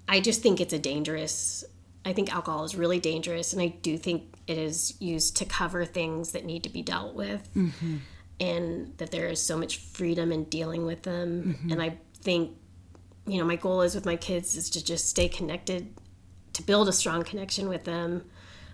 I 0.06 0.20
just 0.20 0.42
think 0.42 0.60
it's 0.60 0.74
a 0.74 0.78
dangerous. 0.78 1.64
I 2.06 2.12
think 2.12 2.32
alcohol 2.32 2.62
is 2.64 2.76
really 2.76 3.00
dangerous, 3.00 3.52
and 3.52 3.60
I 3.60 3.66
do 3.66 3.98
think 3.98 4.32
it 4.46 4.56
is 4.56 4.94
used 5.00 5.36
to 5.38 5.44
cover 5.44 5.84
things 5.84 6.30
that 6.32 6.44
need 6.44 6.62
to 6.62 6.68
be 6.68 6.80
dealt 6.80 7.16
with, 7.16 7.52
mm-hmm. 7.52 7.96
and 8.38 8.96
that 8.98 9.10
there 9.10 9.26
is 9.26 9.42
so 9.42 9.58
much 9.58 9.78
freedom 9.78 10.30
in 10.30 10.44
dealing 10.44 10.86
with 10.86 11.02
them. 11.02 11.42
Mm-hmm. 11.42 11.72
And 11.72 11.82
I 11.82 11.98
think, 12.22 12.56
you 13.26 13.38
know, 13.38 13.44
my 13.44 13.56
goal 13.56 13.82
is 13.82 13.96
with 13.96 14.06
my 14.06 14.14
kids 14.14 14.56
is 14.56 14.70
to 14.70 14.84
just 14.84 15.08
stay 15.08 15.28
connected, 15.28 15.94
to 16.52 16.62
build 16.62 16.88
a 16.88 16.92
strong 16.92 17.24
connection 17.24 17.68
with 17.68 17.82
them. 17.82 18.24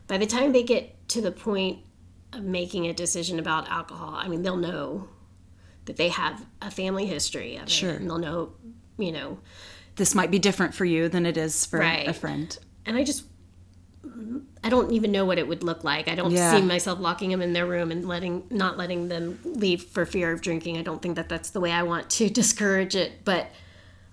By 0.09 0.19
the 0.19 0.27
time 0.27 0.53
they 0.53 0.63
get 0.63 1.09
to 1.09 1.23
the 1.23 1.33
point 1.33 1.79
of 2.35 2.43
making 2.43 2.87
a 2.87 2.93
decision 2.93 3.39
about 3.39 3.67
alcohol, 3.71 4.15
I 4.15 4.29
mean, 4.29 4.43
they'll 4.43 4.57
know 4.59 5.09
that 5.87 5.97
they 5.97 6.11
have 6.11 6.45
a 6.61 6.71
family 6.71 7.07
history 7.07 7.57
of 7.57 7.71
Sure. 7.71 7.93
it, 7.93 8.01
and 8.03 8.11
they'll 8.11 8.19
know, 8.19 8.53
you 8.99 9.11
know, 9.11 9.39
This 9.97 10.15
might 10.15 10.31
be 10.31 10.39
different 10.39 10.75
for 10.75 10.85
you 10.85 11.09
than 11.09 11.27
it 11.27 11.37
is 11.37 11.67
for 11.67 11.79
Right. 11.79 12.09
a 12.09 12.13
friend. 12.13 12.59
And 12.87 12.97
I 12.97 13.05
just 13.05 13.25
I 14.65 14.69
don't 14.69 14.93
even 14.93 15.13
know 15.13 15.25
what 15.25 15.39
it 15.39 15.47
would 15.47 15.63
look 15.63 15.85
like. 15.85 16.09
I 16.09 16.15
don't 16.15 16.31
Yeah. 16.33 16.51
see 16.57 16.63
myself 16.63 16.99
locking 17.01 17.31
them 17.31 17.41
in 17.43 17.53
their 17.53 17.67
room 17.67 17.91
and 17.91 18.07
letting 18.07 18.45
not 18.51 18.77
letting 18.77 19.09
them 19.09 19.39
leave 19.45 19.83
for 19.85 20.05
fear 20.05 20.33
of 20.33 20.41
drinking. 20.41 20.77
I 20.77 20.83
don't 20.83 21.01
think 21.01 21.17
that 21.17 21.29
that's 21.29 21.51
the 21.51 21.61
way 21.61 21.71
I 21.73 21.83
want 21.83 22.11
to 22.11 22.29
discourage 22.41 22.95
it, 22.97 23.25
but 23.25 23.51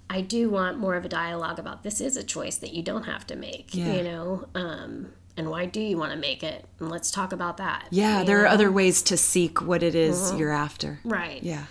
I 0.09 0.21
do 0.21 0.49
want 0.49 0.77
more 0.79 0.95
of 0.95 1.05
a 1.05 1.09
dialogue 1.09 1.59
about 1.59 1.83
this 1.83 2.01
is 2.01 2.17
a 2.17 2.23
choice 2.23 2.57
that 2.57 2.73
you 2.73 2.81
don't 2.81 3.03
have 3.03 3.27
to 3.27 3.35
make, 3.35 3.73
Yeah. 3.75 3.93
you 3.95 4.03
know. 4.03 4.45
Um, 4.55 5.09
and 5.37 5.49
why 5.49 5.65
do 5.65 5.79
you 5.79 5.97
want 5.97 6.11
to 6.13 6.17
make 6.17 6.43
it? 6.43 6.65
And 6.79 6.89
let's 6.89 7.11
talk 7.11 7.31
about 7.31 7.57
that. 7.57 7.85
Yeah, 7.91 8.23
there 8.23 8.41
are 8.43 8.47
other 8.47 8.71
ways 8.71 9.01
to 9.03 9.17
seek 9.17 9.61
what 9.61 9.83
it 9.83 9.95
is 9.95 10.33
you're 10.33 10.51
after. 10.51 10.99
right. 11.03 11.41
Yeah, 11.43 11.65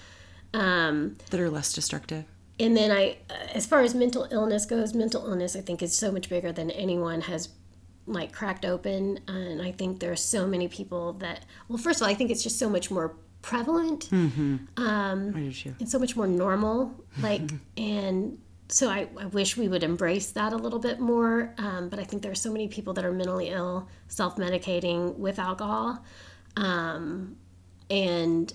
Um, 0.54 1.16
that 1.30 1.40
are 1.40 1.50
less 1.50 1.72
destructive. 1.72 2.24
And 2.60 2.76
then 2.76 2.90
I, 2.90 3.18
as 3.54 3.66
far 3.66 3.80
as 3.80 3.94
mental 3.94 4.26
illness 4.30 4.66
goes, 4.66 4.94
mental 4.94 5.24
illness 5.26 5.54
I 5.56 5.60
think 5.60 5.82
is 5.82 5.94
so 5.96 6.10
much 6.10 6.28
bigger 6.28 6.52
than 6.52 6.70
anyone 6.70 7.20
has 7.22 7.50
like 8.06 8.32
cracked 8.32 8.64
open. 8.64 9.20
And 9.28 9.62
I 9.62 9.70
think 9.72 10.00
there 10.00 10.10
are 10.12 10.16
so 10.16 10.46
many 10.46 10.66
people 10.68 11.12
that, 11.14 11.44
well, 11.68 11.78
first 11.78 12.00
of 12.00 12.06
all, 12.06 12.10
I 12.10 12.14
think 12.14 12.30
it's 12.30 12.42
just 12.42 12.58
so 12.58 12.68
much 12.68 12.90
more 12.90 13.14
prevalent 13.42 14.08
do 14.10 15.52
too. 15.52 15.74
and 15.78 15.88
so 15.88 15.98
much 15.98 16.16
more 16.16 16.26
normal. 16.26 16.94
Like, 17.20 17.42
and 17.76 18.38
so 18.68 18.88
I, 18.88 19.08
I 19.18 19.26
wish 19.26 19.56
we 19.56 19.68
would 19.68 19.82
embrace 19.82 20.30
that 20.32 20.52
a 20.52 20.56
little 20.56 20.78
bit 20.78 21.00
more. 21.00 21.54
Um, 21.58 21.88
but 21.88 21.98
I 21.98 22.04
think 22.04 22.22
there 22.22 22.32
are 22.32 22.36
so 22.46 22.50
many 22.52 22.66
people 22.68 22.92
that 22.94 23.04
are 23.04 23.12
mentally 23.12 23.48
ill, 23.50 23.88
self 24.08 24.36
medicating 24.36 25.16
with 25.16 25.38
alcohol. 25.38 26.04
Um, 26.56 27.36
and 27.90 28.52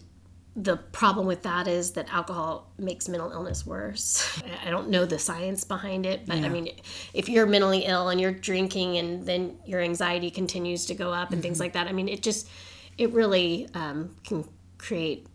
the 0.56 0.78
problem 0.78 1.26
with 1.26 1.42
that 1.44 1.68
is 1.68 1.92
that 1.94 2.14
alcohol 2.14 2.72
makes 2.78 3.10
mental 3.10 3.32
illness 3.32 3.66
worse. 3.66 4.40
I- 4.64 4.68
I 4.68 4.70
don't 4.70 4.90
know 4.90 5.06
the 5.06 5.18
science 5.18 5.64
behind 5.64 6.06
it, 6.06 6.26
but 6.28 6.38
I 6.38 6.50
mean, 6.50 6.70
if 7.14 7.28
you're 7.28 7.48
mentally 7.48 7.86
ill 7.86 8.10
and 8.10 8.22
you're 8.22 8.32
drinking 8.32 8.98
and 8.98 9.26
then 9.26 9.58
your 9.66 9.82
anxiety 9.82 10.30
continues 10.30 10.86
to 10.86 10.94
go 10.94 11.12
up 11.12 11.32
and 11.34 11.42
things 11.42 11.60
like 11.60 11.74
that, 11.74 11.88
I 11.88 11.92
mean, 11.92 12.08
it 12.08 12.22
just, 12.22 12.48
it 13.00 13.12
really 13.14 13.68
um, 13.74 14.16
can 14.24 14.48
create 14.78 15.26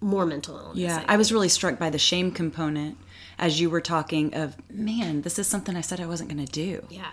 more 0.00 0.26
mental 0.26 0.58
illness. 0.58 0.76
Yeah, 0.78 1.02
I 1.08 1.16
was 1.16 1.32
really 1.32 1.48
struck 1.48 1.78
by 1.78 1.88
the 1.88 1.98
shame 1.98 2.30
component 2.30 2.98
as 3.38 3.58
you 3.58 3.70
were 3.70 3.80
talking 3.80 4.34
of, 4.34 4.56
man, 4.70 5.22
this 5.22 5.38
is 5.38 5.46
something 5.46 5.74
I 5.74 5.80
said 5.80 6.00
I 6.00 6.06
wasn't 6.06 6.28
going 6.30 6.44
to 6.44 6.52
do. 6.52 6.84
yeah. 6.90 7.06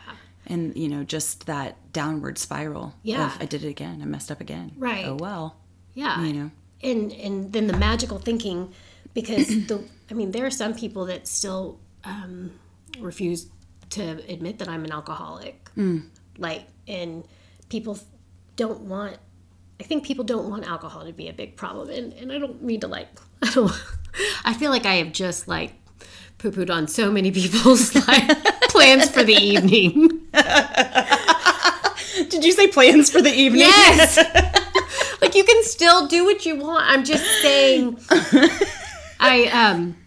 And, 0.45 0.75
you 0.75 0.89
know, 0.89 1.05
just 1.05 1.45
that 1.45 1.77
downward 1.93 2.37
spiral 2.37 2.93
Yeah. 3.03 3.27
of 3.33 3.41
I 3.41 3.45
did 3.45 3.63
it 3.63 3.69
again. 3.69 4.01
I 4.01 4.05
messed 4.05 4.29
up 4.29 4.41
again. 4.41 4.73
Right. 4.77 5.05
Oh, 5.05 5.15
well. 5.15 5.55
Yeah. 5.93 6.21
You 6.21 6.33
know. 6.33 6.51
And 6.83 7.11
and 7.13 7.53
then 7.53 7.67
the 7.67 7.77
magical 7.77 8.19
thinking, 8.19 8.73
because 9.13 9.47
the 9.67 9.83
I 10.11 10.13
mean 10.13 10.31
there 10.31 10.45
are 10.45 10.51
some 10.51 10.73
people 10.73 11.05
that 11.05 11.27
still 11.27 11.79
um, 12.03 12.51
refuse 12.99 13.47
to 13.91 14.23
admit 14.31 14.59
that 14.59 14.67
I'm 14.67 14.83
an 14.85 14.91
alcoholic. 14.91 15.69
Like 16.37 16.67
and 16.87 17.23
people 17.69 17.97
don't 18.55 18.81
want. 18.81 19.17
I 19.79 19.83
think 19.83 20.05
people 20.05 20.23
don't 20.23 20.49
want 20.49 20.67
alcohol 20.67 21.05
to 21.05 21.13
be 21.13 21.27
a 21.27 21.33
big 21.33 21.55
problem, 21.55 21.89
and, 21.89 22.13
and 22.13 22.31
I 22.31 22.37
don't 22.37 22.61
mean 22.61 22.79
to 22.81 22.87
like. 22.87 23.07
I 23.41 23.49
don't. 23.51 23.71
I 24.45 24.53
feel 24.53 24.71
like 24.71 24.85
I 24.85 24.95
have 24.95 25.11
just 25.11 25.47
like 25.47 25.73
poo 26.37 26.51
pooed 26.51 26.69
on 26.69 26.87
so 26.87 27.11
many 27.11 27.31
people's 27.31 27.95
like 28.07 28.29
plans 28.69 29.09
for 29.09 29.23
the 29.23 29.33
evening. 29.33 30.21
Did 32.29 32.45
you 32.45 32.51
say 32.51 32.67
plans 32.67 33.09
for 33.09 33.21
the 33.21 33.33
evening? 33.33 33.61
Yes. 33.61 34.59
Like 35.23 35.35
you 35.35 35.43
can 35.43 35.63
still 35.63 36.07
do 36.07 36.25
what 36.25 36.45
you 36.45 36.55
want. 36.55 36.85
I'm 36.87 37.03
just 37.03 37.25
saying. 37.41 37.97
I 39.19 39.49
um. 39.53 39.97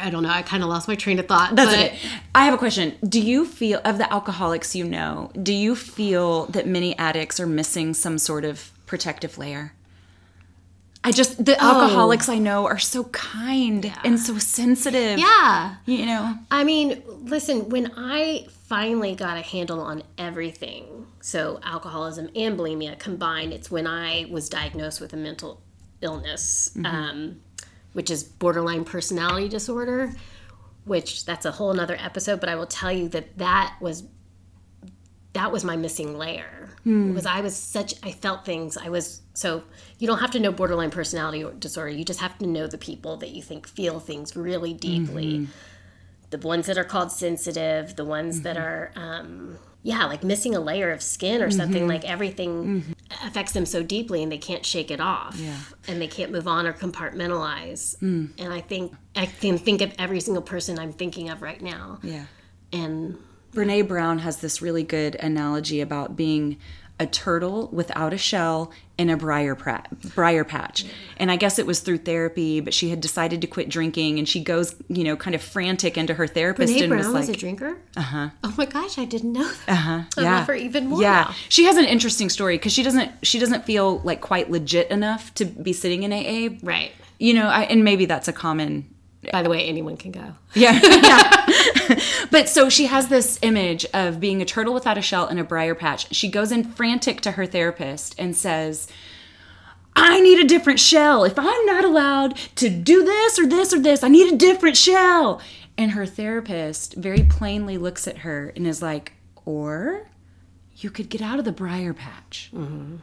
I 0.00 0.10
don't 0.10 0.22
know. 0.22 0.30
I 0.30 0.42
kind 0.42 0.62
of 0.62 0.68
lost 0.68 0.86
my 0.86 0.94
train 0.94 1.18
of 1.18 1.26
thought. 1.26 1.56
That's 1.56 1.74
but 1.74 1.86
it. 1.86 1.92
I 2.32 2.44
have 2.44 2.54
a 2.54 2.58
question. 2.58 2.94
Do 3.02 3.20
you 3.20 3.44
feel, 3.44 3.80
of 3.84 3.98
the 3.98 4.10
alcoholics 4.12 4.76
you 4.76 4.84
know, 4.84 5.32
do 5.42 5.52
you 5.52 5.74
feel 5.74 6.46
that 6.46 6.68
many 6.68 6.96
addicts 6.98 7.40
are 7.40 7.48
missing 7.48 7.94
some 7.94 8.16
sort 8.16 8.44
of 8.44 8.70
protective 8.86 9.38
layer? 9.38 9.72
I 11.02 11.10
just, 11.10 11.44
the 11.44 11.60
alcoholics 11.60 12.28
I 12.28 12.38
know 12.38 12.66
are 12.66 12.78
so 12.78 13.04
kind 13.04 13.92
and 14.04 14.20
so 14.20 14.38
sensitive. 14.38 15.18
Yeah. 15.18 15.76
You 15.84 16.06
know? 16.06 16.34
I 16.50 16.62
mean, 16.62 17.02
listen, 17.24 17.68
when 17.68 17.92
I 17.96 18.46
finally 18.66 19.14
got 19.14 19.36
a 19.36 19.40
handle 19.40 19.80
on 19.80 20.02
everything, 20.16 21.06
so 21.20 21.60
alcoholism 21.62 22.28
and 22.34 22.58
bulimia 22.58 22.98
combined, 22.98 23.52
it's 23.52 23.70
when 23.70 23.86
I 23.86 24.26
was 24.30 24.48
diagnosed 24.48 25.00
with 25.00 25.12
a 25.12 25.16
mental 25.16 25.62
illness, 26.00 26.70
mm-hmm. 26.74 26.86
um, 26.86 27.40
which 27.92 28.10
is 28.10 28.22
borderline 28.22 28.84
personality 28.84 29.48
disorder, 29.48 30.12
which 30.84 31.24
that's 31.24 31.44
a 31.44 31.52
whole 31.52 31.72
nother 31.74 31.96
episode, 31.98 32.40
but 32.40 32.48
I 32.48 32.54
will 32.54 32.66
tell 32.66 32.92
you 32.92 33.08
that 33.08 33.38
that 33.38 33.76
was 33.80 34.04
that 35.34 35.52
was 35.52 35.62
my 35.62 35.76
missing 35.76 36.16
layer. 36.16 36.70
Hmm. 36.84 37.08
Because 37.08 37.26
I 37.26 37.40
was 37.40 37.56
such 37.56 37.94
I 38.02 38.12
felt 38.12 38.44
things 38.44 38.76
I 38.76 38.88
was 38.88 39.20
so 39.34 39.62
you 39.98 40.06
don't 40.06 40.18
have 40.18 40.30
to 40.32 40.40
know 40.40 40.52
borderline 40.52 40.90
personality 40.90 41.44
disorder 41.58 41.90
you 41.90 42.04
just 42.04 42.20
have 42.20 42.38
to 42.38 42.46
know 42.46 42.66
the 42.66 42.78
people 42.78 43.16
that 43.18 43.30
you 43.30 43.42
think 43.42 43.66
feel 43.66 44.00
things 44.00 44.36
really 44.36 44.74
deeply 44.74 45.38
mm-hmm. 45.38 45.52
The 46.30 46.38
ones 46.38 46.66
that 46.66 46.78
are 46.78 46.84
called 46.84 47.10
sensitive 47.10 47.96
the 47.96 48.04
ones 48.04 48.42
that 48.42 48.56
mm-hmm. 48.56 48.64
are 48.64 48.92
um, 48.96 49.58
yeah 49.82 50.04
like 50.06 50.22
missing 50.22 50.54
a 50.54 50.60
layer 50.60 50.90
of 50.90 51.02
skin 51.02 51.42
or 51.42 51.50
something 51.50 51.82
mm-hmm. 51.82 51.90
like 51.90 52.04
everything 52.04 52.82
mm-hmm. 52.82 53.26
affects 53.26 53.52
them 53.52 53.64
so 53.64 53.82
deeply 53.82 54.22
and 54.22 54.30
they 54.30 54.38
can't 54.38 54.66
shake 54.66 54.90
it 54.90 55.00
off 55.00 55.40
and 55.86 56.00
they 56.00 56.06
can't 56.06 56.30
move 56.30 56.46
on 56.46 56.66
or 56.66 56.72
compartmentalize. 56.72 57.96
Mm. 57.98 58.30
And 58.38 58.52
I 58.52 58.60
think 58.60 58.92
I 59.16 59.26
can 59.26 59.56
think 59.56 59.80
of 59.80 59.92
every 59.98 60.20
single 60.20 60.42
person 60.42 60.78
I'm 60.78 60.92
thinking 60.92 61.30
of 61.30 61.42
right 61.42 61.60
now. 61.60 62.00
Yeah. 62.02 62.24
and 62.72 63.18
Brene 63.52 63.88
Brown 63.88 64.18
has 64.18 64.38
this 64.38 64.60
really 64.60 64.82
good 64.82 65.14
analogy 65.16 65.80
about 65.80 66.16
being 66.16 66.58
a 67.00 67.06
turtle 67.06 67.68
without 67.72 68.12
a 68.12 68.18
shell 68.18 68.72
in 68.98 69.08
a 69.10 69.16
briar, 69.16 69.54
pra- 69.54 69.84
briar 70.14 70.42
patch. 70.44 70.84
And 71.16 71.30
I 71.30 71.36
guess 71.36 71.58
it 71.58 71.66
was 71.66 71.80
through 71.80 71.98
therapy, 71.98 72.60
but 72.60 72.74
she 72.74 72.90
had 72.90 73.00
decided 73.00 73.40
to 73.42 73.46
quit 73.46 73.68
drinking 73.68 74.18
and 74.18 74.28
she 74.28 74.42
goes, 74.42 74.74
you 74.88 75.04
know, 75.04 75.16
kind 75.16 75.36
of 75.36 75.42
frantic 75.42 75.96
into 75.96 76.14
her 76.14 76.26
therapist 76.26 76.72
Brene 76.72 76.80
and 76.82 76.88
Brown 76.88 76.98
was 76.98 77.12
was, 77.12 77.28
like, 77.28 77.36
a 77.36 77.40
drinker. 77.40 77.78
Uh 77.96 78.00
huh. 78.00 78.28
Oh 78.42 78.54
my 78.58 78.66
gosh, 78.66 78.98
I 78.98 79.04
didn't 79.04 79.32
know 79.32 79.48
that. 79.48 79.58
Uh 79.68 79.74
huh. 79.74 80.02
I 80.16 80.22
yeah. 80.22 80.38
love 80.38 80.46
her 80.48 80.54
even 80.54 80.88
more. 80.88 81.00
Yeah. 81.00 81.26
now. 81.28 81.34
She 81.48 81.64
has 81.64 81.76
an 81.76 81.84
interesting 81.84 82.28
story 82.28 82.56
because 82.56 82.72
she 82.72 82.82
doesn't 82.82 83.12
she 83.22 83.38
doesn't 83.38 83.64
feel 83.64 84.00
like 84.00 84.20
quite 84.20 84.50
legit 84.50 84.90
enough 84.90 85.32
to 85.34 85.44
be 85.44 85.72
sitting 85.72 86.02
in 86.02 86.12
AA. 86.12 86.56
Right. 86.62 86.92
You 87.18 87.34
know, 87.34 87.46
I, 87.46 87.62
and 87.64 87.84
maybe 87.84 88.06
that's 88.06 88.28
a 88.28 88.32
common 88.32 88.92
By 89.32 89.42
the 89.42 89.50
way, 89.50 89.64
anyone 89.64 89.96
can 89.96 90.12
go. 90.12 90.34
Yeah. 90.54 90.78
yeah. 90.82 91.46
but 92.30 92.48
so 92.48 92.68
she 92.68 92.86
has 92.86 93.08
this 93.08 93.38
image 93.42 93.84
of 93.92 94.20
being 94.20 94.40
a 94.40 94.44
turtle 94.44 94.74
without 94.74 94.98
a 94.98 95.02
shell 95.02 95.26
in 95.26 95.38
a 95.38 95.44
briar 95.44 95.74
patch. 95.74 96.14
She 96.14 96.28
goes 96.28 96.52
in 96.52 96.64
frantic 96.64 97.20
to 97.22 97.32
her 97.32 97.46
therapist 97.46 98.14
and 98.18 98.36
says, 98.36 98.88
I 99.96 100.20
need 100.20 100.38
a 100.38 100.46
different 100.46 100.78
shell. 100.78 101.24
If 101.24 101.38
I'm 101.38 101.66
not 101.66 101.84
allowed 101.84 102.36
to 102.56 102.70
do 102.70 103.04
this 103.04 103.38
or 103.38 103.46
this 103.46 103.72
or 103.72 103.80
this, 103.80 104.04
I 104.04 104.08
need 104.08 104.32
a 104.32 104.36
different 104.36 104.76
shell. 104.76 105.40
And 105.76 105.92
her 105.92 106.06
therapist 106.06 106.94
very 106.94 107.22
plainly 107.24 107.78
looks 107.78 108.06
at 108.06 108.18
her 108.18 108.52
and 108.54 108.66
is 108.66 108.82
like, 108.82 109.14
or 109.44 110.08
you 110.76 110.90
could 110.90 111.08
get 111.08 111.22
out 111.22 111.38
of 111.38 111.44
the 111.44 111.52
briar 111.52 111.92
patch. 111.92 112.50
Mm-hmm. 112.54 112.96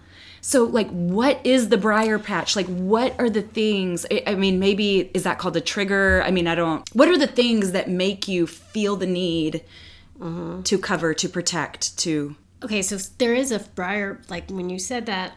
So, 0.47 0.65
like, 0.65 0.91
what 0.91 1.43
is 1.43 1.69
the 1.69 1.77
briar 1.77 2.19
patch? 2.19 2.55
Like, 2.55 2.67
what 2.67 3.19
are 3.19 3.31
the 3.31 3.41
things? 3.41 4.05
I- 4.11 4.21
I 4.27 4.35
mean, 4.35 4.59
maybe 4.59 5.09
is 5.15 5.23
that 5.23 5.39
called 5.39 5.57
a 5.57 5.61
trigger? 5.61 6.21
I 6.23 6.29
mean, 6.29 6.45
I 6.45 6.53
don't. 6.53 6.87
What 6.93 7.07
are 7.07 7.17
the 7.17 7.25
things 7.25 7.71
that 7.71 7.89
make 7.89 8.27
you 8.27 8.45
feel 8.45 8.95
the 8.95 9.07
need 9.07 9.63
mm-hmm. 10.19 10.61
to 10.61 10.77
cover, 10.77 11.15
to 11.15 11.27
protect, 11.27 11.97
to. 11.97 12.35
Okay, 12.63 12.83
so 12.83 12.95
there 13.17 13.33
is 13.33 13.51
a 13.51 13.57
briar. 13.57 14.21
Like 14.29 14.51
when 14.51 14.69
you 14.69 14.77
said 14.77 15.07
that, 15.07 15.35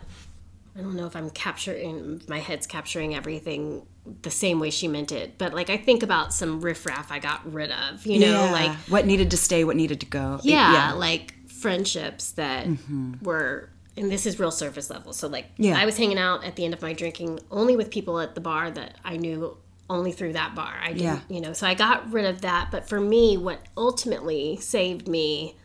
I 0.76 0.82
don't 0.82 0.94
know 0.94 1.06
if 1.06 1.16
I'm 1.16 1.30
capturing 1.30 2.20
my 2.28 2.40
head's 2.40 2.66
capturing 2.66 3.14
everything 3.14 3.86
the 4.20 4.30
same 4.30 4.60
way 4.60 4.68
she 4.68 4.88
meant 4.88 5.10
it, 5.10 5.38
but 5.38 5.54
like 5.54 5.70
I 5.70 5.78
think 5.78 6.02
about 6.02 6.34
some 6.34 6.60
riffraff 6.60 7.10
I 7.10 7.18
got 7.18 7.50
rid 7.50 7.70
of. 7.70 8.04
You 8.04 8.18
know, 8.20 8.50
like 8.52 8.72
what 8.90 9.06
needed 9.06 9.30
to 9.30 9.38
stay, 9.38 9.64
what 9.64 9.74
needed 9.74 10.00
to 10.00 10.06
go. 10.06 10.38
yeah, 10.42 10.92
like 10.92 11.32
friendships 11.48 12.32
that 12.32 12.66
mm-hmm. 12.66 13.14
were 13.22 13.70
and 13.98 14.10
this 14.10 14.24
is 14.26 14.38
real 14.38 14.50
surface 14.50 14.88
level 14.90 15.12
so 15.12 15.28
like 15.28 15.46
Yeah. 15.56 15.76
i 15.78 15.84
was 15.84 15.96
hanging 15.98 16.18
out 16.18 16.44
at 16.44 16.56
the 16.56 16.64
end 16.64 16.72
of 16.74 16.80
my 16.82 16.92
drinking 16.92 17.40
only 17.50 17.76
with 17.76 17.90
people 17.90 18.18
at 18.20 18.34
the 18.34 18.40
bar 18.40 18.70
that 18.70 18.96
i 19.04 19.16
knew 19.16 19.56
only 19.90 20.12
through 20.12 20.34
that 20.34 20.54
bar 20.54 20.74
i 20.82 20.88
didn't 20.88 21.02
Yeah. 21.02 21.20
you 21.28 21.40
know 21.40 21.52
so 21.52 21.66
i 21.66 21.74
got 21.74 22.10
rid 22.12 22.24
of 22.24 22.40
that 22.42 22.70
but 22.70 22.88
for 22.88 23.00
me 23.00 23.36
what 23.36 23.60
ultimately 23.76 24.56
saved 24.56 25.08
me 25.08 25.56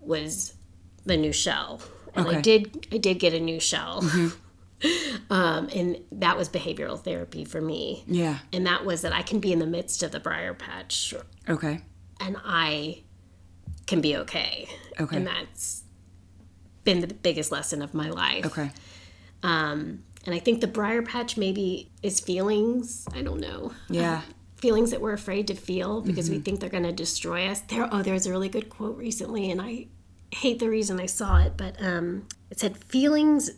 was 0.00 0.54
the 1.04 1.16
new 1.16 1.32
shell 1.32 1.80
and 2.14 2.26
i 2.28 2.40
did 2.40 2.86
i 2.92 2.98
did 2.98 3.18
get 3.18 3.32
a 3.34 3.40
new 3.40 3.60
shell 3.60 4.02
um, 5.30 5.68
and 5.74 5.98
that 6.10 6.36
was 6.38 6.48
behavioral 6.48 6.98
therapy 6.98 7.44
for 7.44 7.60
me 7.60 8.02
Yeah. 8.06 8.38
and 8.52 8.66
that 8.66 8.84
was 8.86 9.02
that 9.02 9.12
i 9.12 9.22
can 9.22 9.38
be 9.40 9.52
in 9.52 9.58
the 9.58 9.66
midst 9.66 10.02
of 10.02 10.10
the 10.12 10.20
briar 10.20 10.54
patch 10.54 11.14
Okay. 11.48 11.80
and 12.20 12.36
I 12.44 13.02
can 13.86 14.00
be 14.00 14.14
okay. 14.18 14.68
Okay. 15.00 15.16
And 15.16 15.26
that's 15.26 15.82
been 16.90 17.00
the 17.08 17.14
biggest 17.14 17.52
lesson 17.52 17.82
of 17.82 17.94
my 17.94 18.10
life. 18.10 18.46
Okay. 18.46 18.70
Um, 19.42 20.02
and 20.26 20.34
I 20.34 20.38
think 20.38 20.60
the 20.60 20.66
briar 20.66 21.02
patch 21.02 21.36
maybe 21.36 21.90
is 22.02 22.20
feelings. 22.20 23.06
I 23.14 23.22
don't 23.22 23.40
know. 23.40 23.72
Yeah. 23.88 24.22
Feelings 24.56 24.90
that 24.90 25.00
we're 25.00 25.12
afraid 25.14 25.46
to 25.48 25.54
feel 25.54 26.00
because 26.02 26.26
Mm-hmm. 26.26 26.34
we 26.38 26.40
think 26.42 26.60
they're 26.60 26.68
going 26.68 26.82
to 26.84 26.92
destroy 26.92 27.46
us. 27.46 27.60
There, 27.60 27.88
oh, 27.90 28.02
there 28.02 28.12
was 28.14 28.26
a 28.26 28.30
really 28.30 28.48
good 28.48 28.68
quote 28.68 28.96
recently, 28.98 29.50
and 29.50 29.60
I, 29.62 29.86
hate 30.32 30.60
the 30.60 30.68
reason 30.70 31.00
I 31.00 31.06
saw 31.06 31.38
it, 31.38 31.54
but 31.56 31.74
um, 31.82 32.28
it 32.50 32.60
said 32.60 32.76
feelings 32.84 33.50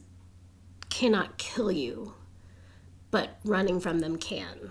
cannot 0.89 1.37
kill 1.37 1.71
you, 1.71 2.15
but 3.11 3.39
running 3.45 3.79
from 3.79 3.99
them 3.99 4.17
can. 4.17 4.71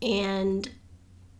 And 0.00 0.70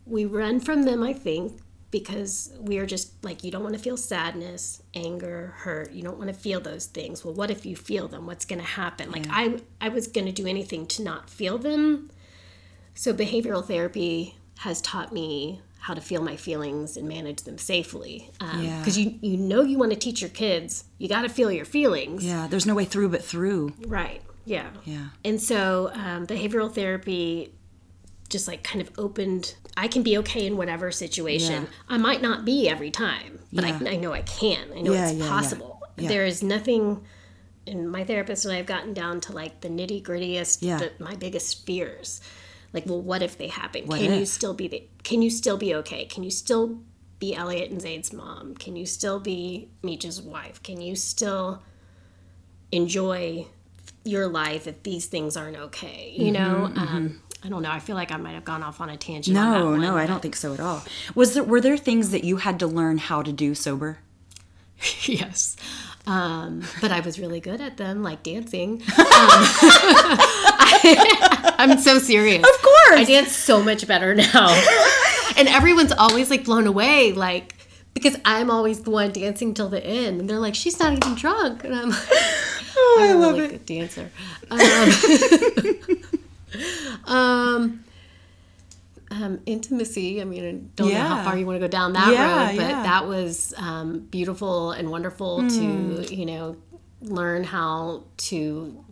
we 0.05 0.25
run 0.25 0.59
from 0.59 0.83
them, 0.83 1.05
I 1.05 1.13
think, 1.13 1.61
because 1.91 2.53
we 2.61 2.79
are 2.79 2.87
just 2.87 3.13
like, 3.25 3.43
you 3.43 3.51
don't 3.51 3.63
want 3.63 3.75
to 3.75 3.81
feel 3.81 3.97
sadness, 3.97 4.83
anger, 4.95 5.55
hurt. 5.59 5.93
You 5.93 6.03
don't 6.03 6.19
want 6.19 6.29
to 6.29 6.35
feel 6.35 6.61
those 6.61 6.87
things. 6.87 7.25
Well, 7.25 7.35
what 7.35 7.51
if 7.51 7.67
you 7.67 7.75
feel 7.75 8.07
them? 8.09 8.27
What's 8.27 8.45
going 8.45 8.61
to 8.61 8.65
happen? 8.67 9.11
Like, 9.11 9.27
I, 9.29 9.61
I 9.81 9.89
was 9.89 10.07
going 10.07 10.27
to 10.27 10.33
do 10.33 10.47
anything 10.47 10.87
to 10.89 11.03
not 11.03 11.29
feel 11.29 11.59
them. 11.59 12.11
So, 12.95 13.13
behavioral 13.13 13.65
therapy 13.67 14.37
has 14.59 14.81
taught 14.81 15.13
me 15.13 15.63
how 15.81 15.95
to 15.95 16.01
feel 16.01 16.23
my 16.23 16.37
feelings 16.37 16.97
and 16.97 17.09
manage 17.09 17.43
them 17.43 17.57
safely. 17.59 18.31
Because 18.39 18.99
Yeah. 18.99 19.11
you, 19.11 19.19
you 19.23 19.37
know, 19.39 19.63
you 19.63 19.79
want 19.79 19.93
to 19.93 19.99
teach 19.99 20.21
your 20.21 20.31
kids, 20.31 20.85
you 20.99 21.09
got 21.09 21.23
to 21.23 21.29
feel 21.31 21.51
your 21.51 21.65
feelings. 21.65 22.23
Yeah, 22.25 22.47
there's 22.49 22.67
no 22.67 22.75
way 22.75 22.85
through 22.85 23.09
but 23.09 23.25
through. 23.25 23.73
Right. 23.87 24.21
Yeah. 24.45 24.69
Yeah. 24.85 25.09
And 25.25 25.41
so 25.41 25.91
um, 25.95 26.27
behavioral 26.27 26.73
therapy 26.73 27.55
just 28.29 28.47
like 28.47 28.63
kind 28.63 28.81
of 28.83 28.91
opened, 28.99 29.55
I 29.77 29.89
can 29.89 30.03
be 30.03 30.19
okay 30.19 30.47
in 30.47 30.57
whatever 30.57 30.91
situation. 30.91 31.63
Yeah. 31.65 31.69
I 31.89 31.97
might 31.99 32.21
not 32.23 32.45
be 32.45 32.69
every 32.69 32.91
time, 32.91 33.41
but 33.53 33.65
Yeah. 33.67 33.79
I, 33.87 33.91
I 33.93 33.97
know 33.97 34.13
I 34.13 34.23
can. 34.23 34.73
I 34.75 34.81
know 34.83 34.93
Yeah, 34.93 35.11
it's 35.11 35.27
possible. 35.29 35.81
There 35.97 36.25
is 36.25 36.43
nothing, 36.43 37.05
and 37.67 37.91
my 37.91 38.05
therapist 38.05 38.45
and 38.47 38.55
I 38.55 38.57
have 38.57 38.67
gotten 38.67 38.95
down 38.95 39.21
to 39.23 39.33
like 39.33 39.61
the 39.61 39.69
nitty 39.69 40.03
grittiest, 40.03 40.59
Yeah. 40.63 40.79
the, 40.79 40.93
my 40.99 41.15
biggest 41.15 41.67
fears. 41.67 42.21
Like, 42.73 42.87
well, 42.87 43.03
what 43.03 43.23
if 43.23 43.37
they 43.37 43.49
happen? 43.49 43.87
What 43.87 43.99
can 44.01 44.19
you 44.19 44.25
still 44.27 44.55
be 44.55 44.69
the, 44.69 44.87
can 45.03 45.23
you 45.23 45.31
still 45.31 45.57
be 45.57 45.75
okay? 45.77 46.05
Can 46.05 46.23
you 46.23 46.31
still 46.31 46.79
be 47.19 47.35
Elliot 47.35 47.71
and 47.71 47.83
Zaid's 47.83 48.13
mom? 48.13 48.55
Can 48.55 48.77
you 48.77 48.87
still 48.87 49.21
be 49.21 49.69
Meech's 49.83 50.21
wife? 50.23 50.63
Can 50.63 50.81
you 50.81 50.95
still 50.97 51.63
enjoy 52.73 53.47
your 54.05 54.29
life 54.29 54.67
if 54.67 54.83
these 54.83 55.07
things 55.07 55.37
aren't 55.37 55.57
okay? 55.57 56.15
You 56.17 56.33
know, 56.33 56.73
um, 56.77 57.21
I 57.43 57.49
don't 57.49 57.63
know. 57.63 57.71
I 57.71 57.79
feel 57.79 57.97
like 57.97 58.13
I 58.13 58.17
might 58.17 58.33
have 58.33 58.45
gone 58.45 58.63
off 58.63 58.81
on 58.81 58.91
a 58.91 58.97
tangent. 58.97 59.35
No, 59.35 59.71
one, 59.71 59.81
no, 59.81 59.97
I 59.97 60.07
don't 60.07 60.21
think 60.21 60.37
so 60.37 60.53
at 60.53 60.61
all. 60.61 60.83
Was 61.15 61.35
there 61.35 61.43
were 61.43 61.61
there 61.61 61.77
things 61.77 62.11
that 62.11 62.23
you 62.25 62.37
had 62.37 62.59
to 62.61 62.67
learn 62.67 62.99
how 62.99 63.23
to 63.23 63.33
do 63.33 63.55
sober? 63.55 63.99
yes. 65.03 65.57
Um, 66.07 66.63
but 66.81 66.91
I 66.91 67.01
was 67.01 67.19
really 67.19 67.41
good 67.41 67.61
at 67.61 67.77
them, 67.77 68.03
like 68.03 68.23
dancing. 68.23 68.83
Um, 69.21 69.45
I, 70.73 71.67
am 71.71 71.79
so 71.79 71.99
serious. 71.99 72.39
Of 72.39 72.63
course. 72.63 73.01
I 73.01 73.05
dance 73.05 73.37
so 73.37 73.63
much 73.63 73.87
better 73.87 74.15
now. 74.15 74.49
and 75.37 75.47
everyone's 75.47 75.93
always 75.93 76.31
like 76.31 76.45
blown 76.45 76.67
away, 76.67 77.13
like, 77.13 77.55
because 77.93 78.17
I'm 78.25 78.51
always 78.51 78.81
the 78.83 78.91
one 78.91 79.13
dancing 79.13 79.53
till 79.53 79.69
the 79.69 79.85
end. 79.85 80.21
And 80.21 80.31
they're 80.31 80.39
like, 80.39 80.55
she's 80.55 80.79
not 80.81 80.95
even 80.95 81.17
drunk. 81.17 81.65
And 81.65 81.75
I'm 81.75 81.91
like, 81.91 82.09
Oh, 82.77 82.99
I'm 83.01 83.17
a 83.17 83.33
really 83.33 83.49
good 83.49 83.67
dancer. 83.67 84.11
Um, 84.51 84.59
um, 87.05 87.85
um, 89.11 89.41
intimacy. 89.47 90.21
I 90.21 90.25
mean, 90.25 90.45
I 90.45 90.53
don't 90.77 90.93
know 90.93 91.01
how 91.17 91.25
far 91.25 91.37
you 91.37 91.45
want 91.47 91.57
to 91.57 91.61
go 91.61 91.69
down 91.69 91.95
that 91.95 92.13
Yeah, 92.13 92.49
road, 92.51 92.57
but 92.57 92.69
yeah. 92.69 92.83
that 92.85 93.07
was 93.09 93.53
um, 93.57 94.01
beautiful 94.11 94.71
and 94.73 94.91
wonderful 94.91 95.43
Hmm. 95.43 95.49
to, 95.49 96.15
you 96.15 96.27
know, 96.27 96.57
learn 97.03 97.45
how 97.45 98.05
to 98.29 98.85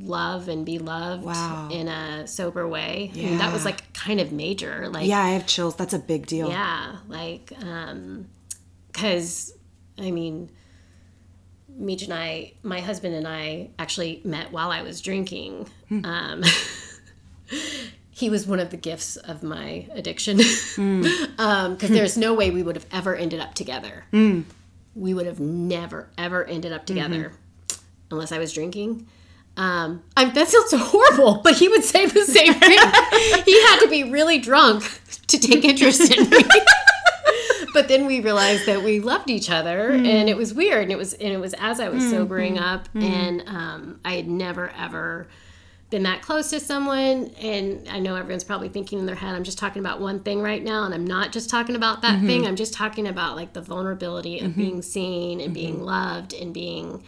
love 0.00 0.48
and 0.48 0.64
be 0.64 0.78
loved 0.78 1.24
Wow. 1.24 1.68
in 1.70 1.88
a 1.88 2.26
sober 2.26 2.66
way. 2.68 3.10
I 3.14 3.16
mean, 3.16 3.38
that 3.38 3.52
was 3.52 3.64
like 3.64 3.92
kind 3.92 4.20
of 4.20 4.32
major. 4.32 4.88
Like, 4.88 5.06
Yeah, 5.06 5.20
I 5.22 5.30
have 5.30 5.46
chills. 5.46 5.76
That's 5.76 5.92
a 5.94 5.98
big 5.98 6.26
deal. 6.26 6.48
yeah, 6.48 6.96
like, 7.08 7.52
um, 7.62 8.26
cause 8.92 9.52
I 9.98 10.10
mean, 10.10 10.50
Meech 11.68 12.02
and 12.02 12.12
I, 12.14 12.52
my 12.62 12.80
husband 12.80 13.14
and 13.14 13.26
I 13.26 13.70
actually 13.78 14.20
met 14.24 14.52
while 14.52 14.70
I 14.70 14.82
was 14.82 15.00
drinking. 15.00 15.68
Hmm. 15.88 16.04
Um, 16.04 16.42
he 18.10 18.28
was 18.30 18.46
one 18.46 18.60
of 18.60 18.70
the 18.70 18.76
gifts 18.76 19.16
of 19.16 19.42
my 19.42 19.86
addiction. 19.92 20.40
Hmm. 20.74 21.06
um, 21.38 21.76
cause 21.76 21.90
there's 21.90 22.16
no 22.16 22.34
way 22.34 22.50
we 22.50 22.62
would 22.62 22.76
have 22.76 22.86
ever 22.92 23.14
ended 23.16 23.40
up 23.40 23.54
together. 23.54 24.04
Hmm. 24.10 24.42
We 24.94 25.14
would 25.14 25.26
have 25.26 25.40
never, 25.40 26.08
ever 26.18 26.44
ended 26.44 26.72
up 26.72 26.84
together 26.86 27.32
Mm-hmm. 27.68 27.82
unless 28.10 28.30
I 28.32 28.38
was 28.38 28.52
drinking. 28.52 29.06
Um, 29.56 30.02
I, 30.16 30.26
that 30.26 30.48
sounds 30.48 30.70
so 30.70 30.78
horrible, 30.78 31.40
but 31.42 31.54
he 31.54 31.68
would 31.68 31.84
say 31.84 32.06
the 32.06 32.24
same 32.24 32.54
thing. 32.54 32.70
he 33.44 33.62
had 33.62 33.80
to 33.80 33.88
be 33.88 34.04
really 34.04 34.38
drunk 34.38 34.82
to 35.28 35.38
take 35.38 35.64
interest 35.64 36.14
in 36.14 36.28
me. 36.30 36.38
but 37.74 37.88
then 37.88 38.06
we 38.06 38.20
realized 38.20 38.66
that 38.66 38.82
we 38.82 39.00
loved 39.00 39.30
each 39.30 39.50
other, 39.50 39.90
and 39.90 40.28
it 40.28 40.36
was 40.36 40.54
weird. 40.54 40.84
And 40.84 40.92
it 40.92 40.98
was, 40.98 41.12
and 41.14 41.32
it 41.32 41.38
was 41.38 41.54
as 41.58 41.80
I 41.80 41.88
was 41.88 42.08
sobering 42.08 42.58
up, 42.58 42.88
and 42.94 43.42
um, 43.46 44.00
I 44.04 44.14
had 44.14 44.28
never 44.28 44.70
ever 44.78 45.26
been 45.92 46.02
that 46.02 46.22
close 46.22 46.50
to 46.50 46.58
someone. 46.58 47.30
And 47.38 47.86
I 47.88 48.00
know 48.00 48.16
everyone's 48.16 48.42
probably 48.42 48.70
thinking 48.70 48.98
in 48.98 49.06
their 49.06 49.14
head, 49.14 49.36
I'm 49.36 49.44
just 49.44 49.58
talking 49.58 49.78
about 49.78 50.00
one 50.00 50.20
thing 50.20 50.40
right 50.40 50.64
now, 50.64 50.84
and 50.84 50.92
I'm 50.92 51.06
not 51.06 51.30
just 51.30 51.48
talking 51.48 51.76
about 51.76 52.02
that 52.02 52.16
mm-hmm. 52.16 52.26
thing. 52.26 52.46
I'm 52.46 52.56
just 52.56 52.74
talking 52.74 53.06
about 53.06 53.36
like 53.36 53.52
the 53.52 53.60
vulnerability 53.60 54.40
of 54.40 54.52
mm-hmm. 54.52 54.60
being 54.60 54.82
seen 54.82 55.40
and 55.40 55.54
being 55.54 55.76
mm-hmm. 55.76 55.84
loved 55.84 56.32
and 56.32 56.52
being 56.52 57.04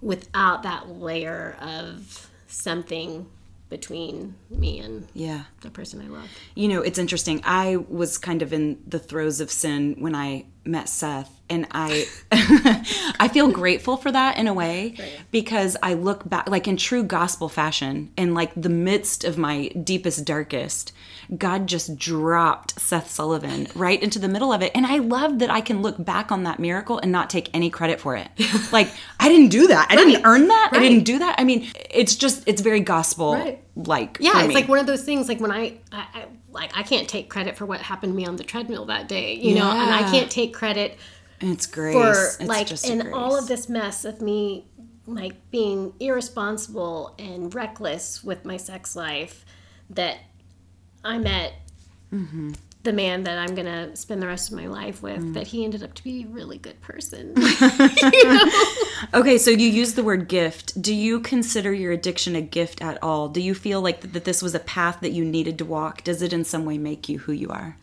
without 0.00 0.62
that 0.62 0.88
layer 0.88 1.56
of 1.60 2.28
something 2.46 3.26
between 3.70 4.34
me 4.50 4.78
and 4.78 5.08
Yeah. 5.14 5.44
the 5.62 5.70
person 5.70 6.00
I 6.00 6.08
love. 6.08 6.28
You 6.54 6.68
know, 6.68 6.82
it's 6.82 6.98
interesting. 6.98 7.40
I 7.44 7.76
was 7.76 8.18
kind 8.18 8.42
of 8.42 8.52
in 8.52 8.78
the 8.86 8.98
throes 8.98 9.40
of 9.40 9.50
sin 9.50 9.96
when 9.98 10.14
I 10.14 10.44
met 10.68 10.88
Seth, 10.88 11.30
and 11.50 11.66
I 11.70 12.06
I 13.18 13.28
feel 13.28 13.50
grateful 13.50 13.96
for 13.96 14.12
that 14.12 14.38
in 14.38 14.46
a 14.46 14.54
way 14.54 14.94
because 15.30 15.76
I 15.82 15.94
look 15.94 16.28
back 16.28 16.48
like 16.48 16.68
in 16.68 16.76
true 16.76 17.02
gospel 17.02 17.48
fashion 17.48 18.12
in 18.16 18.34
like 18.34 18.52
the 18.54 18.68
midst 18.68 19.24
of 19.24 19.38
my 19.38 19.68
deepest 19.68 20.24
darkest, 20.24 20.92
God 21.36 21.66
just 21.66 21.96
dropped 21.96 22.78
Seth 22.78 23.10
Sullivan 23.10 23.68
right 23.74 24.00
into 24.02 24.18
the 24.18 24.28
middle 24.28 24.52
of 24.52 24.62
it, 24.62 24.72
and 24.74 24.86
I 24.86 24.98
love 24.98 25.38
that 25.40 25.50
I 25.50 25.60
can 25.60 25.82
look 25.82 26.02
back 26.02 26.30
on 26.30 26.44
that 26.44 26.58
miracle 26.58 26.98
and 26.98 27.10
not 27.10 27.30
take 27.30 27.50
any 27.54 27.70
credit 27.70 27.98
for 28.00 28.14
it. 28.14 28.28
like 28.72 28.90
I 29.18 29.28
didn't 29.28 29.48
do 29.48 29.68
that. 29.68 29.88
I 29.90 29.96
didn't 29.96 30.24
earn 30.24 30.48
that. 30.48 30.70
I 30.72 30.78
didn't 30.78 31.04
do 31.04 31.18
that. 31.18 31.36
I 31.38 31.44
mean, 31.44 31.66
it's 31.90 32.14
just 32.14 32.44
it's 32.46 32.60
very 32.60 32.80
gospel 32.80 33.34
Right. 33.34 33.62
Like 33.86 34.18
Yeah, 34.20 34.42
it's 34.44 34.54
like 34.54 34.68
one 34.68 34.78
of 34.78 34.86
those 34.86 35.04
things. 35.04 35.28
Like 35.28 35.40
when 35.40 35.52
I, 35.52 35.78
I, 35.92 36.06
I, 36.14 36.26
like 36.50 36.76
I 36.76 36.82
can't 36.82 37.08
take 37.08 37.30
credit 37.30 37.56
for 37.56 37.64
what 37.64 37.80
happened 37.80 38.12
to 38.12 38.16
me 38.16 38.26
on 38.26 38.36
the 38.36 38.44
treadmill 38.44 38.86
that 38.86 39.08
day, 39.08 39.34
you 39.34 39.54
know, 39.54 39.70
and 39.70 39.94
I 39.94 40.10
can't 40.10 40.30
take 40.30 40.52
credit 40.52 40.98
It's 41.40 41.66
grace. 41.66 41.94
for 41.94 42.42
it's 42.42 42.48
like 42.48 42.84
in 42.84 43.12
all 43.12 43.38
of 43.38 43.46
this 43.46 43.68
mess 43.68 44.04
of 44.04 44.20
me 44.20 44.66
like 45.06 45.50
being 45.50 45.94
irresponsible 46.00 47.14
and 47.18 47.54
reckless 47.54 48.22
with 48.22 48.44
my 48.44 48.58
sex 48.58 48.94
life 48.94 49.46
that 49.88 50.18
I 51.02 51.18
met 51.18 51.54
Mm-hmm. 52.12 52.52
The 52.88 52.92
man 52.94 53.24
that 53.24 53.36
I'm 53.36 53.54
gonna 53.54 53.94
spend 53.94 54.22
the 54.22 54.26
rest 54.26 54.50
of 54.50 54.56
my 54.56 54.66
life 54.66 55.02
with. 55.02 55.20
Mm. 55.20 55.34
That 55.34 55.46
he 55.46 55.62
ended 55.62 55.82
up 55.82 55.92
to 55.92 56.02
be 56.02 56.24
a 56.24 56.26
really 56.26 56.56
good 56.56 56.80
person. 56.80 57.34
Okay, 59.14 59.38
so 59.38 59.50
you 59.50 59.68
use 59.68 59.94
the 59.94 60.02
word 60.02 60.26
gift. 60.26 60.80
Do 60.82 60.92
you 60.92 61.20
consider 61.20 61.72
your 61.72 61.92
addiction 61.92 62.34
a 62.34 62.40
gift 62.40 62.82
at 62.82 63.00
all? 63.00 63.28
Do 63.28 63.40
you 63.40 63.54
feel 63.54 63.80
like 63.80 64.00
that 64.00 64.24
this 64.24 64.42
was 64.42 64.56
a 64.56 64.58
path 64.58 64.98
that 65.02 65.10
you 65.10 65.24
needed 65.24 65.56
to 65.58 65.64
walk? 65.64 66.02
Does 66.02 66.20
it 66.20 66.32
in 66.32 66.44
some 66.44 66.64
way 66.64 66.78
make 66.78 67.08
you 67.08 67.20
who 67.20 67.32
you 67.32 67.48
are? 67.48 67.76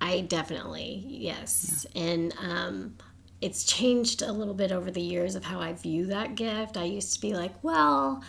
I 0.00 0.22
definitely 0.22 1.04
yes, 1.06 1.86
and 1.94 2.34
um, 2.40 2.96
it's 3.42 3.64
changed 3.64 4.22
a 4.22 4.32
little 4.32 4.54
bit 4.54 4.72
over 4.72 4.90
the 4.90 5.02
years 5.02 5.34
of 5.34 5.44
how 5.44 5.60
I 5.60 5.74
view 5.74 6.06
that 6.06 6.36
gift. 6.36 6.78
I 6.78 6.84
used 6.84 7.12
to 7.14 7.20
be 7.20 7.34
like, 7.34 7.52
well, 7.62 8.22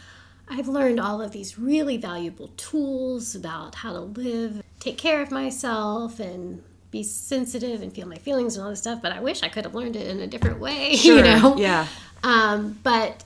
I've 0.55 0.67
learned 0.67 0.99
all 0.99 1.19
of 1.19 1.31
these 1.31 1.57
really 1.57 1.97
valuable 1.97 2.49
tools 2.57 3.33
about 3.33 3.73
how 3.73 3.91
to 3.91 4.01
live, 4.01 4.61
take 4.79 4.99
care 4.99 5.19
of 5.19 5.31
myself, 5.31 6.19
and 6.19 6.61
be 6.91 7.01
sensitive 7.01 7.81
and 7.81 7.91
feel 7.91 8.07
my 8.07 8.17
feelings 8.17 8.55
and 8.55 8.63
all 8.63 8.69
this 8.69 8.79
stuff. 8.79 9.01
But 9.01 9.13
I 9.13 9.19
wish 9.19 9.41
I 9.41 9.49
could 9.49 9.65
have 9.65 9.73
learned 9.73 9.95
it 9.95 10.07
in 10.07 10.19
a 10.19 10.27
different 10.27 10.59
way, 10.59 10.91
you 10.93 11.23
know. 11.23 11.57
Yeah. 11.57 11.87
Um, 12.23 12.77
but 12.83 13.23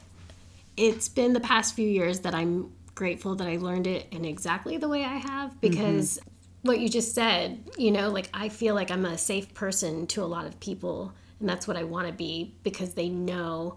it's 0.78 1.09
been 1.09 1.34
the 1.34 1.41
past 1.41 1.75
few 1.75 1.88
years 1.88 2.21
that 2.21 2.34
I'm 2.34 2.71
grateful 2.95 3.36
that 3.36 3.47
I 3.47 3.57
learned 3.57 3.88
it 3.88 4.07
in 4.11 4.23
exactly 4.23 4.78
the 4.78 4.88
way 4.88 5.03
I 5.03 5.17
have 5.17 5.59
because 5.59 6.19
what 6.61 6.80
you 6.80 6.88
just 6.88 7.13
said, 7.13 7.61
you 7.78 7.91
know, 7.91 8.09
like 8.09 8.30
I 8.34 8.47
feel 8.47 8.73
like 8.73 8.89
I'm 8.89 9.05
a 9.05 9.17
safe 9.17 9.53
person 9.53 10.07
to 10.07 10.23
a 10.23 10.25
lot 10.25 10.45
of 10.45 10.57
people, 10.61 11.11
and 11.41 11.49
that's 11.49 11.67
what 11.67 11.75
I 11.75 11.84
want 11.84 12.07
to 12.07 12.13
be 12.13 12.55
because 12.63 12.93
they 12.93 13.09
know 13.09 13.75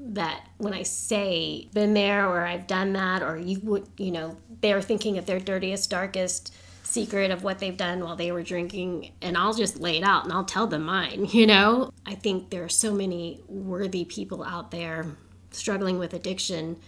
that 0.00 0.46
when 0.58 0.74
I 0.74 0.82
say 0.82 1.68
been 1.72 1.94
there 1.94 2.28
or 2.28 2.46
I've 2.46 2.66
done 2.66 2.92
that 2.92 3.22
or 3.22 3.36
you 3.36 3.60
would, 3.60 3.88
you 3.96 4.10
know, 4.10 4.36
they're 4.60 4.82
thinking 4.82 5.18
of 5.18 5.26
their 5.26 5.40
dirtiest, 5.40 5.90
darkest 5.90 6.54
secret 6.82 7.30
of 7.30 7.42
what 7.42 7.58
they've 7.58 7.76
done 7.76 8.00
while 8.00 8.16
they 8.16 8.32
were 8.32 8.42
drinking 8.42 9.12
and 9.20 9.36
I'll 9.36 9.52
just 9.52 9.78
lay 9.78 9.98
it 9.98 10.04
out 10.04 10.24
and 10.24 10.32
I'll 10.32 10.44
tell 10.44 10.66
them 10.66 10.84
mine, 10.84 11.26
you 11.30 11.46
know? 11.46 11.92
I 12.06 12.14
think 12.14 12.50
there 12.50 12.64
are 12.64 12.68
so 12.68 12.94
many 12.94 13.40
worthy 13.48 14.04
people 14.04 14.42
out 14.44 14.70
there 14.70 15.06
struggling 15.50 15.98
with 15.98 16.14
addiction 16.14 16.78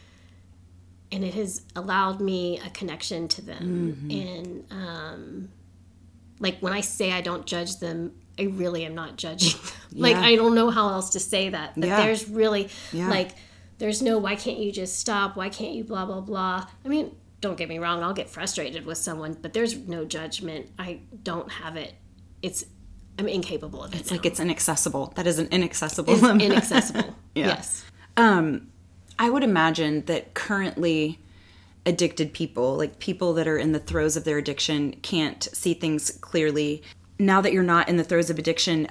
and 1.12 1.24
it 1.24 1.34
has 1.34 1.62
allowed 1.74 2.20
me 2.20 2.61
a 2.64 2.70
connection 2.70 3.26
to 3.26 3.42
them 3.42 4.08
and 4.11 4.64
um 4.70 5.48
like 6.38 6.58
when 6.61 6.72
I 6.72 6.80
say 6.80 7.12
I 7.12 7.20
don't 7.20 7.46
judge 7.46 7.78
them 7.78 8.12
I 8.41 8.45
really 8.45 8.84
am 8.84 8.95
not 8.95 9.16
judging. 9.16 9.61
like 9.93 10.16
Yeah. 10.16 10.22
I 10.22 10.36
don't 10.36 10.55
know 10.55 10.70
how 10.70 10.88
else 10.88 11.11
to 11.11 11.20
say 11.20 11.51
that. 11.51 11.74
But 11.76 11.88
Yeah. 11.88 12.01
there's 12.05 12.28
really 12.28 12.68
Yeah. 12.93 13.09
like 13.09 13.30
there's 13.78 14.03
no 14.03 14.18
why 14.18 14.36
can't 14.36 14.59
you 14.59 14.72
just 14.72 14.99
stop? 14.99 15.36
Why 15.36 15.49
can't 15.49 15.72
you 15.74 15.84
blah 15.84 16.07
blah 16.07 16.20
blah? 16.20 16.66
I 16.84 16.88
mean, 16.88 17.14
don't 17.41 17.57
get 17.57 17.68
me 17.68 17.78
wrong, 17.78 18.03
I'll 18.03 18.12
get 18.14 18.28
frustrated 18.28 18.84
with 18.86 18.99
someone, 18.99 19.36
but 19.41 19.53
there's 19.53 19.76
no 19.76 20.05
judgment. 20.05 20.70
I 20.78 21.01
don't 21.22 21.51
have 21.51 21.76
it. 21.76 21.95
It's 22.43 22.64
I'm 23.18 23.28
incapable 23.28 23.82
of 23.84 23.93
it. 23.95 24.01
It's 24.01 24.11
like 24.11 24.24
it's 24.24 24.41
inaccessible. 24.41 25.12
That 25.16 25.26
is 25.26 25.38
an 25.38 25.49
inaccessible 25.51 26.14
it's 26.14 26.22
limit. 26.22 26.43
inaccessible. 26.51 27.14
Yes. 27.34 27.84
Um, 28.16 28.68
I 29.18 29.30
would 29.30 29.45
imagine 29.45 30.05
that 30.07 30.34
currently 30.34 31.18
addicted 31.86 32.32
people, 32.32 32.76
like 32.76 32.99
people 32.99 33.32
that 33.34 33.47
are 33.47 33.57
in 33.59 33.72
the 33.72 33.78
throes 33.78 34.16
of 34.16 34.24
their 34.24 34.36
addiction, 34.38 34.93
can't 35.03 35.43
see 35.53 35.74
things 35.74 36.11
clearly. 36.20 36.82
Now 37.20 37.42
that 37.42 37.52
you're 37.52 37.62
not 37.62 37.88
in 37.90 37.98
the 37.98 38.04
throes 38.04 38.30
of 38.30 38.38
addiction, 38.38 38.88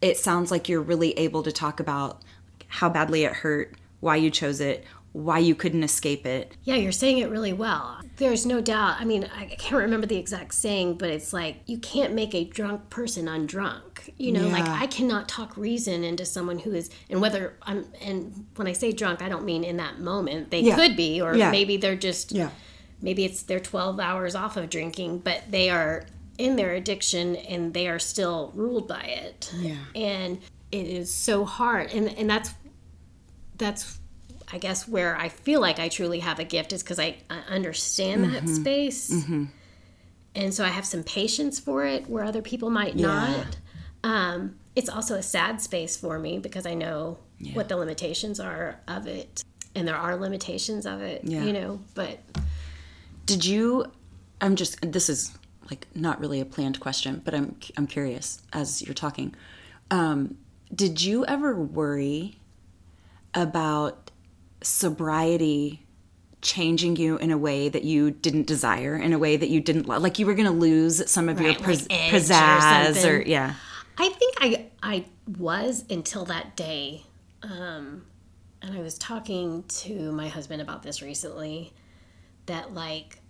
it 0.00 0.16
sounds 0.16 0.52
like 0.52 0.68
you're 0.68 0.80
really 0.80 1.18
able 1.18 1.42
to 1.42 1.50
talk 1.50 1.80
about 1.80 2.22
how 2.68 2.88
badly 2.88 3.24
it 3.24 3.32
hurt, 3.32 3.74
why 3.98 4.14
you 4.16 4.30
chose 4.30 4.60
it, 4.60 4.84
why 5.10 5.38
you 5.40 5.56
couldn't 5.56 5.82
escape 5.82 6.24
it. 6.24 6.56
Yeah, 6.62 6.76
you're 6.76 6.92
saying 6.92 7.18
it 7.18 7.28
really 7.28 7.52
well. 7.52 7.98
There's 8.18 8.46
no 8.46 8.60
doubt. 8.60 8.96
I 9.00 9.04
mean, 9.04 9.28
I 9.36 9.46
can't 9.46 9.82
remember 9.82 10.06
the 10.06 10.16
exact 10.16 10.54
saying, 10.54 10.94
but 10.98 11.10
it's 11.10 11.32
like 11.32 11.56
you 11.66 11.76
can't 11.78 12.14
make 12.14 12.36
a 12.36 12.44
drunk 12.44 12.88
person 12.88 13.26
undrunk. 13.26 14.10
You 14.16 14.30
know, 14.30 14.46
like 14.46 14.64
I 14.64 14.86
cannot 14.86 15.28
talk 15.28 15.56
reason 15.56 16.04
into 16.04 16.24
someone 16.24 16.60
who 16.60 16.72
is, 16.72 16.88
and 17.10 17.20
whether 17.20 17.54
I'm, 17.62 17.84
and 18.00 18.46
when 18.54 18.68
I 18.68 18.72
say 18.74 18.92
drunk, 18.92 19.22
I 19.22 19.28
don't 19.28 19.44
mean 19.44 19.64
in 19.64 19.76
that 19.78 19.98
moment. 19.98 20.52
They 20.52 20.60
Yeah. 20.60 20.76
could 20.76 20.96
be, 20.96 21.20
or 21.20 21.34
Yeah. 21.34 21.50
maybe 21.50 21.76
they're 21.78 21.96
just, 21.96 22.30
Yeah. 22.30 22.50
maybe 23.00 23.24
it's 23.24 23.42
they're 23.42 23.60
12 23.60 23.98
hours 23.98 24.36
off 24.36 24.56
of 24.56 24.70
drinking, 24.70 25.18
but 25.18 25.42
they 25.50 25.68
are 25.68 26.06
in 26.42 26.56
their 26.56 26.72
addiction 26.72 27.36
and 27.36 27.72
they 27.72 27.86
are 27.88 27.98
still 27.98 28.50
ruled 28.54 28.88
by 28.88 29.02
it. 29.02 29.52
Yeah. 29.56 29.76
And 29.94 30.40
it 30.72 30.86
is 30.86 31.12
so 31.12 31.44
hard. 31.44 31.92
And, 31.92 32.08
and 32.18 32.28
that's, 32.28 32.52
that's 33.58 33.98
I 34.52 34.58
guess 34.58 34.88
where 34.88 35.16
I 35.16 35.28
feel 35.28 35.60
like 35.60 35.78
I 35.78 35.88
truly 35.88 36.18
have 36.20 36.38
a 36.38 36.44
gift 36.44 36.72
is 36.72 36.82
because 36.82 36.98
I, 36.98 37.16
I 37.30 37.38
understand 37.48 38.24
that 38.24 38.42
Mm-hmm. 38.42 38.54
space. 38.62 39.24
And 40.34 40.52
so 40.54 40.64
I 40.64 40.68
have 40.68 40.84
some 40.86 41.02
patience 41.04 41.60
for 41.60 41.84
it 41.84 42.08
where 42.08 42.24
other 42.24 42.42
people 42.42 42.70
might 42.70 42.96
not. 42.96 43.56
Um, 44.02 44.56
it's 44.74 44.88
also 44.88 45.14
a 45.14 45.22
sad 45.22 45.60
space 45.60 45.96
for 45.96 46.18
me 46.18 46.38
because 46.38 46.66
I 46.66 46.74
know 46.74 47.18
what 47.54 47.68
the 47.68 47.76
limitations 47.76 48.40
are 48.40 48.80
of 48.88 49.06
it. 49.06 49.44
And 49.74 49.86
there 49.86 49.96
are 49.96 50.16
limitations 50.16 50.86
of 50.86 51.00
it, 51.02 51.22
Yeah. 51.24 51.44
you 51.44 51.52
know, 51.52 51.80
but 51.94 52.18
Did 53.26 53.44
you? 53.44 53.86
I'm 54.40 54.56
just. 54.56 54.78
This 54.82 55.08
is 55.08 55.32
like 55.70 55.86
not 55.94 56.20
really 56.20 56.40
a 56.40 56.44
planned 56.44 56.80
question, 56.80 57.22
but 57.24 57.34
I'm 57.34 57.56
I'm 57.76 57.86
curious 57.86 58.42
as 58.52 58.82
you're 58.82 58.94
talking. 58.94 59.34
Um, 59.90 60.36
did 60.74 61.02
you 61.02 61.24
ever 61.26 61.54
worry 61.54 62.38
about 63.34 64.10
sobriety 64.62 65.84
changing 66.40 66.96
you 66.96 67.16
in 67.18 67.30
a 67.30 67.38
way 67.38 67.68
that 67.68 67.84
you 67.84 68.10
didn't 68.10 68.46
desire, 68.46 68.96
in 68.96 69.12
a 69.12 69.18
way 69.18 69.36
that 69.36 69.48
you 69.48 69.60
didn't 69.60 69.86
lo- 69.86 69.98
like? 69.98 70.18
You 70.18 70.26
were 70.26 70.34
going 70.34 70.46
to 70.46 70.50
lose 70.52 71.10
some 71.10 71.28
of 71.28 71.40
your 71.40 71.50
Right, 71.50 71.60
like 71.60 71.68
pizz- 71.68 71.86
edge 71.90 73.04
or 73.04 73.18
or, 73.18 73.22
yeah, 73.22 73.54
I 73.98 74.08
think 74.08 74.34
I 74.40 74.66
I 74.82 75.04
was 75.38 75.84
until 75.90 76.24
that 76.26 76.56
day, 76.56 77.02
um, 77.42 78.04
and 78.60 78.76
I 78.76 78.80
was 78.80 78.98
talking 78.98 79.64
to 79.68 80.12
my 80.12 80.28
husband 80.28 80.62
about 80.62 80.82
this 80.82 81.02
recently. 81.02 81.72
That 82.46 82.74
like 82.74 83.21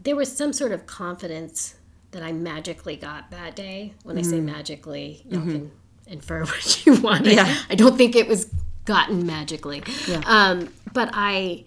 there 0.00 0.16
was 0.16 0.34
some 0.34 0.52
sort 0.52 0.72
of 0.72 0.86
confidence 0.86 1.76
that 2.12 2.22
I 2.22 2.32
magically 2.32 2.96
got 2.96 3.30
that 3.30 3.56
day. 3.56 3.94
When 4.02 4.18
I 4.18 4.22
say 4.22 4.36
mm-hmm. 4.36 4.46
magically, 4.46 5.22
you 5.28 5.38
mm-hmm. 5.38 5.50
can 5.50 5.72
infer 6.06 6.40
what 6.44 6.86
you 6.86 7.00
want. 7.00 7.26
Yeah. 7.26 7.56
I, 7.68 7.74
don't 7.74 7.96
think 7.96 8.14
it 8.14 8.28
was 8.28 8.52
gotten 8.84 9.26
magically. 9.26 9.82
Um, 10.26 10.72
but 10.92 11.10
I, 11.12 11.64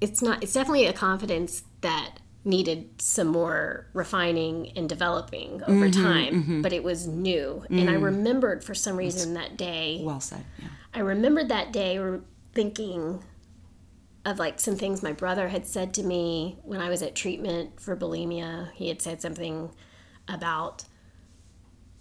it's 0.00 0.22
not. 0.22 0.42
It's 0.42 0.52
definitely 0.52 0.86
a 0.86 0.92
confidence 0.92 1.62
that 1.80 2.18
needed 2.44 2.88
some 3.00 3.28
more 3.28 3.86
refining 3.92 4.72
and 4.76 4.88
developing 4.88 5.62
over 5.64 5.88
mm-hmm. 5.88 6.02
time. 6.02 6.62
But 6.62 6.72
it 6.72 6.82
was 6.82 7.06
new, 7.06 7.64
and 7.68 7.90
I 7.90 7.94
mm. 7.94 8.02
remembered 8.02 8.64
for 8.64 8.74
some 8.74 8.96
reason 8.96 9.34
that 9.34 9.56
day. 9.56 10.00
well 10.02 10.20
said, 10.20 10.44
yeah, 10.58 10.68
I 10.94 11.00
remembered 11.00 11.48
that 11.48 11.72
day 11.72 12.00
thinking 12.54 13.22
of 14.24 14.38
like 14.38 14.60
some 14.60 14.76
things 14.76 15.02
my 15.02 15.12
brother 15.12 15.48
had 15.48 15.66
said 15.66 15.94
to 15.94 16.02
me 16.02 16.58
when 16.62 16.80
I 16.80 16.88
was 16.88 17.02
at 17.02 17.14
treatment 17.14 17.80
for 17.80 17.96
bulimia. 17.96 18.70
He 18.74 18.88
had 18.88 19.00
said 19.00 19.22
something 19.22 19.70
about 20.26 20.84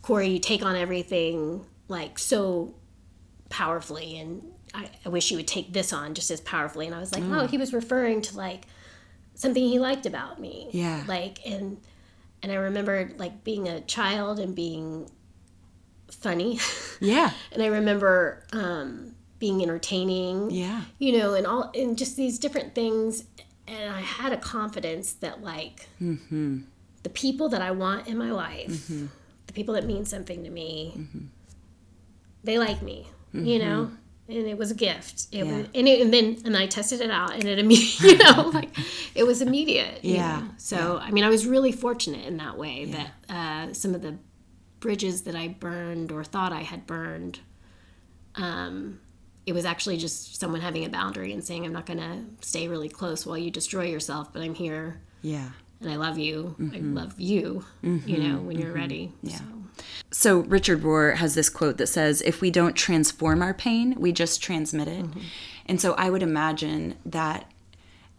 Corey, 0.01 0.30
you 0.30 0.39
take 0.39 0.63
on 0.63 0.76
everything 0.76 1.65
like 1.88 2.18
so 2.20 2.76
powerfully, 3.49 4.18
and 4.18 4.41
I, 4.74 4.89
I 5.05 5.09
wish 5.09 5.32
you 5.32 5.38
would 5.38 5.47
take 5.47 5.74
this 5.74 5.91
on 5.93 6.13
just 6.13 6.32
as 6.32 6.41
powerfully. 6.41 6.86
And 6.86 6.95
I 6.95 6.99
was 6.99 7.13
like, 7.13 7.24
oh, 7.24 7.47
he 7.47 7.57
was 7.57 7.74
referring 7.74 8.22
to 8.24 8.38
like 8.38 8.65
something 9.34 9.63
he 9.63 9.80
liked 9.80 10.05
about 10.05 10.39
me. 10.39 10.70
Yeah. 10.72 11.03
Like, 11.07 11.39
and 11.45 11.80
and 12.41 12.51
I 12.51 12.55
remembered 12.55 13.20
like 13.20 13.43
being 13.43 13.68
a 13.68 13.82
child 13.82 14.39
and 14.39 14.55
being 14.55 15.09
funny. 16.09 16.59
yeah, 16.99 17.32
and 17.51 17.61
I 17.61 17.68
remember 17.68 18.45
um, 18.53 19.15
being 19.39 19.61
entertaining, 19.61 20.49
yeah, 20.51 20.81
you 20.99 21.17
know, 21.17 21.33
and 21.33 21.45
all 21.47 21.71
and 21.75 21.97
just 21.97 22.15
these 22.17 22.39
different 22.39 22.73
things. 22.75 23.23
And 23.67 23.93
I 23.93 23.99
had 24.01 24.31
a 24.33 24.38
confidence 24.38 25.13
that 25.13 25.43
like 25.43 25.88
the 25.99 27.09
people 27.13 27.49
that 27.49 27.61
I 27.61 27.71
want 27.71 28.07
in 28.07 28.17
my 28.17 28.31
life, 28.31 28.88
the 29.47 29.53
people 29.53 29.73
that 29.75 29.85
mean 29.85 30.05
something 30.05 30.43
to 30.43 30.49
me, 30.49 31.05
they 32.43 32.57
like 32.57 32.81
me, 32.81 33.07
you 33.33 33.59
know. 33.59 33.91
And 34.29 34.45
it 34.45 34.57
was 34.57 34.71
a 34.71 34.75
gift. 34.75 35.27
It 35.31 35.45
Yeah. 35.45 35.57
was, 35.59 35.67
and, 35.73 35.88
it, 35.88 36.01
and 36.01 36.13
then 36.13 36.38
and 36.43 36.57
I 36.57 36.67
tested 36.67 36.99
it 36.99 37.09
out, 37.09 37.33
and 37.33 37.45
it 37.45 37.59
immediately, 37.59 38.09
you 38.11 38.17
know, 38.17 38.49
like 38.53 38.69
it 39.15 39.23
was 39.25 39.41
immediate. 39.41 40.03
you 40.03 40.15
Yeah. 40.15 40.39
know. 40.41 40.47
So 40.57 40.99
I 41.01 41.11
mean, 41.11 41.23
I 41.23 41.29
was 41.29 41.45
really 41.45 41.71
fortunate 41.71 42.25
in 42.25 42.35
that 42.38 42.57
way 42.57 42.85
that 42.85 43.11
uh, 43.29 43.73
some 43.73 43.95
of 43.95 44.01
the 44.01 44.17
bridges 44.81 45.21
that 45.23 45.35
I 45.35 45.47
burned 45.47 46.11
or 46.11 46.23
thought 46.25 46.51
I 46.51 46.61
had 46.63 46.85
burned, 46.85 47.39
um, 48.35 48.99
it 49.47 49.53
was 49.53 49.63
actually 49.63 49.95
just 49.95 50.37
someone 50.39 50.59
having 50.59 50.83
a 50.83 50.89
boundary 50.89 51.31
and 51.31 51.41
saying, 51.41 51.65
I'm 51.65 51.71
not 51.71 51.85
going 51.85 51.99
to 51.99 52.45
stay 52.45 52.67
really 52.67 52.89
close 52.89 53.25
while 53.25 53.37
you 53.37 53.49
destroy 53.49 53.85
yourself, 53.85 54.33
but 54.33 54.41
I'm 54.41 54.53
here 54.53 54.99
yeah. 55.21 55.49
and 55.79 55.89
I 55.89 55.95
love 55.95 56.17
you. 56.17 56.53
I 56.59 56.63
mm-hmm. 56.63 56.93
love 56.93 57.17
you, 57.17 57.63
you 57.81 57.89
mm-hmm. 57.89 58.21
know, 58.21 58.39
when 58.41 58.59
you're 58.59 58.71
mm-hmm. 58.71 58.79
ready. 58.79 59.13
Yeah. 59.23 59.39
So 60.11 60.39
Richard 60.39 60.81
Rohr 60.81 61.15
has 61.15 61.33
this 61.33 61.49
quote 61.49 61.77
that 61.77 61.87
says, 61.87 62.21
"If 62.23 62.41
we 62.41 62.51
don't 62.51 62.75
transform 62.75 63.41
our 63.41 63.53
pain, 63.53 63.95
we 63.97 64.11
just 64.11 64.41
transmit 64.41 64.87
it." 64.87 65.05
And 65.65 65.79
so 65.79 65.93
I 65.93 66.09
would 66.09 66.23
imagine 66.23 66.95
that 67.05 67.49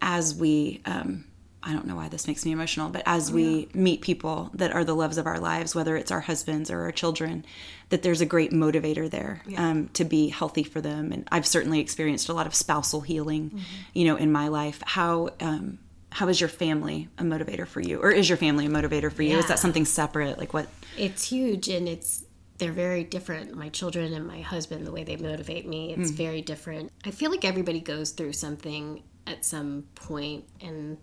as 0.00 0.34
we, 0.34 0.80
um, 0.84 1.24
I 1.62 1.72
don't 1.72 1.86
know 1.86 1.96
why 1.96 2.08
this 2.08 2.26
makes 2.28 2.46
me 2.46 2.52
emotional, 2.52 2.88
but 2.88 3.02
as 3.04 3.32
we 3.32 3.68
meet 3.74 4.00
people 4.00 4.50
that 4.54 4.72
are 4.72 4.84
the 4.84 4.94
loves 4.94 5.18
of 5.18 5.26
our 5.26 5.40
lives, 5.40 5.74
whether 5.74 5.96
it's 5.96 6.10
our 6.10 6.20
husbands 6.20 6.70
or 6.70 6.82
our 6.82 6.92
children, 6.92 7.44
that 7.88 8.02
there's 8.02 8.20
a 8.20 8.26
great 8.26 8.52
motivator 8.52 9.10
there 9.10 9.42
um, 9.56 9.88
to 9.88 10.04
be 10.04 10.28
healthy 10.28 10.62
for 10.62 10.80
them. 10.80 11.10
And 11.10 11.26
I've 11.32 11.46
certainly 11.46 11.80
experienced 11.80 12.28
a 12.28 12.32
lot 12.32 12.46
of 12.46 12.54
spousal 12.54 13.00
healing, 13.00 13.60
you 13.92 14.04
know, 14.04 14.16
in 14.16 14.30
my 14.30 14.48
life. 14.48 14.82
How 14.86 15.30
um, 15.40 15.78
how 16.10 16.28
is 16.28 16.40
your 16.40 16.48
family 16.48 17.08
a 17.18 17.22
motivator 17.22 17.66
for 17.66 17.80
you, 17.80 18.00
or 18.00 18.10
is 18.10 18.28
your 18.28 18.38
family 18.38 18.66
a 18.66 18.70
motivator 18.70 19.12
for 19.12 19.22
you? 19.22 19.36
Is 19.36 19.46
that 19.48 19.58
something 19.58 19.84
separate? 19.84 20.38
Like 20.38 20.54
what? 20.54 20.68
It's 20.96 21.24
huge 21.24 21.68
and 21.68 21.88
it's, 21.88 22.24
they're 22.58 22.72
very 22.72 23.04
different. 23.04 23.54
My 23.54 23.68
children 23.68 24.12
and 24.12 24.26
my 24.26 24.40
husband, 24.40 24.86
the 24.86 24.92
way 24.92 25.04
they 25.04 25.16
motivate 25.16 25.68
me, 25.68 25.94
it's 25.94 26.10
very 26.10 26.40
different. 26.40 26.92
I 27.04 27.10
feel 27.10 27.30
like 27.30 27.44
everybody 27.44 27.80
goes 27.80 28.12
through 28.12 28.32
something 28.32 29.02
at 29.26 29.44
some 29.44 29.84
point, 29.94 30.44
and 30.60 30.96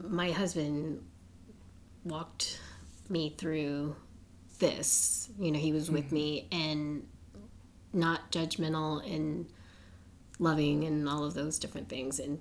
my 0.00 0.30
husband 0.30 1.02
walked 2.04 2.60
me 3.08 3.34
through 3.36 3.96
this. 4.58 5.30
You 5.38 5.50
know, 5.50 5.58
he 5.58 5.72
was 5.72 5.90
with 5.90 6.12
me 6.12 6.48
and 6.52 7.06
not 7.92 8.30
judgmental 8.30 9.04
and 9.12 9.46
loving 10.38 10.84
and 10.84 11.08
all 11.08 11.24
of 11.24 11.34
those 11.34 11.58
different 11.58 11.88
things 11.88 12.20
and 12.20 12.38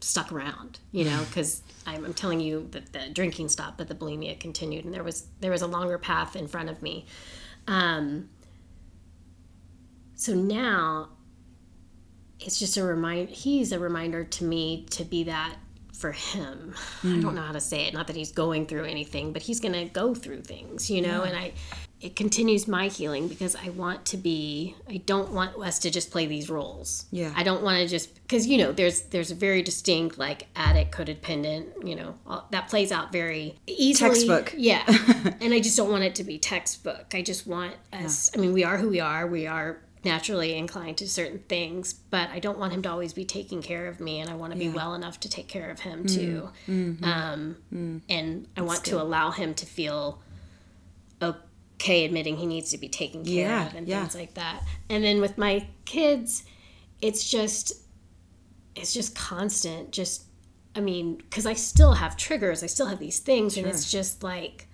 stuck 0.00 0.32
around 0.32 0.78
you 0.92 1.04
know 1.04 1.24
because 1.28 1.62
I'm, 1.86 2.04
I'm 2.04 2.14
telling 2.14 2.40
you 2.40 2.68
that 2.70 2.92
the 2.92 3.10
drinking 3.12 3.48
stopped 3.48 3.78
but 3.78 3.88
the 3.88 3.94
bulimia 3.94 4.38
continued 4.38 4.84
and 4.84 4.94
there 4.94 5.02
was 5.02 5.26
there 5.40 5.50
was 5.50 5.62
a 5.62 5.66
longer 5.66 5.98
path 5.98 6.36
in 6.36 6.46
front 6.46 6.70
of 6.70 6.82
me 6.82 7.06
um, 7.66 8.28
so 10.14 10.34
now 10.34 11.10
it's 12.40 12.58
just 12.58 12.76
a 12.76 12.84
remind 12.84 13.28
he's 13.28 13.72
a 13.72 13.78
reminder 13.78 14.24
to 14.24 14.44
me 14.44 14.86
to 14.90 15.04
be 15.04 15.24
that 15.24 15.56
for 15.98 16.12
him. 16.12 16.74
I 17.02 17.06
don't 17.06 17.22
hmm. 17.22 17.34
know 17.34 17.42
how 17.42 17.52
to 17.52 17.60
say 17.60 17.86
it 17.86 17.94
not 17.94 18.06
that 18.06 18.16
he's 18.16 18.32
going 18.32 18.66
through 18.66 18.84
anything 18.84 19.32
but 19.32 19.42
he's 19.42 19.60
gonna 19.60 19.86
go 19.86 20.14
through 20.14 20.42
things 20.42 20.90
you 20.90 21.02
know 21.02 21.22
and 21.22 21.36
i 21.36 21.52
it 22.00 22.14
continues 22.14 22.68
my 22.68 22.86
healing 22.86 23.26
because 23.26 23.56
I 23.56 23.70
want 23.70 24.04
to 24.06 24.16
be 24.16 24.76
I 24.88 24.98
don't 24.98 25.32
want 25.32 25.56
us 25.56 25.80
to 25.80 25.90
just 25.90 26.12
play 26.12 26.26
these 26.26 26.48
roles. 26.48 27.06
Yeah. 27.10 27.32
I 27.34 27.42
don't 27.42 27.62
want 27.62 27.78
to 27.78 27.88
just 27.88 28.14
because 28.14 28.46
you 28.46 28.58
know 28.58 28.70
there's 28.70 29.02
there's 29.02 29.32
a 29.32 29.34
very 29.34 29.62
distinct 29.62 30.16
like 30.16 30.46
addict 30.54 30.94
codependent 30.94 31.86
you 31.86 31.96
know 31.96 32.14
all, 32.26 32.46
that 32.52 32.68
plays 32.68 32.92
out 32.92 33.10
very 33.10 33.58
easily. 33.66 34.10
Textbook. 34.10 34.54
yeah. 34.56 34.84
And 35.40 35.52
I 35.52 35.60
just 35.60 35.76
don't 35.76 35.90
want 35.90 36.04
it 36.04 36.14
to 36.16 36.24
be 36.24 36.38
textbook. 36.38 37.14
I 37.14 37.22
just 37.22 37.46
want 37.46 37.74
us 37.92 38.30
I 38.34 38.38
mean 38.38 38.52
we 38.52 38.62
are 38.62 38.78
who 38.78 38.90
we 38.90 39.00
are. 39.00 39.26
We 39.26 39.46
are 39.46 39.80
naturally 40.04 40.56
inclined 40.56 40.96
to 40.98 41.08
certain 41.08 41.40
things 41.48 41.92
but 41.92 42.30
I 42.30 42.38
don't 42.38 42.58
want 42.58 42.72
him 42.72 42.82
to 42.82 42.90
always 42.90 43.12
be 43.12 43.24
taking 43.24 43.62
care 43.62 43.86
of 43.86 44.00
me 44.00 44.20
and 44.20 44.30
I 44.30 44.34
want 44.34 44.52
to 44.52 44.58
be 44.58 44.68
well 44.68 44.94
enough 44.94 45.20
to 45.20 45.28
take 45.28 45.48
care 45.48 45.70
of 45.70 45.80
him 45.80 46.06
too 46.06 46.50
mm, 46.66 46.96
mm-hmm. 46.96 47.04
um, 47.04 47.56
mm. 47.74 48.00
and 48.08 48.46
I 48.56 48.62
want 48.62 48.84
to 48.84 49.00
allow 49.00 49.30
him 49.30 49.54
to 49.54 49.66
feel 49.66 50.22
okay 51.22 52.04
admitting 52.04 52.36
he 52.36 52.46
needs 52.46 52.70
to 52.70 52.78
be 52.78 52.88
taken 52.88 53.24
care 53.24 53.48
Yeah, 53.48 53.66
of 53.66 53.74
and 53.74 53.88
yeah. 53.88 54.00
things 54.00 54.14
like 54.14 54.34
that. 54.34 54.62
And 54.88 55.04
then 55.04 55.20
with 55.20 55.38
my 55.38 55.66
kids, 55.84 56.44
it's 57.00 57.28
just 57.28 57.72
it's 58.74 58.92
just 58.92 59.16
constant. 59.16 59.92
Just 59.92 60.24
I 60.74 60.80
mean, 60.80 61.16
because 61.16 61.46
I 61.46 61.54
still 61.54 61.94
have 61.94 62.16
triggers, 62.16 62.62
I 62.62 62.66
still 62.66 62.86
have 62.86 62.98
these 62.98 63.20
things, 63.20 63.56
and 63.56 63.66
it's 63.66 63.90
just 63.90 64.22
like 64.22 64.67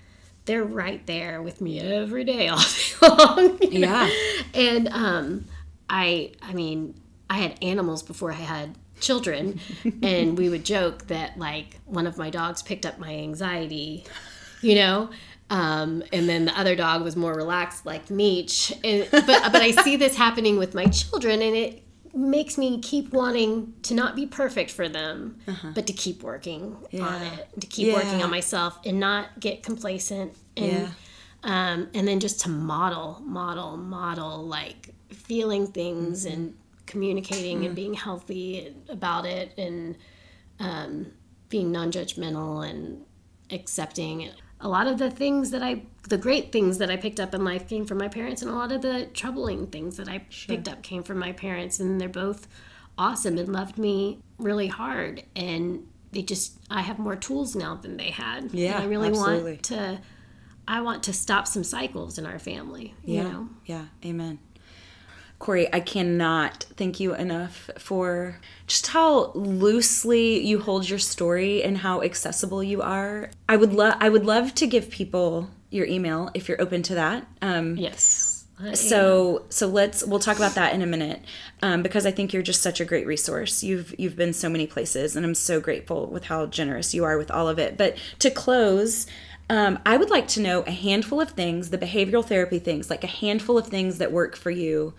they're 0.46 0.64
right 0.64 1.04
there 1.06 1.42
with 1.42 1.60
me 1.60 1.80
every 1.80 2.24
day 2.24 2.48
all 2.48 2.58
day 3.00 3.08
long. 3.08 3.58
you 3.62 3.78
know? 3.80 4.04
Yeah. 4.04 4.10
And 4.54 4.88
um, 4.88 5.44
I 5.88 6.32
I 6.42 6.52
mean, 6.52 6.94
I 7.30 7.38
had 7.38 7.58
animals 7.62 8.02
before 8.02 8.30
I 8.30 8.36
had 8.36 8.76
children, 9.00 9.60
and 10.02 10.36
we 10.38 10.48
would 10.48 10.64
joke 10.64 11.06
that 11.08 11.38
like 11.38 11.78
one 11.86 12.06
of 12.06 12.18
my 12.18 12.30
dogs 12.30 12.62
picked 12.62 12.86
up 12.86 12.98
my 12.98 13.14
anxiety, 13.14 14.04
you 14.62 14.74
know. 14.74 15.10
Um, 15.50 16.02
and 16.12 16.26
then 16.28 16.46
the 16.46 16.58
other 16.58 16.74
dog 16.74 17.02
was 17.02 17.16
more 17.16 17.34
relaxed, 17.34 17.84
like 17.84 18.10
Meech. 18.10 18.72
And, 18.82 19.06
but 19.10 19.26
but 19.26 19.56
I 19.56 19.72
see 19.72 19.96
this 19.96 20.16
happening 20.16 20.58
with 20.58 20.74
my 20.74 20.86
children, 20.86 21.42
and 21.42 21.54
it 21.54 21.82
makes 22.14 22.56
me 22.56 22.80
keep 22.80 23.12
wanting 23.12 23.74
to 23.82 23.94
not 23.94 24.14
be 24.16 24.26
perfect 24.26 24.70
for 24.70 24.88
them, 24.88 25.38
but 25.74 25.86
to 25.86 25.92
keep 25.92 26.22
working 26.22 26.76
on 27.00 27.22
it, 27.22 27.48
to 27.60 27.66
keep 27.66 27.92
working 27.92 28.08
Uh-huh. 28.10 28.24
On 28.24 28.30
myself, 28.30 28.78
and 28.84 29.00
not 29.00 29.40
get 29.40 29.62
complacent. 29.62 30.32
And 30.56 30.66
Yeah. 30.72 30.88
um, 31.42 31.88
and 31.92 32.06
then 32.08 32.20
just 32.20 32.40
to 32.40 32.48
model, 32.48 33.20
model, 33.24 33.76
model, 33.76 34.44
like 34.46 34.94
feeling 35.10 35.66
things 35.66 36.24
Mm-hmm. 36.24 36.32
and 36.34 36.54
communicating 36.86 37.60
Mm. 37.60 37.66
and 37.66 37.74
being 37.74 37.94
healthy 37.94 38.74
about 38.88 39.26
it 39.26 39.52
and 39.58 39.96
um, 40.60 41.06
being 41.48 41.72
non-judgmental 41.72 42.68
and 42.68 43.04
accepting. 43.50 44.30
A 44.64 44.68
lot 44.68 44.86
of 44.88 44.98
the 44.98 45.10
things 45.10 45.50
that 45.50 45.62
I, 45.62 45.82
the 46.08 46.18
great 46.18 46.50
things 46.50 46.78
that 46.78 46.90
I 46.90 46.96
picked 46.96 47.20
up 47.20 47.34
in 47.34 47.44
life 47.44 47.68
came 47.68 47.84
from 47.86 47.98
my 47.98 48.08
parents, 48.08 48.42
and 48.42 48.50
a 48.50 48.54
lot 48.54 48.72
of 48.72 48.82
the 48.82 49.06
troubling 49.12 49.66
things 49.68 49.96
that 49.98 50.08
I 50.08 50.18
picked 50.48 50.68
up 50.68 50.82
came 50.82 51.02
from 51.04 51.18
my 51.18 51.32
parents, 51.32 51.78
and 51.78 52.00
they're 52.00 52.08
both 52.08 52.48
awesome 52.98 53.38
and 53.38 53.52
loved 53.52 53.78
me 53.78 54.18
really 54.38 54.68
hard. 54.68 55.22
And 55.36 55.86
they 56.12 56.22
just, 56.22 56.58
I 56.70 56.80
have 56.80 56.98
more 56.98 57.14
tools 57.16 57.54
now 57.54 57.74
than 57.76 57.96
they 57.98 58.10
had. 58.10 58.52
Yeah, 58.52 58.74
and 58.76 58.84
I 58.84 58.86
really 58.86 59.08
absolutely. 59.08 59.52
want 59.52 59.62
to 59.64 60.00
I 60.66 60.80
want 60.80 61.02
to 61.04 61.12
stop 61.12 61.46
some 61.46 61.62
cycles 61.62 62.16
in 62.16 62.24
our 62.24 62.38
family. 62.38 62.94
You 63.04 63.16
Yeah. 63.16 63.22
know? 63.24 63.48
Yeah. 63.66 63.84
Amen. 64.04 64.38
Corey, 65.44 65.68
I 65.74 65.80
cannot 65.80 66.64
thank 66.78 67.00
you 67.00 67.14
enough 67.14 67.68
for 67.76 68.38
just 68.66 68.86
how 68.86 69.30
loosely 69.34 70.40
you 70.40 70.58
hold 70.58 70.88
your 70.88 70.98
story 70.98 71.62
and 71.62 71.76
how 71.76 72.00
accessible 72.00 72.64
you 72.64 72.80
are. 72.80 73.28
I 73.46 73.58
would 73.58 73.74
love 73.74 73.98
I 74.00 74.08
would 74.08 74.24
love 74.24 74.54
to 74.54 74.66
give 74.66 74.88
people 74.88 75.50
your 75.68 75.84
email 75.84 76.30
if 76.32 76.48
you're 76.48 76.62
open 76.62 76.82
to 76.84 76.94
that. 76.94 77.26
Um, 77.42 77.76
Yes. 78.58 78.72
So 78.72 79.44
so 79.50 79.66
let's 79.66 80.02
we'll 80.02 80.18
talk 80.18 80.38
about 80.38 80.54
that 80.54 80.72
in 80.72 80.80
a 80.80 80.86
minute 80.86 81.22
um, 81.60 81.82
because 81.82 82.06
I 82.06 82.10
think 82.10 82.32
you're 82.32 82.42
just 82.42 82.62
such 82.62 82.80
a 82.80 82.86
great 82.86 83.06
resource. 83.06 83.62
You've 83.62 83.94
you've 83.98 84.16
been 84.16 84.32
so 84.32 84.48
many 84.48 84.66
places, 84.66 85.14
and 85.14 85.26
I'm 85.26 85.34
so 85.34 85.60
grateful 85.60 86.06
with 86.06 86.24
how 86.24 86.46
generous 86.46 86.94
you 86.94 87.04
are 87.04 87.18
with 87.18 87.30
all 87.30 87.50
of 87.50 87.58
it. 87.58 87.76
But 87.76 87.98
to 88.20 88.30
close. 88.30 89.06
Um, 89.50 89.78
I 89.84 89.98
would 89.98 90.08
like 90.08 90.26
to 90.28 90.40
know 90.40 90.62
a 90.62 90.70
handful 90.70 91.20
of 91.20 91.32
things, 91.32 91.68
the 91.68 91.76
behavioral 91.76 92.24
therapy 92.24 92.58
things, 92.58 92.88
like 92.88 93.04
a 93.04 93.08
handful 93.08 93.58
of 93.58 93.66
things 93.66 93.98
that 93.98 94.10
work 94.10 94.36
for 94.36 94.50
you 94.50 94.94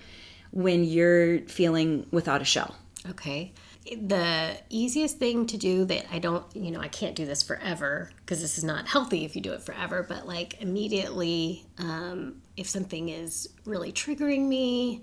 when 0.56 0.86
you're 0.86 1.42
feeling 1.42 2.08
without 2.12 2.42
a 2.42 2.46
shell. 2.46 2.76
Okay. 3.10 3.52
The 3.86 4.58
easiest 4.70 5.20
thing 5.20 5.46
to 5.48 5.58
do 5.58 5.86
that 5.86 6.06
I 6.12 6.18
don't, 6.18 6.44
you 6.56 6.72
know, 6.72 6.80
I 6.80 6.88
can't 6.88 7.14
do 7.14 7.26
this 7.26 7.44
forever 7.44 8.10
because 8.18 8.42
this 8.42 8.58
is 8.58 8.64
not 8.64 8.88
healthy 8.88 9.26
if 9.26 9.36
you 9.36 9.42
do 9.42 9.52
it 9.54 9.62
forever, 9.62 10.04
but 10.08 10.26
like 10.26 10.60
immediately, 10.62 11.66
um, 11.78 12.42
if 12.58 12.68
something 12.68 13.10
is 13.10 13.50
really 13.66 13.92
triggering 13.92 14.48
me, 14.48 15.02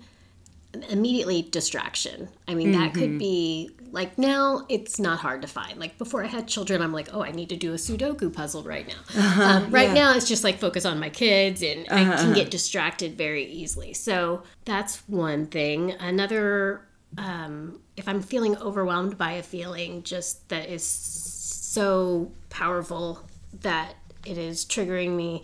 immediately 0.89 1.41
distraction. 1.43 2.29
I 2.47 2.55
mean, 2.55 2.71
that 2.71 2.93
could 2.93 3.19
be 3.19 3.71
like 3.91 4.17
now 4.17 4.65
it's 4.69 4.99
not 4.99 5.19
hard 5.19 5.41
to 5.43 5.47
find. 5.47 5.79
Like 5.79 5.97
before 5.97 6.23
I 6.23 6.27
had 6.27 6.47
children, 6.47 6.81
I'm 6.81 6.91
like, 6.91 7.09
oh, 7.13 7.23
I 7.23 7.31
need 7.31 7.49
to 7.49 7.55
do 7.55 7.73
a 7.73 7.75
Sudoku 7.75 8.33
puzzle 8.33 8.63
right 8.63 8.87
now. 8.87 9.39
um, 9.43 9.71
right 9.71 9.91
now, 9.91 10.15
it's 10.15 10.27
just 10.27 10.43
like 10.43 10.59
focus 10.59 10.83
on 10.83 10.99
my 10.99 11.09
kids 11.09 11.61
and 11.61 11.85
I 11.89 12.03
can 12.15 12.33
get 12.33 12.49
distracted 12.49 13.17
very 13.17 13.45
easily. 13.45 13.93
So 13.93 14.43
that's 14.65 15.07
one 15.07 15.45
thing. 15.45 15.91
Another, 15.91 16.85
um, 17.17 17.79
if 17.95 18.09
I'm 18.09 18.21
feeling 18.21 18.57
overwhelmed 18.57 19.17
by 19.17 19.33
a 19.33 19.43
feeling 19.43 20.01
just 20.01 20.49
that 20.49 20.69
is 20.69 20.83
so 20.83 22.31
powerful 22.49 23.23
that 23.61 23.93
it 24.25 24.39
is 24.39 24.65
triggering 24.65 25.15
me, 25.15 25.43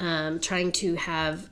um, 0.00 0.40
trying 0.40 0.72
to 0.72 0.94
have 0.94 1.50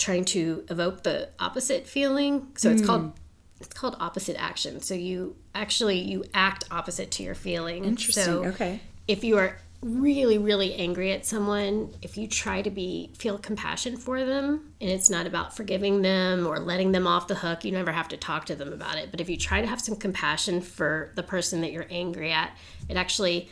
trying 0.00 0.24
to 0.24 0.64
evoke 0.68 1.04
the 1.04 1.28
opposite 1.38 1.86
feeling. 1.86 2.48
So 2.56 2.70
it's 2.70 2.82
called 2.82 3.12
it's 3.60 3.74
called 3.74 3.96
opposite 4.00 4.40
action. 4.40 4.80
So 4.80 4.94
you 4.94 5.36
actually 5.54 5.98
you 6.00 6.24
act 6.34 6.64
opposite 6.70 7.10
to 7.12 7.22
your 7.22 7.34
feeling. 7.34 7.84
Interesting. 7.84 8.24
So 8.24 8.44
Okay. 8.46 8.80
if 9.06 9.22
you 9.22 9.36
are 9.36 9.58
really 9.82 10.38
really 10.38 10.74
angry 10.74 11.12
at 11.12 11.24
someone, 11.24 11.94
if 12.02 12.16
you 12.16 12.26
try 12.26 12.62
to 12.62 12.70
be 12.70 13.12
feel 13.18 13.38
compassion 13.38 13.96
for 13.96 14.24
them 14.24 14.72
and 14.80 14.90
it's 14.90 15.10
not 15.10 15.26
about 15.26 15.54
forgiving 15.56 16.02
them 16.02 16.46
or 16.46 16.58
letting 16.58 16.92
them 16.92 17.06
off 17.06 17.28
the 17.28 17.34
hook, 17.34 17.64
you 17.64 17.72
never 17.72 17.92
have 17.92 18.08
to 18.08 18.16
talk 18.16 18.46
to 18.46 18.54
them 18.54 18.72
about 18.72 18.96
it. 18.96 19.10
But 19.10 19.20
if 19.20 19.28
you 19.28 19.36
try 19.36 19.60
to 19.60 19.66
have 19.66 19.80
some 19.80 19.96
compassion 19.96 20.62
for 20.62 21.12
the 21.14 21.22
person 21.22 21.60
that 21.60 21.72
you're 21.72 21.86
angry 21.90 22.32
at, 22.32 22.56
it 22.88 22.96
actually 22.96 23.50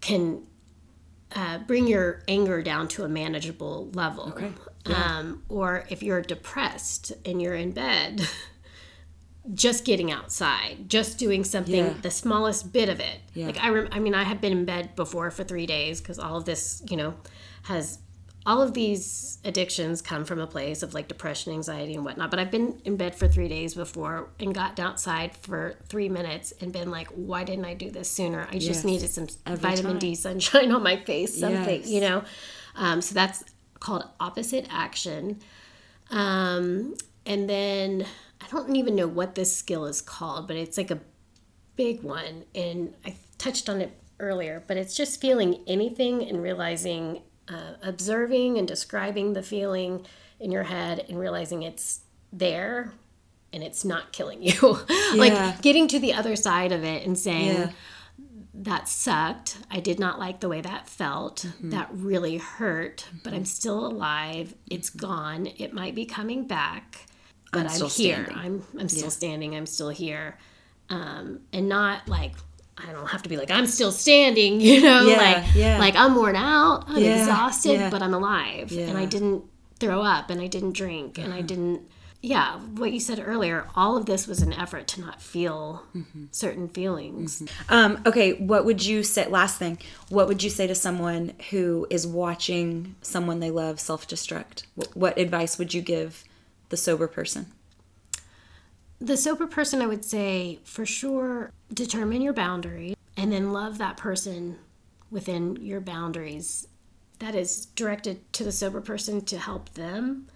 can 0.00 0.42
uh, 1.34 1.58
bring 1.58 1.86
your 1.86 2.22
anger 2.28 2.62
down 2.62 2.88
to 2.88 3.04
a 3.04 3.08
manageable 3.08 3.90
level. 3.94 4.28
Okay. 4.30 4.52
Um, 4.86 5.42
or 5.48 5.84
if 5.90 6.02
you're 6.02 6.20
depressed 6.22 7.12
and 7.24 7.40
you're 7.40 7.54
in 7.54 7.70
bed, 7.72 8.26
just 9.54 9.84
getting 9.84 10.10
outside, 10.12 10.88
just 10.88 11.18
doing 11.18 11.44
something, 11.44 11.74
Yeah. 11.74 11.94
the 12.02 12.10
smallest 12.10 12.72
bit 12.72 12.88
of 12.88 13.00
it. 13.00 13.20
Yeah. 13.34 13.46
Like 13.46 13.58
I, 13.62 13.68
rem- 13.70 13.88
I 13.92 13.98
mean, 13.98 14.14
I 14.14 14.22
have 14.22 14.40
been 14.40 14.52
in 14.52 14.64
bed 14.64 14.94
before 14.94 15.30
for 15.30 15.42
three 15.44 15.66
days 15.66 16.00
because 16.00 16.18
all 16.18 16.36
of 16.36 16.44
this, 16.44 16.82
you 16.88 16.96
know, 16.96 17.14
has 17.64 17.98
all 18.44 18.60
of 18.60 18.74
these 18.74 19.38
addictions 19.44 20.02
come 20.02 20.24
from 20.24 20.40
a 20.40 20.46
place 20.48 20.82
of 20.82 20.94
like 20.94 21.06
depression, 21.06 21.52
anxiety, 21.52 21.94
and 21.94 22.04
whatnot. 22.04 22.30
But 22.30 22.40
I've 22.40 22.50
been 22.50 22.80
in 22.84 22.96
bed 22.96 23.14
for 23.14 23.28
three 23.28 23.46
days 23.48 23.74
before 23.74 24.30
and 24.40 24.52
got 24.54 24.80
outside 24.80 25.36
for 25.36 25.76
three 25.88 26.08
minutes 26.08 26.52
and 26.60 26.72
been 26.72 26.90
like, 26.90 27.06
why 27.08 27.44
didn't 27.44 27.64
I 27.66 27.74
do 27.74 27.90
this 27.90 28.10
sooner? 28.10 28.46
I 28.50 28.54
just 28.54 28.66
Yes. 28.66 28.84
needed 28.84 29.10
some 29.10 29.28
Every 29.46 29.58
vitamin 29.70 29.92
time. 29.92 29.98
D 30.00 30.14
sunshine 30.16 30.72
on 30.76 30.82
my 30.82 30.96
face, 30.96 31.38
something, 31.38 31.80
Yes. 31.82 31.88
you 31.88 32.00
know? 32.00 32.24
Um, 32.74 33.00
so 33.00 33.14
that's 33.14 33.44
called 33.82 34.04
opposite 34.20 34.64
action. 34.70 35.40
Um, 36.08 36.94
and 37.26 37.50
then 37.50 38.06
I 38.40 38.46
don't 38.48 38.76
even 38.76 38.94
know 38.94 39.08
what 39.08 39.34
this 39.34 39.54
skill 39.54 39.86
is 39.86 40.00
called, 40.00 40.46
but 40.46 40.56
it's 40.56 40.78
like 40.78 40.92
a 40.92 41.00
big 41.74 42.02
one. 42.02 42.44
And 42.54 42.94
I 43.04 43.16
touched 43.38 43.68
on 43.68 43.80
it 43.80 43.90
earlier, 44.20 44.62
but 44.68 44.76
it's 44.76 44.94
just 44.94 45.20
feeling 45.20 45.64
anything 45.66 46.22
and 46.28 46.40
realizing, 46.40 47.22
uh, 47.48 47.72
observing 47.82 48.56
and 48.56 48.68
describing 48.68 49.32
the 49.32 49.42
feeling 49.42 50.06
in 50.38 50.52
your 50.52 50.62
head 50.62 51.04
and 51.08 51.18
realizing 51.18 51.64
it's 51.64 52.02
there 52.32 52.92
and 53.52 53.64
it's 53.64 53.84
not 53.84 54.12
killing 54.12 54.42
you. 54.42 54.78
Yeah. 55.12 55.18
like 55.18 55.60
getting 55.60 55.88
to 55.88 55.98
the 55.98 56.14
other 56.14 56.36
side 56.36 56.72
of 56.72 56.84
it 56.84 57.04
and 57.04 57.18
saying, 57.18 57.54
Yeah. 57.56 57.70
That 58.54 58.88
sucked. 58.88 59.58
I 59.70 59.80
did 59.80 59.98
not 59.98 60.18
like 60.18 60.40
the 60.40 60.48
way 60.48 60.60
that 60.60 60.88
felt. 60.88 61.46
Mm-hmm. 61.46 61.70
That 61.70 61.88
really 61.92 62.36
hurt, 62.38 63.06
but 63.24 63.32
I'm 63.32 63.44
still 63.46 63.86
alive. 63.86 64.54
It's 64.70 64.90
gone. 64.90 65.46
It 65.58 65.72
might 65.72 65.94
be 65.94 66.04
coming 66.04 66.46
back, 66.46 67.06
but 67.52 67.60
I'm 67.60 67.66
I'm, 67.66 67.72
still 67.72 67.88
here. 67.88 68.24
standing. 68.26 68.36
I'm 68.36 68.64
I'm 68.80 68.88
still 68.88 69.10
standing. 69.10 69.54
I'm 69.54 69.66
still 69.66 69.88
here. 69.88 70.38
Um, 70.90 71.40
and 71.52 71.68
not 71.68 72.08
like 72.08 72.34
I 72.76 72.92
don't 72.92 73.06
have 73.08 73.22
to 73.22 73.28
be 73.28 73.36
like 73.38 73.50
I'm 73.50 73.66
still 73.66 73.92
standing, 73.92 74.60
you 74.68 74.82
know, 74.82 75.06
Yeah, 75.06 75.16
like 75.16 75.44
yeah. 75.54 75.78
like 75.78 75.96
I'm 75.96 76.14
worn 76.14 76.36
out, 76.36 76.84
I'm 76.88 77.02
Yeah, 77.02 77.20
exhausted, 77.20 77.72
yeah. 77.74 77.90
but 77.90 78.02
I'm 78.02 78.12
alive. 78.14 78.72
And 78.72 78.98
I 78.98 79.06
didn't 79.06 79.44
throw 79.80 80.02
up 80.02 80.28
and 80.30 80.40
I 80.40 80.46
didn't 80.46 80.72
drink 80.72 81.16
and 81.18 81.32
I 81.32 81.38
Uh-huh. 81.38 81.46
didn't 81.46 81.80
yeah, 82.24 82.60
what 82.76 82.92
you 82.92 83.00
said 83.00 83.20
earlier, 83.24 83.66
all 83.74 83.96
of 83.96 84.06
this 84.06 84.28
was 84.28 84.42
an 84.42 84.52
effort 84.52 84.86
to 84.88 85.00
not 85.00 85.20
feel 85.20 85.82
certain 86.30 86.68
feelings. 86.68 87.42
Um, 87.68 88.00
okay, 88.06 88.34
what 88.34 88.64
would 88.64 88.84
you 88.84 89.02
say? 89.02 89.26
Last 89.26 89.58
thing, 89.58 89.78
what 90.08 90.28
would 90.28 90.40
you 90.40 90.48
say 90.48 90.68
to 90.68 90.74
someone 90.74 91.32
who 91.50 91.84
is 91.90 92.06
watching 92.06 92.94
someone 93.02 93.40
they 93.40 93.50
love 93.50 93.80
self 93.80 94.06
destruct? 94.06 94.62
What, 94.76 94.96
what 94.96 95.18
advice 95.18 95.58
would 95.58 95.74
you 95.74 95.82
give 95.82 96.22
the 96.68 96.76
sober 96.76 97.08
person? 97.08 97.46
The 99.00 99.16
sober 99.16 99.48
person, 99.48 99.82
I 99.82 99.86
would 99.86 100.04
say, 100.04 100.60
for 100.62 100.86
sure, 100.86 101.50
determine 101.74 102.22
your 102.22 102.32
boundaries 102.32 102.94
and 103.16 103.32
then 103.32 103.52
love 103.52 103.78
that 103.78 103.96
person 103.96 104.58
within 105.10 105.56
your 105.56 105.80
boundaries. 105.80 106.68
That 107.18 107.34
is 107.34 107.66
directed 107.66 108.32
to 108.34 108.44
the 108.44 108.52
sober 108.52 108.80
person 108.80 109.24
to 109.24 109.38
help 109.38 109.74
them, 109.74 110.28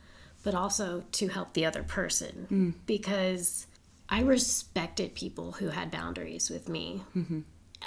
but 0.47 0.55
also 0.55 1.03
to 1.11 1.27
help 1.27 1.55
the 1.55 1.67
other 1.67 1.83
person. 1.83 2.47
Hmm. 2.49 2.71
Because 2.87 3.67
I 4.09 4.23
respected 4.23 5.17
people 5.17 5.53
who 5.59 5.71
had 5.71 5.91
boundaries 5.91 6.49
with 6.51 6.69
me. 6.69 7.03
Mm-hmm. 7.17 7.41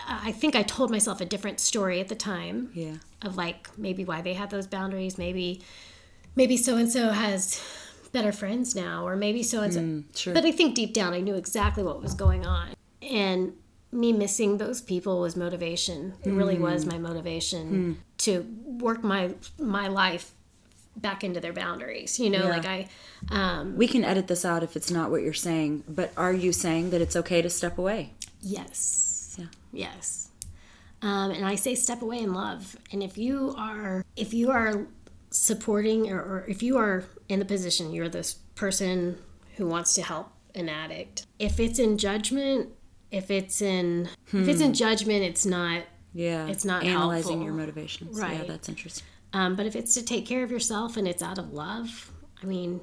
I 0.05 0.33
think 0.33 0.57
I 0.57 0.63
told 0.63 0.91
myself 0.91 1.21
a 1.21 1.25
different 1.25 1.61
story 1.61 2.01
at 2.01 2.09
the 2.09 2.15
time 2.15 2.69
Yeah. 2.73 2.95
of 3.21 3.37
like 3.37 3.69
maybe 3.77 4.03
why 4.03 4.21
they 4.21 4.33
had 4.33 4.49
those 4.49 4.67
boundaries. 4.67 5.17
Maybe, 5.17 5.61
maybe 6.35 6.57
so 6.57 6.75
and 6.75 6.91
so 6.91 7.11
has 7.11 7.63
better 8.11 8.33
friends 8.33 8.75
now, 8.75 9.07
or 9.07 9.15
maybe 9.15 9.41
so 9.41 9.61
and 9.61 10.03
so. 10.13 10.33
But 10.33 10.43
I 10.43 10.51
think 10.51 10.75
deep 10.75 10.93
down 10.93 11.13
I 11.13 11.21
knew 11.21 11.35
exactly 11.35 11.81
what 11.81 12.01
was 12.01 12.13
going 12.13 12.45
on, 12.45 12.73
and 13.01 13.53
me 13.93 14.11
missing 14.11 14.57
those 14.57 14.81
people 14.81 15.21
was 15.21 15.37
motivation. 15.37 16.15
It 16.25 16.31
really 16.31 16.57
hmm. 16.57 16.63
was 16.63 16.85
my 16.85 16.97
motivation 16.97 17.67
hmm. 17.69 17.93
to 18.17 18.45
work 18.65 19.01
my 19.01 19.35
my 19.57 19.87
life 19.87 20.33
back 21.01 21.23
into 21.23 21.39
their 21.39 21.53
boundaries. 21.53 22.19
You 22.19 22.29
know, 22.29 22.43
Yeah. 22.43 22.49
like 22.49 22.65
I, 22.65 22.87
um, 23.29 23.75
We 23.77 23.87
can 23.87 24.03
edit 24.03 24.27
this 24.27 24.45
out 24.45 24.63
if 24.63 24.75
it's 24.75 24.91
not 24.91 25.11
what 25.11 25.21
you're 25.21 25.33
saying, 25.33 25.83
but 25.87 26.11
are 26.17 26.33
you 26.33 26.51
saying 26.51 26.89
that 26.91 27.01
it's 27.01 27.15
okay 27.15 27.41
to 27.41 27.49
step 27.49 27.77
away? 27.77 28.13
Yes. 28.41 29.35
Yeah. 29.37 29.45
Yes. 29.71 30.29
Um, 31.01 31.31
and 31.31 31.45
I 31.45 31.55
say 31.55 31.75
step 31.75 32.01
away 32.01 32.19
in 32.19 32.33
love. 32.33 32.75
And 32.91 33.01
if 33.01 33.17
you 33.17 33.55
are 33.57 34.03
if 34.15 34.33
you 34.33 34.51
are 34.51 34.87
supporting 35.31 36.11
or, 36.11 36.19
or 36.19 36.45
if 36.49 36.61
you 36.63 36.77
are 36.77 37.05
in 37.29 37.39
the 37.39 37.45
position 37.45 37.93
you're 37.93 38.09
this 38.09 38.33
person 38.55 39.17
who 39.57 39.67
wants 39.67 39.93
to 39.95 40.01
help 40.01 40.31
an 40.55 40.67
addict, 40.67 41.25
if 41.37 41.59
it's 41.59 41.79
in 41.79 41.97
judgment, 41.97 42.69
if 43.11 43.31
it's 43.31 43.61
in 43.61 44.09
if 44.33 44.47
it's 44.47 44.61
in 44.61 44.73
judgment, 44.73 45.23
it's 45.23 45.45
not. 45.45 45.83
Yeah. 46.13 46.47
It's 46.47 46.65
not 46.65 46.83
analyzing 46.83 47.33
helpful. 47.39 47.45
your 47.45 47.53
motivations. 47.53 48.19
right 48.19 48.39
Yeah, 48.39 48.43
that's 48.45 48.67
interesting. 48.67 49.05
Um, 49.33 49.55
but 49.55 49.65
if 49.65 49.75
it's 49.75 49.93
to 49.93 50.03
take 50.03 50.25
care 50.25 50.43
of 50.43 50.51
yourself 50.51 50.97
and 50.97 51.07
it's 51.07 51.21
out 51.21 51.37
of 51.37 51.53
love, 51.53 52.11
I 52.41 52.45
mean, 52.45 52.81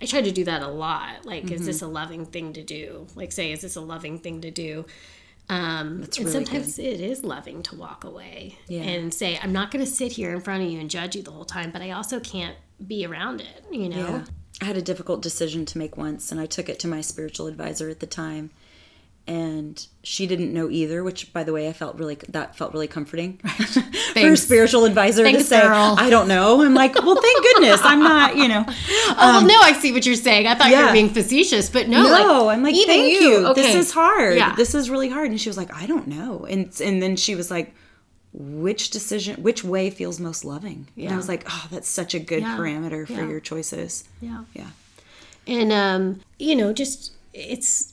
I 0.00 0.06
try 0.06 0.22
to 0.22 0.30
do 0.30 0.44
that 0.44 0.62
a 0.62 0.68
lot. 0.68 1.24
Like, 1.24 1.50
is 1.50 1.66
this 1.66 1.82
a 1.82 1.86
loving 1.86 2.24
thing 2.24 2.52
to 2.54 2.62
do? 2.62 3.06
Like, 3.14 3.32
say, 3.32 3.52
is 3.52 3.60
this 3.60 3.76
a 3.76 3.80
loving 3.80 4.18
thing 4.18 4.40
to 4.42 4.50
do? 4.50 4.86
Um, 5.48 6.02
and 6.04 6.18
really 6.18 6.30
sometimes 6.30 6.78
it 6.78 7.00
is 7.00 7.24
loving 7.24 7.64
to 7.64 7.74
walk 7.74 8.04
away 8.04 8.56
Yeah. 8.68 8.82
and 8.82 9.12
say, 9.12 9.38
I'm 9.42 9.52
not 9.52 9.72
going 9.72 9.84
to 9.84 9.90
sit 9.90 10.12
here 10.12 10.32
in 10.32 10.40
front 10.40 10.62
of 10.62 10.70
you 10.70 10.78
and 10.78 10.88
judge 10.88 11.16
you 11.16 11.22
the 11.22 11.32
whole 11.32 11.44
time, 11.44 11.72
but 11.72 11.82
I 11.82 11.90
also 11.90 12.20
can't 12.20 12.56
be 12.86 13.04
around 13.04 13.40
it, 13.40 13.64
you 13.70 13.88
know? 13.88 13.96
Yeah. 13.96 14.24
I 14.62 14.66
had 14.66 14.76
a 14.76 14.82
difficult 14.82 15.22
decision 15.22 15.66
to 15.66 15.78
make 15.78 15.96
once, 15.96 16.30
and 16.30 16.40
I 16.40 16.46
took 16.46 16.68
it 16.68 16.78
to 16.80 16.88
my 16.88 17.00
spiritual 17.00 17.48
advisor 17.48 17.88
at 17.88 17.98
the 17.98 18.06
time. 18.06 18.50
And 19.26 19.86
she 20.02 20.26
didn't 20.26 20.52
know 20.52 20.68
either, 20.70 21.04
which, 21.04 21.32
by 21.32 21.44
the 21.44 21.52
way, 21.52 21.68
I 21.68 21.72
felt 21.72 21.96
really 21.96 22.16
that 22.30 22.56
felt 22.56 22.72
really 22.72 22.88
comforting 22.88 23.36
for 24.14 24.18
a 24.32 24.36
spiritual 24.36 24.84
advisor 24.86 25.22
to 25.30 25.44
say, 25.44 25.60
girl. 25.60 25.94
"I 25.98 26.10
don't 26.10 26.26
know." 26.26 26.62
I'm 26.62 26.74
like, 26.74 26.96
"Well, 26.96 27.14
thank 27.14 27.42
goodness, 27.54 27.80
I'm 27.84 28.00
not," 28.00 28.36
you 28.36 28.48
know. 28.48 28.64
Oh, 29.12 29.14
well, 29.16 29.42
no, 29.46 29.54
I 29.60 29.72
see 29.74 29.92
what 29.92 30.06
you're 30.06 30.14
saying. 30.16 30.46
I 30.46 30.54
thought 30.54 30.70
you 30.70 30.84
were 30.84 30.92
being 30.92 31.10
facetious, 31.10 31.68
but 31.68 31.88
no, 31.88 32.02
No, 32.04 32.44
like, 32.44 32.56
I'm 32.56 32.62
like, 32.62 32.74
thank 32.86 33.20
you. 33.20 33.46
Okay. 33.48 33.60
This 33.62 33.74
is 33.74 33.92
hard. 33.92 34.36
Yeah. 34.36 34.54
This 34.56 34.74
is 34.74 34.88
really 34.88 35.08
hard. 35.10 35.30
And 35.30 35.40
she 35.40 35.48
was 35.48 35.56
like, 35.56 35.72
I 35.74 35.86
don't 35.86 36.06
know. 36.08 36.46
And 36.48 36.72
and 36.80 37.02
then 37.02 37.16
she 37.16 37.34
was 37.34 37.50
like, 37.50 37.74
which 38.32 38.90
decision, 38.90 39.42
which 39.42 39.62
way 39.64 39.90
feels 39.90 40.18
most 40.20 40.44
loving? 40.44 40.88
And 40.96 41.10
I 41.10 41.16
was 41.16 41.28
like, 41.28 41.44
oh, 41.48 41.66
that's 41.70 41.88
such 41.88 42.14
a 42.14 42.18
good 42.20 42.42
Yeah. 42.42 42.56
parameter 42.56 43.06
for 43.06 43.12
Yeah. 43.12 43.28
your 43.28 43.40
choices. 43.40 44.04
yeah. 44.20 44.44
Yeah. 44.54 44.68
and 45.46 45.72
um, 45.72 46.20
you 46.38 46.54
know 46.56 46.72
just 46.72 47.12
it's 47.34 47.92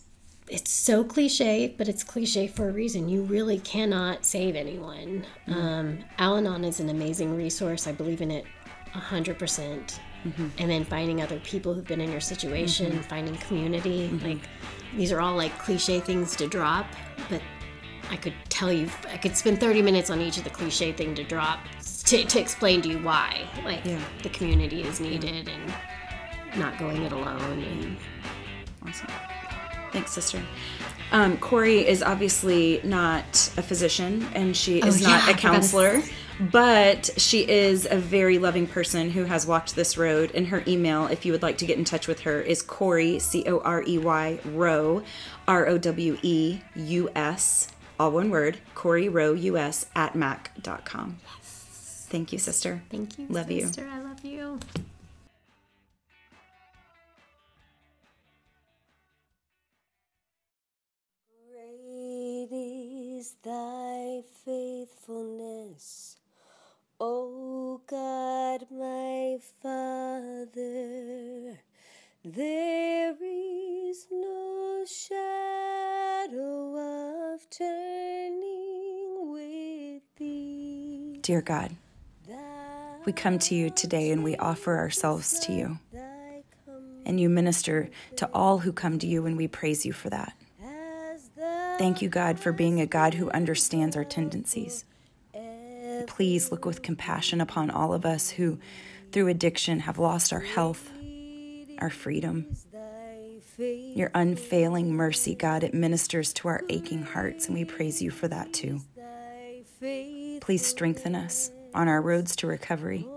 it's 0.49 0.71
so 0.71 1.03
cliche 1.03 1.73
but 1.77 1.87
it's 1.87 2.03
cliche 2.03 2.47
for 2.47 2.69
a 2.69 2.71
reason. 2.71 3.09
You 3.09 3.23
really 3.23 3.59
cannot 3.59 4.25
save 4.25 4.55
anyone. 4.55 5.25
Mm-hmm. 5.47 5.53
Um, 5.53 5.99
al-anon 6.17 6.63
is 6.63 6.79
an 6.79 6.89
amazing 6.89 7.35
resource. 7.35 7.87
I 7.87 7.91
believe 7.91 8.21
in 8.21 8.31
it 8.31 8.45
100%. 8.93 9.37
Mm-hmm. 9.37 10.47
And 10.57 10.69
then 10.69 10.83
finding 10.83 11.21
other 11.21 11.39
people 11.39 11.73
who've 11.73 11.85
been 11.85 12.01
in 12.01 12.11
your 12.11 12.21
situation 12.21 12.91
mm-hmm. 12.91 13.01
finding 13.01 13.35
community 13.37 14.09
like 14.23 14.39
these 14.95 15.11
are 15.11 15.21
all 15.21 15.35
like 15.35 15.57
cliche 15.59 15.99
things 15.99 16.35
to 16.37 16.47
drop 16.47 16.87
but 17.29 17.39
i 18.09 18.15
could 18.17 18.33
tell 18.49 18.73
you 18.73 18.89
i 19.13 19.15
could 19.17 19.37
spend 19.37 19.59
30 19.59 19.83
minutes 19.83 20.09
on 20.09 20.19
each 20.19 20.39
of 20.39 20.43
the 20.43 20.49
cliche 20.49 20.91
thing 20.91 21.13
to 21.13 21.23
drop 21.23 21.59
to, 22.05 22.25
to 22.25 22.39
explain 22.39 22.81
to 22.81 22.89
you 22.89 22.97
why 23.03 23.47
like 23.63 23.85
Yeah. 23.85 24.01
the 24.23 24.29
community 24.29 24.81
is 24.81 24.99
needed 24.99 25.47
and 25.47 25.73
not 26.57 26.79
going 26.79 27.03
it 27.03 27.11
alone 27.11 27.61
and 27.61 27.97
Awesome. 28.87 29.07
Thanks, 29.91 30.11
sister. 30.11 30.41
Um, 31.11 31.37
Corey 31.37 31.87
is 31.87 32.03
obviously 32.03 32.81
not 32.83 33.23
a 33.57 33.61
physician 33.61 34.27
and 34.35 34.55
she 34.55 34.79
is 34.79 34.97
Oh, 34.97 35.09
yeah, 35.09 35.17
not 35.17 35.29
I 35.29 35.31
a 35.31 35.35
counselor, 35.35 36.01
but 36.51 37.09
she 37.17 37.47
is 37.49 37.87
a 37.89 37.97
very 37.97 38.37
loving 38.39 38.67
person 38.67 39.09
who 39.11 39.23
has 39.23 39.47
walked 39.47 39.73
this 39.75 39.97
road. 39.97 40.31
And 40.35 40.47
her 40.47 40.63
email, 40.67 41.07
if 41.07 41.25
you 41.25 41.31
would 41.31 41.41
like 41.41 41.57
to 41.59 41.65
get 41.65 41.77
in 41.77 41.85
touch 41.85 42.07
with 42.09 42.21
her, 42.21 42.41
is 42.41 42.61
Corey, 42.61 43.19
C 43.19 43.45
O 43.47 43.59
R 43.59 43.83
E 43.87 43.97
Y, 43.97 44.39
Rowe, 44.45 45.01
R 45.47 45.65
O 45.67 45.77
W 45.77 46.17
E 46.21 46.59
U 46.75 47.09
S, 47.15 47.69
all 47.97 48.11
one 48.11 48.29
word, 48.29 48.57
Corey 48.75 49.07
Rowe 49.07 49.33
US 49.33 49.85
at 49.95 50.13
mac.com. 50.13 51.19
Thank 51.41 52.33
you, 52.33 52.39
sister. 52.39 52.81
thank 52.89 53.17
you 53.17 53.27
Love 53.29 53.49
you. 53.51 53.61
sister 53.65 53.85
i 53.91 53.99
love 53.99 54.23
you 54.23 54.59
is 63.27 63.35
thy 63.43 64.21
faithfulness, 64.45 66.17
O 66.99 67.81
God 67.85 68.65
my 68.71 69.37
Father. 69.61 70.55
There 72.23 73.15
is 73.21 74.07
no 74.09 74.85
shadow 74.87 76.37
of 77.33 77.49
turning 77.49 79.31
with 79.31 80.03
thee. 80.17 81.19
Dear 81.21 81.41
God, 81.41 81.75
we 83.05 83.11
come 83.11 83.39
to 83.39 83.55
you 83.55 83.69
today 83.69 84.11
and 84.11 84.23
we 84.23 84.37
offer 84.37 84.77
ourselves 84.77 85.39
to 85.39 85.51
you. 85.51 85.79
And 87.05 87.19
you 87.19 87.27
minister 87.29 87.89
to 88.17 88.29
all 88.33 88.59
who 88.59 88.73
come 88.73 88.99
to 88.99 89.07
you, 89.07 89.25
and 89.25 89.37
we 89.37 89.47
praise 89.47 89.85
you 89.85 89.93
for 89.93 90.09
that. 90.09 90.33
Thank 91.77 92.01
you, 92.01 92.09
God, 92.09 92.39
for 92.39 92.51
being 92.51 92.81
a 92.81 92.85
God 92.85 93.13
who 93.13 93.29
understands 93.31 93.95
our 93.95 94.03
tendencies. 94.03 94.83
Please 96.07 96.51
look 96.51 96.65
with 96.65 96.81
compassion 96.81 97.39
upon 97.41 97.69
all 97.69 97.93
of 97.93 98.05
us 98.05 98.29
who, 98.31 98.57
through 99.11 99.27
addiction, 99.27 99.81
have 99.81 99.99
lost 99.99 100.33
our 100.33 100.39
health, 100.39 100.89
our 101.79 101.89
freedom. 101.89 102.47
Your 103.59 104.11
unfailing 104.13 104.93
mercy, 104.93 105.35
God, 105.35 105.63
it 105.63 105.73
ministers 105.73 106.33
to 106.33 106.47
our 106.47 106.63
aching 106.69 107.03
hearts, 107.03 107.47
and 107.47 107.55
we 107.55 107.65
praise 107.65 108.01
you 108.01 108.11
for 108.11 108.27
that 108.27 108.53
too. 108.53 108.81
Please 110.41 110.65
strengthen 110.65 111.15
us 111.15 111.51
on 111.73 111.87
our 111.87 112.01
roads 112.01 112.35
to 112.37 112.47
recovery. 112.47 113.07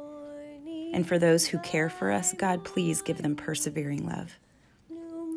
And 0.92 1.06
for 1.06 1.18
those 1.18 1.46
who 1.46 1.58
care 1.58 1.88
for 1.88 2.10
us, 2.10 2.34
God, 2.34 2.64
please 2.64 3.00
give 3.00 3.22
them 3.22 3.36
persevering 3.36 4.06
love. 4.06 4.36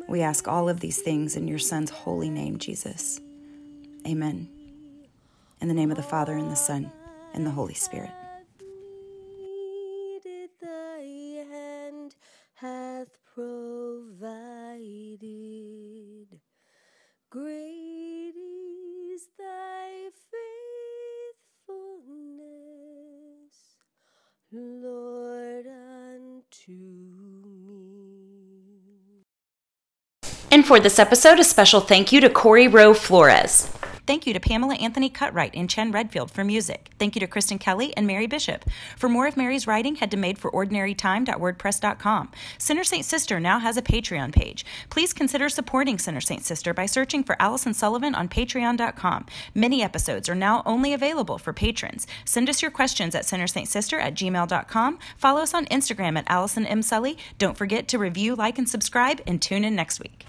We 0.08 0.22
ask 0.22 0.46
all 0.46 0.68
of 0.68 0.80
these 0.80 1.00
things 1.00 1.36
in 1.36 1.48
your 1.48 1.58
Son's 1.58 1.90
holy 1.90 2.30
name, 2.30 2.58
Jesus. 2.58 3.20
Amen. 4.06 4.48
In 5.60 5.68
the 5.68 5.74
name 5.74 5.90
of 5.90 5.96
the 5.96 6.02
Father, 6.02 6.36
and 6.36 6.50
the 6.50 6.56
Son, 6.56 6.92
and 7.32 7.46
the 7.46 7.50
Holy 7.50 7.74
Spirit. 7.74 8.10
For 30.64 30.80
this 30.80 30.98
episode, 30.98 31.38
a 31.38 31.44
special 31.44 31.82
thank 31.82 32.10
you 32.10 32.22
to 32.22 32.30
Corey 32.30 32.68
Rowe 32.68 32.94
Flores. 32.94 33.70
Thank 34.06 34.26
you 34.26 34.32
to 34.32 34.40
Pamela 34.40 34.76
Anthony 34.76 35.10
Cutright 35.10 35.50
and 35.52 35.68
Chen 35.68 35.92
Redfield 35.92 36.30
for 36.30 36.42
music. 36.42 36.88
Thank 36.98 37.14
you 37.14 37.20
to 37.20 37.26
Kristen 37.26 37.58
Kelly 37.58 37.94
and 37.98 38.06
Mary 38.06 38.26
Bishop. 38.26 38.64
For 38.96 39.10
more 39.10 39.26
of 39.26 39.36
Mary's 39.36 39.66
writing, 39.66 39.96
head 39.96 40.10
to 40.12 40.16
madeforordinarytime.wordpress.com. 40.16 42.32
Sinner 42.56 42.84
Saint 42.84 43.04
Sister 43.04 43.38
now 43.38 43.58
has 43.58 43.76
a 43.76 43.82
Patreon 43.82 44.34
page. 44.34 44.64
Please 44.88 45.12
consider 45.12 45.50
supporting 45.50 45.98
Sinner 45.98 46.22
Saint 46.22 46.44
Sister 46.44 46.72
by 46.72 46.86
searching 46.86 47.22
for 47.22 47.36
Allison 47.38 47.74
Sullivan 47.74 48.14
on 48.14 48.28
patreon.com. 48.28 49.26
Many 49.54 49.82
episodes 49.82 50.30
are 50.30 50.34
now 50.34 50.62
only 50.64 50.94
available 50.94 51.36
for 51.36 51.52
patrons. 51.52 52.06
Send 52.24 52.48
us 52.48 52.62
your 52.62 52.70
questions 52.70 53.14
at 53.14 53.24
sinnersaintsister 53.24 54.00
at 54.00 54.14
gmail.com. 54.14 54.98
Follow 55.18 55.42
us 55.42 55.52
on 55.52 55.66
Instagram 55.66 56.18
at 56.18 56.24
Allison 56.26 56.64
M. 56.64 56.80
Sully. 56.80 57.18
Don't 57.36 57.58
forget 57.58 57.86
to 57.88 57.98
review, 57.98 58.34
like, 58.34 58.56
and 58.56 58.68
subscribe, 58.68 59.20
and 59.26 59.42
tune 59.42 59.62
in 59.62 59.74
next 59.74 60.00
week. 60.00 60.24